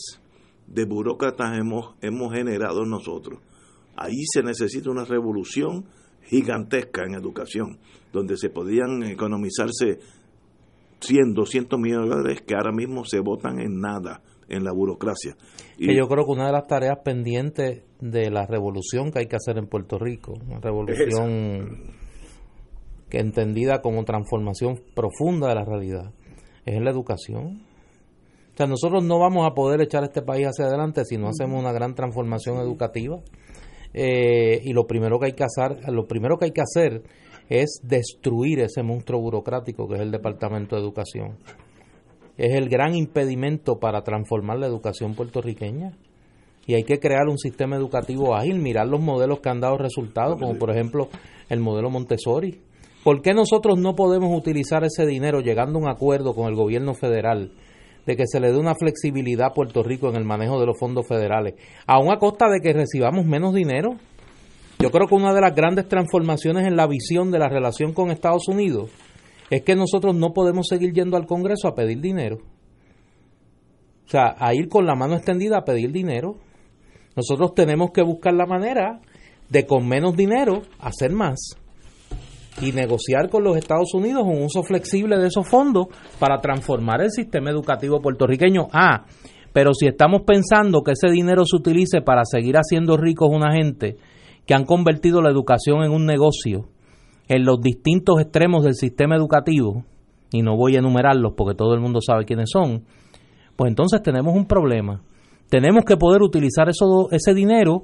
[0.69, 3.41] de burócratas hemos, hemos generado nosotros?
[4.01, 5.85] Ahí se necesita una revolución
[6.23, 7.79] gigantesca en educación,
[8.15, 9.99] donde se podían economizarse
[11.01, 15.37] 100, 200 millones de dólares que ahora mismo se votan en nada en la burocracia.
[15.77, 19.37] Y yo creo que una de las tareas pendientes de la revolución que hay que
[19.37, 21.93] hacer en Puerto Rico, una revolución
[23.11, 26.15] que entendida como transformación profunda de la realidad,
[26.65, 27.67] es en la educación.
[28.55, 31.61] O sea, nosotros no vamos a poder echar este país hacia adelante si no hacemos
[31.61, 33.21] una gran transformación educativa.
[33.93, 37.03] Eh, y lo primero que hay que hacer, lo primero que hay que hacer
[37.49, 41.37] es destruir ese monstruo burocrático que es el Departamento de Educación
[42.41, 45.93] es el gran impedimento para transformar la educación puertorriqueña.
[46.67, 50.41] Y hay que crear un sistema educativo ágil, mirar los modelos que han dado resultados,
[50.41, 51.11] como por ejemplo
[51.51, 52.63] el modelo Montessori.
[53.05, 56.95] ¿Por qué nosotros no podemos utilizar ese dinero llegando a un acuerdo con el gobierno
[56.95, 57.53] federal
[58.07, 60.79] de que se le dé una flexibilidad a Puerto Rico en el manejo de los
[60.79, 61.55] fondos federales,
[61.87, 63.97] aún a costa de que recibamos menos dinero?
[64.79, 68.11] Yo creo que una de las grandes transformaciones en la visión de la relación con
[68.11, 68.91] Estados Unidos
[69.51, 72.39] es que nosotros no podemos seguir yendo al Congreso a pedir dinero.
[74.07, 76.37] O sea, a ir con la mano extendida a pedir dinero.
[77.15, 79.01] Nosotros tenemos que buscar la manera
[79.49, 81.60] de con menos dinero hacer más
[82.61, 85.87] y negociar con los Estados Unidos un uso flexible de esos fondos
[86.19, 88.69] para transformar el sistema educativo puertorriqueño.
[88.73, 89.05] Ah,
[89.53, 93.97] pero si estamos pensando que ese dinero se utilice para seguir haciendo ricos una gente
[94.47, 96.69] que han convertido la educación en un negocio,
[97.29, 99.85] en los distintos extremos del sistema educativo,
[100.33, 102.85] y no voy a enumerarlos porque todo el mundo sabe quiénes son,
[103.57, 105.03] pues entonces tenemos un problema.
[105.49, 107.83] Tenemos que poder utilizar eso, ese dinero,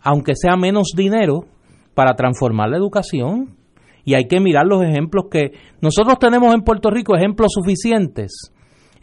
[0.00, 1.46] aunque sea menos dinero,
[1.94, 3.56] para transformar la educación.
[4.06, 5.52] Y hay que mirar los ejemplos que
[5.82, 8.52] nosotros tenemos en Puerto Rico, ejemplos suficientes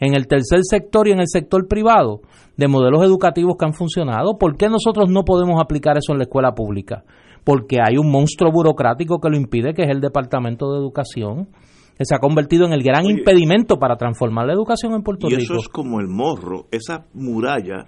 [0.00, 2.22] en el tercer sector y en el sector privado
[2.56, 4.36] de modelos educativos que han funcionado.
[4.36, 7.04] ¿Por qué nosotros no podemos aplicar eso en la escuela pública?
[7.44, 11.48] porque hay un monstruo burocrático que lo impide, que es el Departamento de Educación,
[11.96, 15.40] que se ha convertido en el gran impedimento para transformar la educación en Puerto Rico.
[15.40, 17.86] Y eso es como el morro, esa muralla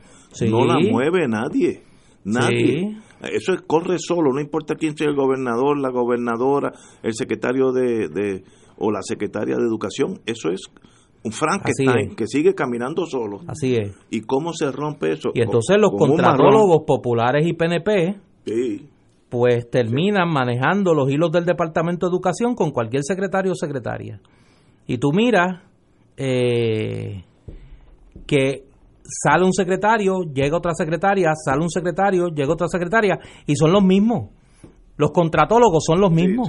[0.49, 1.83] no la mueve nadie,
[2.23, 2.99] nadie.
[3.23, 6.73] Eso corre solo, no importa quién sea el gobernador, la gobernadora,
[7.03, 8.43] el secretario de,
[8.79, 10.61] o la secretaria de Educación, eso es
[11.25, 13.41] un Frankenstein que sigue caminando solo.
[13.49, 13.97] Así es.
[14.11, 15.31] ¿Y cómo se rompe eso?
[15.35, 18.89] Y entonces los contratólogos populares y PNP sí
[19.29, 24.21] pues terminan manejando los hilos del Departamento de Educación con cualquier secretario o secretaria.
[24.87, 25.63] Y tú miras
[26.17, 27.25] eh,
[28.27, 28.66] que
[29.09, 33.83] sale un secretario, llega otra secretaria, sale un secretario, llega otra secretaria, y son los
[33.83, 34.31] mismos.
[34.97, 36.49] Los contratólogos son los mismos.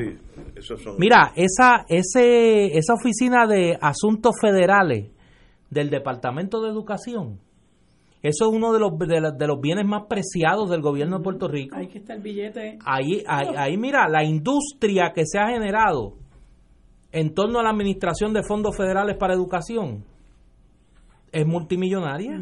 [0.97, 5.11] Mira, esa, ese, esa oficina de asuntos federales
[5.69, 7.39] del Departamento de Educación,
[8.23, 11.75] eso es uno de los, de, los bienes más preciados del gobierno de Puerto Rico.
[11.75, 12.79] Ahí que está el billete.
[12.83, 16.15] Ahí, ahí, mira, la industria que se ha generado
[17.11, 20.03] en torno a la administración de fondos federales para educación
[21.31, 22.41] es multimillonaria.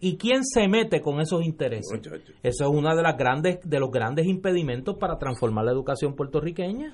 [0.00, 2.00] ¿Y quién se mete con esos intereses?
[2.42, 6.92] Eso es uno de las grandes de los grandes impedimentos para transformar la educación puertorriqueña.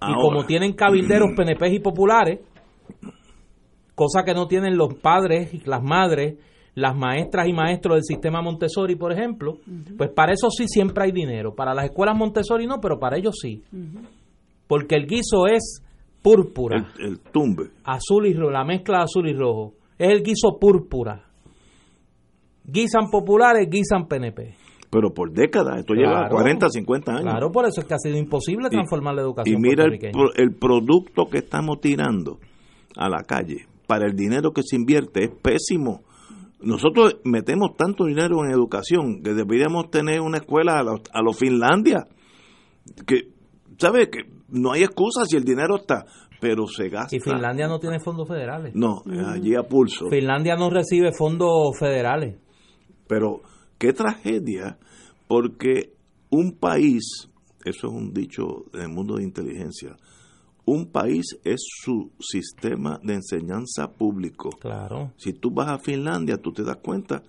[0.00, 2.40] y como tienen cabilderos PNP y populares,
[3.94, 6.36] cosa que no tienen los padres y las madres
[6.74, 9.58] las maestras y maestros del sistema Montessori, por ejemplo,
[9.96, 11.54] pues para eso sí siempre hay dinero.
[11.54, 13.62] Para las escuelas Montessori no, pero para ellos sí.
[14.66, 15.82] Porque el guiso es
[16.20, 16.92] púrpura.
[16.98, 17.70] El, tumbe.
[17.84, 19.74] Azul y rojo, la mezcla azul y rojo.
[19.98, 21.24] Es el guiso púrpura.
[22.64, 24.54] Guisan populares, guisan PNP.
[24.90, 27.22] Pero por décadas, esto lleva 40, 50 años.
[27.24, 29.56] Claro, por eso es que ha sido imposible transformar la educación.
[29.56, 30.00] Y mira el,
[30.36, 32.38] el producto que estamos tirando
[32.96, 36.02] a la calle para el dinero que se invierte es pésimo
[36.64, 42.06] nosotros metemos tanto dinero en educación que deberíamos tener una escuela a los, Finlandia.
[43.06, 43.28] Que,
[43.78, 44.08] ¿sabe?
[44.08, 46.06] Que no hay excusa si el dinero está,
[46.44, 47.16] pero se gasta.
[47.16, 48.74] Y Finlandia no tiene fondos federales.
[48.74, 50.10] No, allí a pulso.
[50.10, 52.36] Finlandia no recibe fondos federales.
[53.08, 53.40] Pero
[53.78, 54.76] qué tragedia,
[55.26, 55.94] porque
[56.28, 57.30] un país,
[57.64, 59.96] eso es un dicho en el mundo de inteligencia,
[60.66, 64.50] un país es su sistema de enseñanza público.
[64.60, 65.12] Claro.
[65.16, 67.22] Si tú vas a Finlandia, tú te das cuenta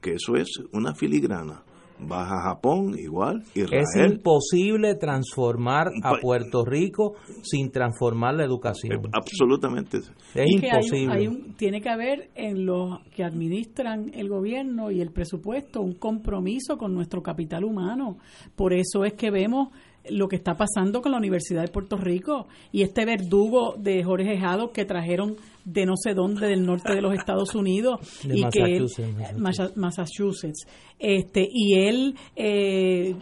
[0.00, 1.64] que eso es una filigrana.
[2.00, 3.82] Vas a Japón, igual, Israel.
[3.82, 8.92] Es imposible transformar a Puerto Rico sin transformar la educación.
[8.94, 9.98] Eh, absolutamente.
[9.98, 10.10] Es
[10.46, 11.14] Y que hay un- imposible.
[11.14, 15.94] hay un- tiene que haber en los que administran el gobierno y el presupuesto un
[15.94, 18.18] compromiso con nuestro capital humano.
[18.56, 19.68] Por eso es que vemos
[20.10, 24.36] lo que está pasando con la Universidad de Puerto Rico y este verdugo de Jorge
[24.36, 28.44] Jado que trajeron de no sé dónde del norte de los Estados Unidos De y
[28.50, 30.66] que él- Massachusetts, Massa- Massachusetts.
[30.98, 33.14] Este y él eh,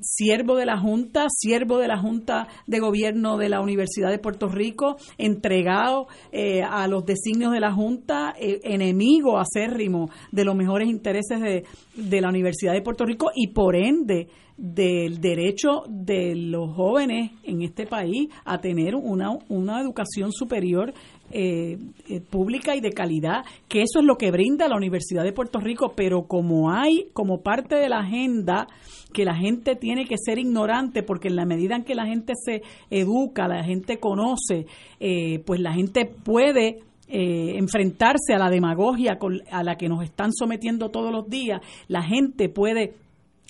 [0.00, 4.48] siervo de la Junta, siervo de la Junta de Gobierno de la Universidad de Puerto
[4.48, 10.88] Rico, entregado eh, a los designios de la Junta, eh, enemigo acérrimo de los mejores
[10.88, 11.64] intereses de,
[11.96, 17.62] de la Universidad de Puerto Rico y por ende del derecho de los jóvenes en
[17.62, 20.92] este país a tener una, una educación superior
[21.30, 21.78] eh,
[22.08, 25.58] eh, pública y de calidad, que eso es lo que brinda la Universidad de Puerto
[25.60, 28.66] Rico, pero como hay como parte de la agenda
[29.12, 32.32] que la gente tiene que ser ignorante, porque en la medida en que la gente
[32.36, 34.66] se educa, la gente conoce,
[35.00, 40.02] eh, pues la gente puede eh, enfrentarse a la demagogia con- a la que nos
[40.02, 42.94] están sometiendo todos los días, la gente puede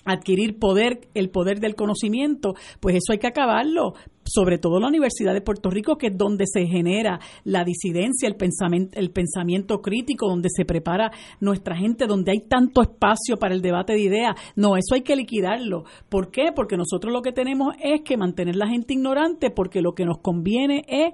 [0.05, 3.93] adquirir poder, el poder del conocimiento, pues eso hay que acabarlo,
[4.25, 8.35] sobre todo la Universidad de Puerto Rico, que es donde se genera la disidencia, el
[8.35, 13.61] pensamiento, el pensamiento crítico, donde se prepara nuestra gente, donde hay tanto espacio para el
[13.61, 14.35] debate de ideas.
[14.55, 15.83] No, eso hay que liquidarlo.
[16.09, 16.51] ¿Por qué?
[16.55, 20.17] Porque nosotros lo que tenemos es que mantener la gente ignorante, porque lo que nos
[20.19, 21.13] conviene es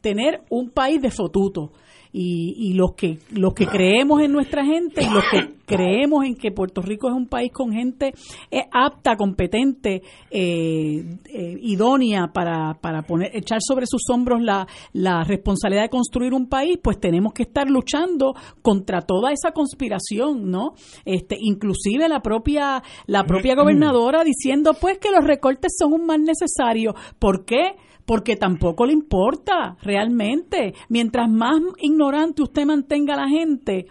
[0.00, 1.72] tener un país de fotuto
[2.12, 6.34] y, y los que los que creemos en nuestra gente y los que creemos en
[6.34, 8.12] que Puerto Rico es un país con gente
[8.72, 15.82] apta, competente, eh, eh, idónea para, para poner echar sobre sus hombros la, la responsabilidad
[15.82, 20.74] de construir un país, pues tenemos que estar luchando contra toda esa conspiración, ¿no?
[21.04, 26.22] Este, inclusive la propia la propia gobernadora diciendo pues que los recortes son un mal
[26.22, 26.94] necesario.
[27.18, 27.76] ¿Por qué?
[28.10, 30.74] Porque tampoco le importa realmente.
[30.88, 33.86] Mientras más ignorante usted mantenga a la gente,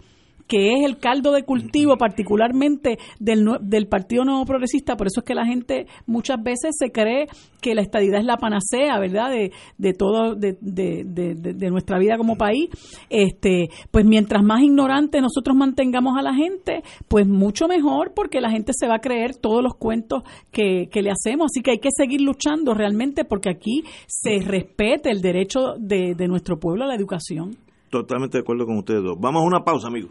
[0.50, 5.24] que es el caldo de cultivo particularmente del, del Partido Nuevo Progresista, por eso es
[5.24, 7.28] que la gente muchas veces se cree
[7.60, 12.16] que la estadidad es la panacea, ¿verdad?, de, de todo, de- de- de nuestra vida
[12.18, 12.68] como país,
[13.10, 18.50] este, pues mientras más ignorante nosotros mantengamos a la gente, pues mucho mejor, porque la
[18.50, 21.78] gente se va a creer todos los cuentos que, que le hacemos, así que hay
[21.78, 26.88] que seguir luchando realmente porque aquí se respete el derecho de, de nuestro pueblo a
[26.88, 27.56] la educación.
[27.90, 29.16] Totalmente de acuerdo con ustedes dos.
[29.20, 30.10] Vamos a una pausa, amigos.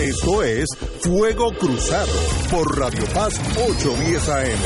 [0.00, 0.66] Esto es
[1.00, 2.12] Fuego Cruzado
[2.50, 4.58] por Radio Paz 810 AM.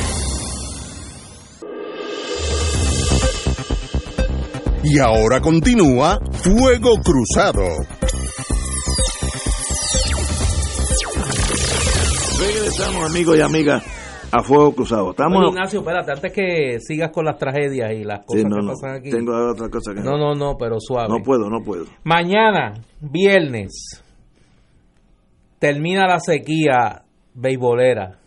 [4.84, 7.62] Y ahora continúa Fuego Cruzado.
[12.40, 13.82] Regresamos, amigos y amigas,
[14.32, 15.10] a Fuego Cruzado.
[15.12, 15.38] Estamos...
[15.38, 18.62] Oye, Ignacio, espérate, antes que sigas con las tragedias y las Sí, cosas no, que
[18.62, 19.10] no, pasan aquí.
[19.10, 21.08] Tengo otra cosa que No, no, no, pero suave.
[21.08, 21.84] No puedo, no puedo.
[22.04, 24.01] Mañana, viernes,
[25.62, 28.18] termina la sequía beisbolera.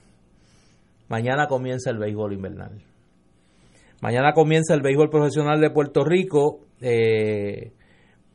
[1.09, 2.81] Mañana comienza el béisbol invernal.
[3.99, 6.61] Mañana comienza el béisbol profesional de Puerto Rico.
[6.79, 7.73] eh,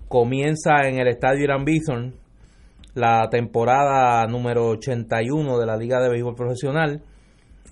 [0.07, 2.13] comienza en el estadio Irán Bison
[2.95, 7.01] la temporada número 81 de la Liga de Béisbol Profesional.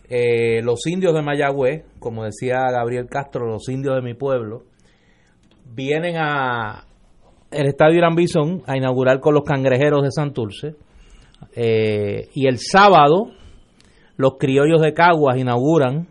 [0.08, 4.62] Eh, los indios de Mayagüez, como decía Gabriel Castro, los indios de mi pueblo,
[5.74, 6.86] vienen a
[7.50, 10.87] el estadio Irán Bison a inaugurar con los cangrejeros de Santurce.
[11.54, 13.30] Eh, y el sábado,
[14.16, 16.08] los criollos de Caguas inauguran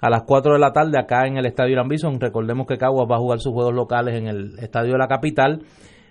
[0.00, 2.20] a las 4 de la tarde acá en el estadio Irán Bison.
[2.20, 5.62] Recordemos que Caguas va a jugar sus juegos locales en el estadio de la capital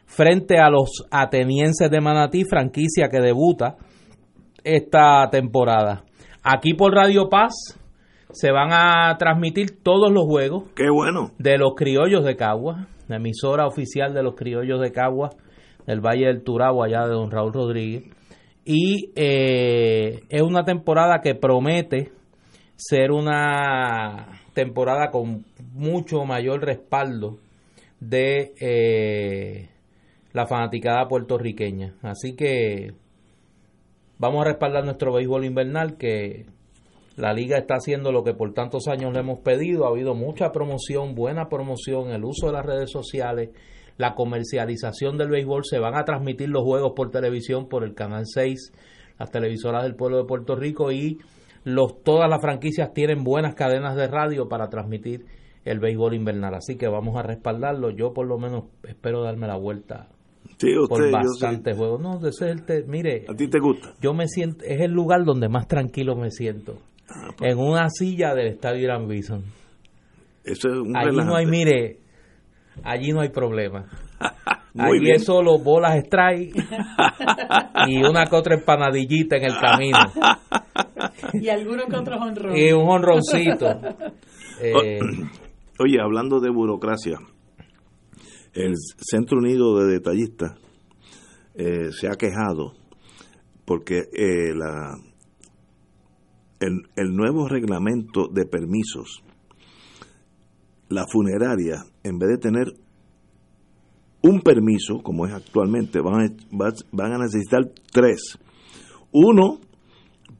[0.05, 3.75] frente a los atenienses de Manatí, franquicia que debuta
[4.63, 6.03] esta temporada.
[6.43, 7.79] Aquí por Radio Paz
[8.31, 11.31] se van a transmitir todos los juegos Qué bueno.
[11.37, 15.35] de los criollos de Caguas, la emisora oficial de los criollos de Caguas,
[15.85, 18.05] del Valle del Turabo, allá de don Raúl Rodríguez.
[18.65, 22.11] Y eh, es una temporada que promete
[22.75, 27.39] ser una temporada con mucho mayor respaldo
[27.99, 29.69] de eh,
[30.31, 31.95] la fanaticada puertorriqueña.
[32.01, 32.93] Así que
[34.17, 36.45] vamos a respaldar nuestro béisbol invernal que
[37.15, 39.85] la liga está haciendo lo que por tantos años le hemos pedido.
[39.85, 43.49] Ha habido mucha promoción, buena promoción, el uso de las redes sociales,
[43.97, 45.63] la comercialización del béisbol.
[45.65, 48.71] Se van a transmitir los juegos por televisión por el Canal 6,
[49.19, 51.19] las televisoras del pueblo de Puerto Rico y
[51.63, 55.25] los todas las franquicias tienen buenas cadenas de radio para transmitir
[55.65, 56.55] el béisbol invernal.
[56.55, 57.89] Así que vamos a respaldarlo.
[57.91, 60.09] Yo por lo menos espero darme la vuelta
[60.87, 61.97] por bastante juego.
[61.97, 63.93] No, ese es el mire, a ti te gusta.
[64.01, 66.77] Yo me siento es el lugar donde más tranquilo me siento.
[67.09, 67.51] Ah, pues.
[67.51, 69.43] En una silla del estadio Irán Bison.
[70.43, 71.99] Eso es un Allí no hay, mire,
[72.83, 73.85] allí no hay problema.
[74.75, 76.55] Allí es solo bolas strike
[77.87, 79.99] y una que otra empanadillita en el camino.
[81.33, 82.59] Y algunos que otros honrones.
[82.59, 83.67] Y un honroncito.
[84.61, 84.99] Eh,
[85.79, 87.17] oye, hablando de burocracia,
[88.53, 90.53] el Centro Unido de Detallistas
[91.55, 92.73] eh, se ha quejado
[93.65, 94.95] porque eh, la,
[96.59, 99.23] el, el, nuevo reglamento de permisos,
[100.89, 102.67] la funeraria, en vez de tener
[104.21, 107.61] un permiso, como es actualmente, van a, van a necesitar
[107.91, 108.37] tres.
[109.11, 109.59] Uno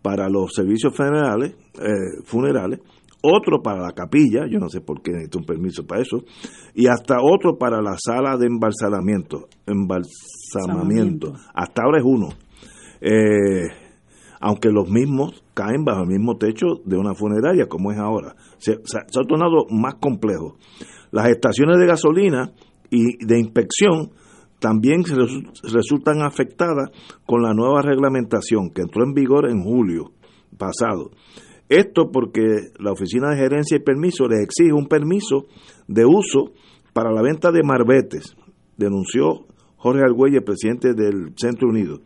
[0.02, 2.80] para los servicios funerales, eh, funerales
[3.26, 6.26] otro para la capilla, yo no sé por qué necesito un permiso para eso,
[6.76, 11.34] y hasta otro para la sala de embalsamamiento, embalsamamiento.
[11.53, 12.30] Hasta ahora es uno.
[12.99, 13.70] Eh,
[14.41, 18.36] aunque los mismos caen bajo el mismo techo de una funeraria, como es ahora.
[18.58, 20.58] Se, ha tornado más complejo.
[21.12, 22.52] Las estaciones de gasolina
[22.90, 24.12] y de inspección
[24.60, 25.04] también
[25.64, 26.90] resultan afectadas
[27.26, 30.12] con la nueva reglamentación que entró en vigor en julio
[30.58, 31.12] pasado.
[31.70, 32.42] Esto porque
[32.80, 35.46] la Oficina de Gerencia y Permiso les exige un permiso
[35.88, 36.52] de uso
[36.94, 38.36] para la venta de marbetes,
[38.78, 39.48] denunció
[39.78, 42.00] Jorge Argüelle, presidente del Centro Unido.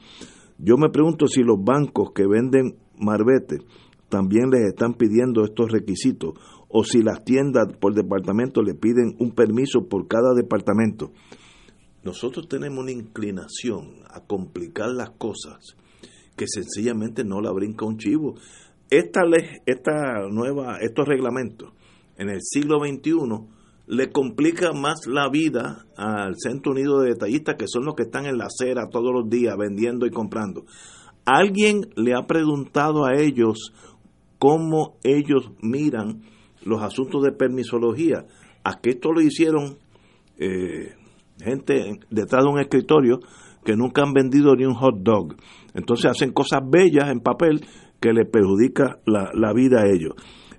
[0.58, 3.62] Yo me pregunto si los bancos que venden marbetes
[4.10, 6.34] también les están pidiendo estos requisitos
[6.70, 11.12] o si las tiendas por departamento le piden un permiso por cada departamento.
[12.04, 15.76] Nosotros tenemos una inclinación a complicar las cosas
[16.36, 18.36] que sencillamente no la brinca un chivo
[18.90, 21.74] esta ley, esta nueva, estos reglamentos
[22.18, 23.12] en el siglo XXI
[23.88, 28.26] le complica más la vida al Centro Unido de Detallistas, que son los que están
[28.26, 30.66] en la acera todos los días vendiendo y comprando.
[31.28, 33.74] ¿Alguien le ha preguntado a ellos
[34.40, 36.22] cómo ellos miran
[36.64, 38.26] los asuntos de permisología?
[38.64, 39.78] ¿A qué esto lo hicieron
[40.38, 40.94] eh,
[41.38, 43.20] gente detrás de un escritorio
[43.66, 45.36] que nunca han vendido ni un hot dog?
[45.74, 47.60] Entonces hacen cosas bellas en papel
[48.00, 50.14] que le perjudica la, vida a ellos.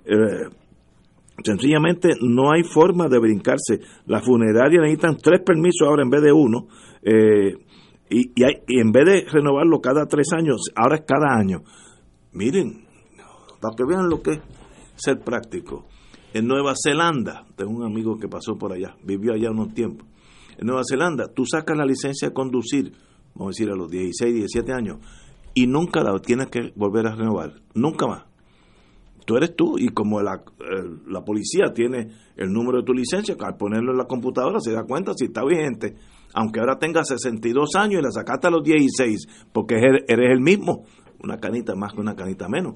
[0.05, 0.53] Eh,
[1.43, 3.79] sencillamente no hay forma de brincarse.
[4.05, 6.67] Las funerarias necesitan tres permisos ahora en vez de uno.
[7.01, 7.57] Eh,
[8.09, 11.61] y, y, en vez de renovarlo cada tres años, ahora es cada año.
[12.33, 12.85] Miren,
[13.61, 14.39] para que vean lo que es
[14.95, 15.85] ser práctico.
[16.33, 20.07] En Nueva Zelanda, tengo un amigo que pasó por allá, vivió allá unos tiempos.
[20.57, 22.91] En Nueva Zelanda, tú sacas la licencia de conducir,
[23.33, 24.97] vamos a decir a los 16, 17 años,
[25.53, 28.25] y nunca la tienes que volver a renovar, nunca más.
[29.25, 30.43] Tú eres tú y como la,
[31.07, 34.83] la policía tiene el número de tu licencia, al ponerlo en la computadora se da
[34.83, 35.95] cuenta si está vigente,
[36.33, 40.83] aunque ahora tenga 62 años y la sacaste a los 16, porque eres el mismo,
[41.23, 42.73] una canita más que una canita menos.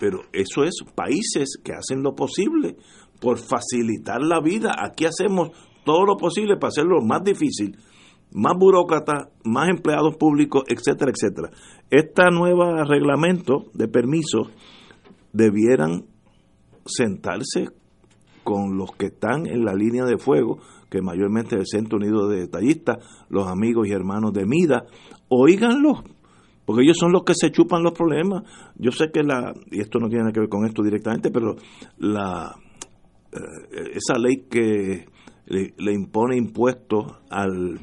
[0.00, 2.76] Pero eso es países que hacen lo posible
[3.20, 4.74] por facilitar la vida.
[4.78, 5.50] Aquí hacemos
[5.84, 7.76] todo lo posible para hacerlo más difícil
[8.34, 11.50] más burócratas, más empleados públicos, etcétera, etcétera.
[11.88, 14.48] Este nuevo reglamento de permisos
[15.32, 16.04] debieran
[16.84, 17.68] sentarse
[18.42, 20.58] con los que están en la línea de fuego,
[20.94, 22.98] que mayormente es el Centro Unido de Detallistas,
[23.28, 24.84] los amigos y hermanos de Mida,
[25.28, 26.04] oíganlos,
[26.64, 28.44] porque ellos son los que se chupan los problemas.
[28.76, 31.56] Yo sé que la, y esto no tiene que ver con esto directamente, pero
[31.98, 32.54] la
[33.32, 35.06] eh, esa ley que
[35.46, 37.80] le impone impuestos al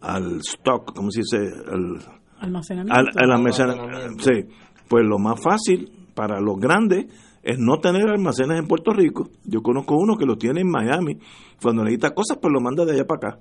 [0.00, 1.38] al stock, ¿cómo se dice?
[1.70, 1.98] Al,
[2.40, 4.24] almacenamiento.
[4.24, 4.46] Sí,
[4.88, 7.06] pues lo más fácil para los grandes
[7.42, 9.30] es no tener almacenes en Puerto Rico.
[9.44, 11.18] Yo conozco uno que lo tiene en Miami.
[11.62, 13.40] Cuando necesita cosas, pues lo manda de allá para acá.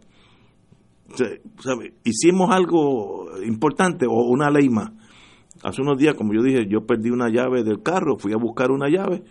[2.03, 4.91] Hicimos algo importante o una ley más.
[5.63, 8.71] Hace unos días, como yo dije, yo perdí una llave del carro, fui a buscar
[8.71, 9.23] una llave.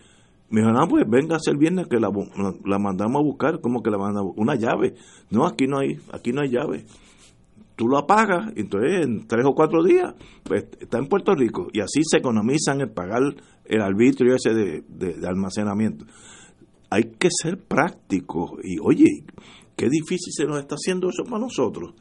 [0.51, 2.11] Me dijo, no, pues venga el viernes que la,
[2.65, 3.61] la mandamos a buscar.
[3.61, 4.35] como que la mandamos?
[4.37, 4.95] Una llave.
[5.31, 6.85] No, aquí no hay, aquí no hay llave
[7.79, 10.13] tú lo apagas, entonces en tres o cuatro días
[10.43, 13.23] pues, está en Puerto Rico y así se economizan el pagar
[13.69, 16.07] el arbitrio ese de, almacenamiento.
[16.91, 19.25] Hay que ser práctico y oye,
[19.77, 21.95] qué difícil se nos está haciendo eso para nosotros.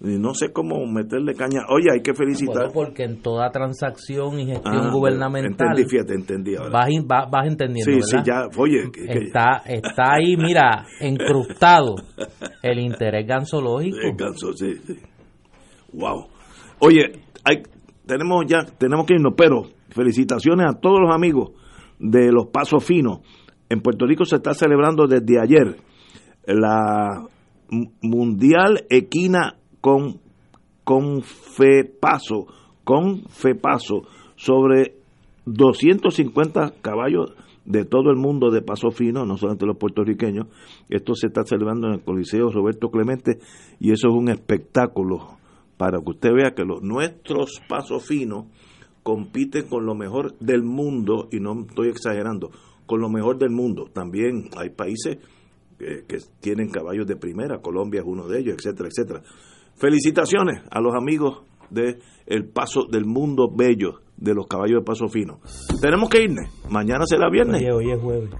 [0.00, 1.62] No sé cómo meterle caña.
[1.70, 2.70] Oye, hay que felicitar.
[2.74, 5.68] porque en toda transacción y gestión ah, gubernamental.
[5.68, 6.70] Entendí, fíjate, entendí ahora.
[7.06, 7.90] Vas, vas, entendiendo.
[7.90, 8.48] Sí, sí, ya.
[8.58, 11.94] Oye, está, está ahí, mira, encrustado
[12.62, 13.96] el interés gansológico.
[14.02, 14.98] El ganso, sí, sí.
[15.94, 16.26] Wow.
[16.80, 17.62] Oye, hay,
[18.04, 19.62] tenemos ya, tenemos que irnos, pero
[19.94, 21.52] felicitaciones a todos los amigos
[21.98, 23.20] de los Pasos Finos.
[23.68, 25.76] En Puerto Rico se está celebrando desde ayer
[26.46, 27.26] la
[28.02, 30.20] Mundial Equina con,
[30.82, 32.46] con Fepaso,
[32.84, 34.02] con Fepaso,
[34.36, 34.96] sobre
[35.46, 37.32] 250 caballos
[37.64, 40.48] de todo el mundo de paso fino, no solamente los puertorriqueños.
[40.90, 43.38] Esto se está celebrando en el Coliseo Roberto Clemente
[43.80, 45.38] y eso es un espectáculo
[45.76, 48.46] para que usted vea que los nuestros pasos finos
[49.04, 52.50] compiten con lo mejor del mundo y no estoy exagerando,
[52.86, 53.84] con lo mejor del mundo.
[53.92, 55.18] También hay países
[55.78, 59.22] que, tienen caballos de primera, Colombia es uno de ellos, etcétera, etcétera.
[59.76, 65.08] Felicitaciones a los amigos de El Paso del Mundo Bello de los caballos de paso
[65.08, 65.40] fino.
[65.80, 66.48] Tenemos que irnos.
[66.70, 67.60] Mañana será viernes.
[67.62, 68.30] Oye, hoy es jueves.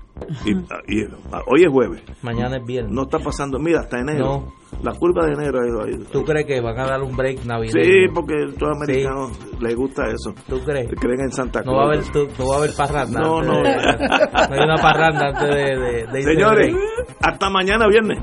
[0.47, 1.09] Y, y-
[1.47, 2.03] hoy es jueves.
[2.23, 2.93] Mañana es viernes.
[2.93, 4.25] No está pasando, mira, hasta enero.
[4.25, 4.53] No.
[4.83, 5.61] La curva de enero.
[5.61, 7.85] ahí- ahí- ¿Tú crees que van a dar un break navideño?
[7.85, 10.35] Sí, porque a los americanos les gusta eso.
[10.49, 10.89] ¿Tú crees?
[10.99, 11.61] Creen en Santa.
[11.63, 13.21] No va a haber, tú- no va a haber parranda.
[13.21, 13.63] No, no.
[13.63, 16.75] de- no hay una parranda antes de, de, Señores,
[17.21, 18.19] hasta mañana viernes.